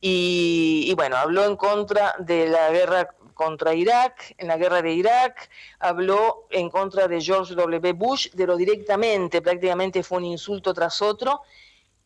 y, 0.01 0.85
y, 0.87 0.95
bueno, 0.95 1.17
habló 1.17 1.45
en 1.45 1.57
contra 1.57 2.15
de 2.21 2.49
la 2.49 2.71
guerra 2.71 3.09
contra 3.37 3.75
Irak, 3.75 4.35
en 4.39 4.49
la 4.49 4.57
guerra 4.57 4.83
de 4.83 4.93
Irak, 4.93 5.51
habló 5.79 6.47
en 6.51 6.71
contra 6.71 7.07
de 7.07 7.21
George 7.21 7.55
W. 7.55 7.93
Bush, 7.93 8.31
de 8.33 8.47
lo 8.47 8.57
directamente, 8.57 9.43
prácticamente 9.43 10.03
fue 10.03 10.19
un 10.19 10.25
insulto 10.25 10.73
tras 10.73 11.03
otro. 11.03 11.43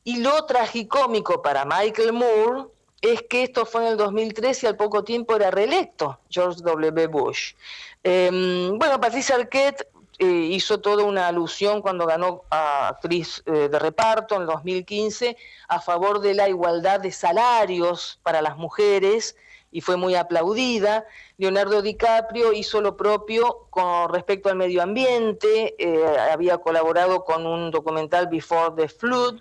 Y 0.02 0.18
lo 0.18 0.44
tragicómico 0.44 1.40
para 1.40 1.64
Michael 1.64 2.12
Moore 2.12 2.68
es 3.00 3.22
que 3.22 3.44
esto 3.44 3.64
fue 3.64 3.82
en 3.82 3.92
el 3.92 3.96
2003 3.96 4.64
y 4.64 4.66
al 4.66 4.76
poco 4.76 5.04
tiempo 5.04 5.36
era 5.36 5.50
reelecto 5.50 6.18
George 6.28 6.60
W. 6.62 7.06
Bush. 7.06 7.54
Em, 8.02 8.76
bueno, 8.76 9.00
Patricia 9.00 9.36
Arquette 9.36 9.86
eh, 10.18 10.26
hizo 10.26 10.80
toda 10.80 11.04
una 11.04 11.28
alusión 11.28 11.80
cuando 11.80 12.06
ganó 12.06 12.42
a 12.50 12.88
actriz 12.88 13.42
eh, 13.46 13.68
de 13.70 13.78
reparto 13.78 14.34
en 14.34 14.42
el 14.42 14.48
2015 14.48 15.36
a 15.68 15.80
favor 15.80 16.20
de 16.20 16.34
la 16.34 16.48
igualdad 16.48 16.98
de 17.00 17.12
salarios 17.12 18.18
para 18.24 18.42
las 18.42 18.56
mujeres 18.56 19.36
y 19.72 19.80
fue 19.80 19.96
muy 19.96 20.14
aplaudida. 20.14 21.06
Leonardo 21.36 21.82
DiCaprio 21.82 22.52
hizo 22.52 22.80
lo 22.80 22.96
propio 22.96 23.66
con 23.70 24.12
respecto 24.12 24.48
al 24.48 24.56
medio 24.56 24.82
ambiente, 24.82 25.74
eh, 25.78 26.04
había 26.32 26.58
colaborado 26.58 27.24
con 27.24 27.46
un 27.46 27.70
documental 27.70 28.28
Before 28.28 28.74
the 28.76 28.88
Flood, 28.88 29.40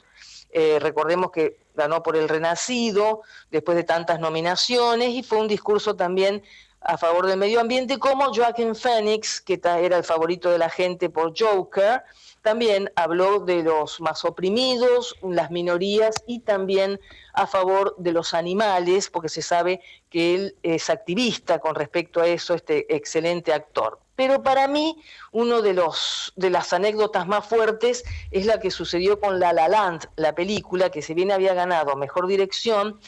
eh, 0.51 0.79
recordemos 0.79 1.31
que 1.31 1.59
ganó 1.75 2.03
por 2.03 2.17
El 2.17 2.27
Renacido 2.27 3.21
después 3.51 3.77
de 3.77 3.83
tantas 3.83 4.19
nominaciones 4.19 5.09
y 5.09 5.23
fue 5.23 5.37
un 5.37 5.47
discurso 5.47 5.95
también 5.95 6.43
a 6.81 6.97
favor 6.97 7.27
del 7.27 7.37
medio 7.37 7.59
ambiente 7.59 7.99
como 7.99 8.33
Joaquin 8.33 8.75
Phoenix, 8.75 9.41
que 9.41 9.59
era 9.63 9.97
el 9.97 10.03
favorito 10.03 10.49
de 10.49 10.57
la 10.57 10.69
gente 10.69 11.09
por 11.09 11.33
Joker, 11.37 12.03
también 12.41 12.91
habló 12.95 13.39
de 13.39 13.63
los 13.63 13.99
más 14.01 14.23
oprimidos, 14.25 15.15
las 15.21 15.51
minorías 15.51 16.23
y 16.25 16.39
también 16.39 16.99
a 17.33 17.47
favor 17.47 17.95
de 17.97 18.11
los 18.11 18.33
animales, 18.33 19.09
porque 19.09 19.29
se 19.29 19.41
sabe 19.41 19.81
que 20.09 20.35
él 20.35 20.55
es 20.63 20.89
activista 20.89 21.59
con 21.59 21.75
respecto 21.75 22.21
a 22.21 22.27
eso, 22.27 22.53
este 22.53 22.93
excelente 22.95 23.53
actor. 23.53 23.99
Pero 24.15 24.43
para 24.43 24.67
mí, 24.67 25.01
uno 25.31 25.61
de 25.61 25.73
los 25.73 26.33
de 26.35 26.49
las 26.49 26.73
anécdotas 26.73 27.27
más 27.27 27.45
fuertes 27.45 28.03
es 28.31 28.45
la 28.45 28.59
que 28.59 28.71
sucedió 28.71 29.19
con 29.19 29.39
La 29.39 29.53
La 29.53 29.69
Land, 29.69 30.09
la 30.17 30.35
película 30.35 30.89
que 30.89 31.01
si 31.01 31.13
bien 31.13 31.31
había 31.31 31.53
ganado 31.53 31.95
mejor 31.95 32.27
dirección 32.27 32.99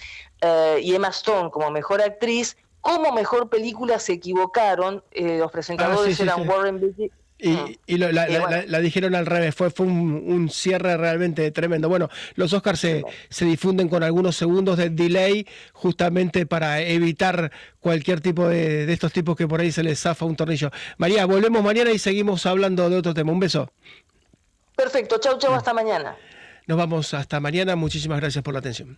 eh, 0.42 0.80
y 0.82 0.96
Emma 0.96 1.10
Stone 1.10 1.52
como 1.52 1.70
mejor 1.70 2.02
actriz, 2.02 2.56
como 2.80 3.12
mejor 3.12 3.50
película 3.50 4.00
se 4.00 4.14
equivocaron. 4.14 5.04
Eh, 5.12 5.38
los 5.38 5.52
presentadores 5.52 6.20
ah, 6.20 6.24
eran 6.24 6.48
Warren 6.48 6.80
Beatty 6.80 7.12
y, 7.42 7.98
la, 7.98 8.80
dijeron 8.80 9.16
al 9.16 9.26
revés, 9.26 9.56
fue, 9.56 9.72
fue 9.72 9.88
un, 9.88 10.50
cierre 10.52 10.96
realmente 10.98 11.50
tremendo. 11.52 11.90
Bueno, 11.90 12.10
los 12.36 12.54
Oscars 12.54 12.80
se, 12.80 13.04
se, 13.30 13.46
difunden 13.46 13.90
con 13.90 14.04
algunos 14.04 14.36
segundos 14.36 14.78
de 14.78 14.90
delay 14.90 15.48
justamente 15.74 16.46
para 16.46 16.82
evitar 16.82 17.52
cualquier 17.80 18.22
tipo 18.22 18.48
de, 18.48 18.86
de, 18.86 18.94
estos 18.94 19.12
tipos 19.12 19.36
que 19.36 19.48
por 19.48 19.60
ahí 19.60 19.72
se 19.72 19.84
les 19.84 20.00
zafa 20.00 20.26
un 20.26 20.36
tornillo. 20.36 20.70
María, 20.98 21.26
volvemos 21.26 21.64
mañana 21.64 21.92
y 21.92 21.98
seguimos 21.98 22.46
hablando 22.46 22.90
de 22.90 22.98
otro 22.98 23.14
tema. 23.14 23.32
Un 23.32 23.40
beso. 23.40 23.72
Perfecto, 24.76 25.18
chau, 25.20 25.38
chau, 25.38 25.54
hasta 25.54 25.74
mañana. 25.74 26.16
Nos 26.68 26.78
vamos 26.78 27.14
hasta 27.14 27.40
mañana. 27.40 27.76
Muchísimas 27.76 28.20
gracias 28.20 28.44
por 28.44 28.54
la 28.54 28.60
atención. 28.60 28.98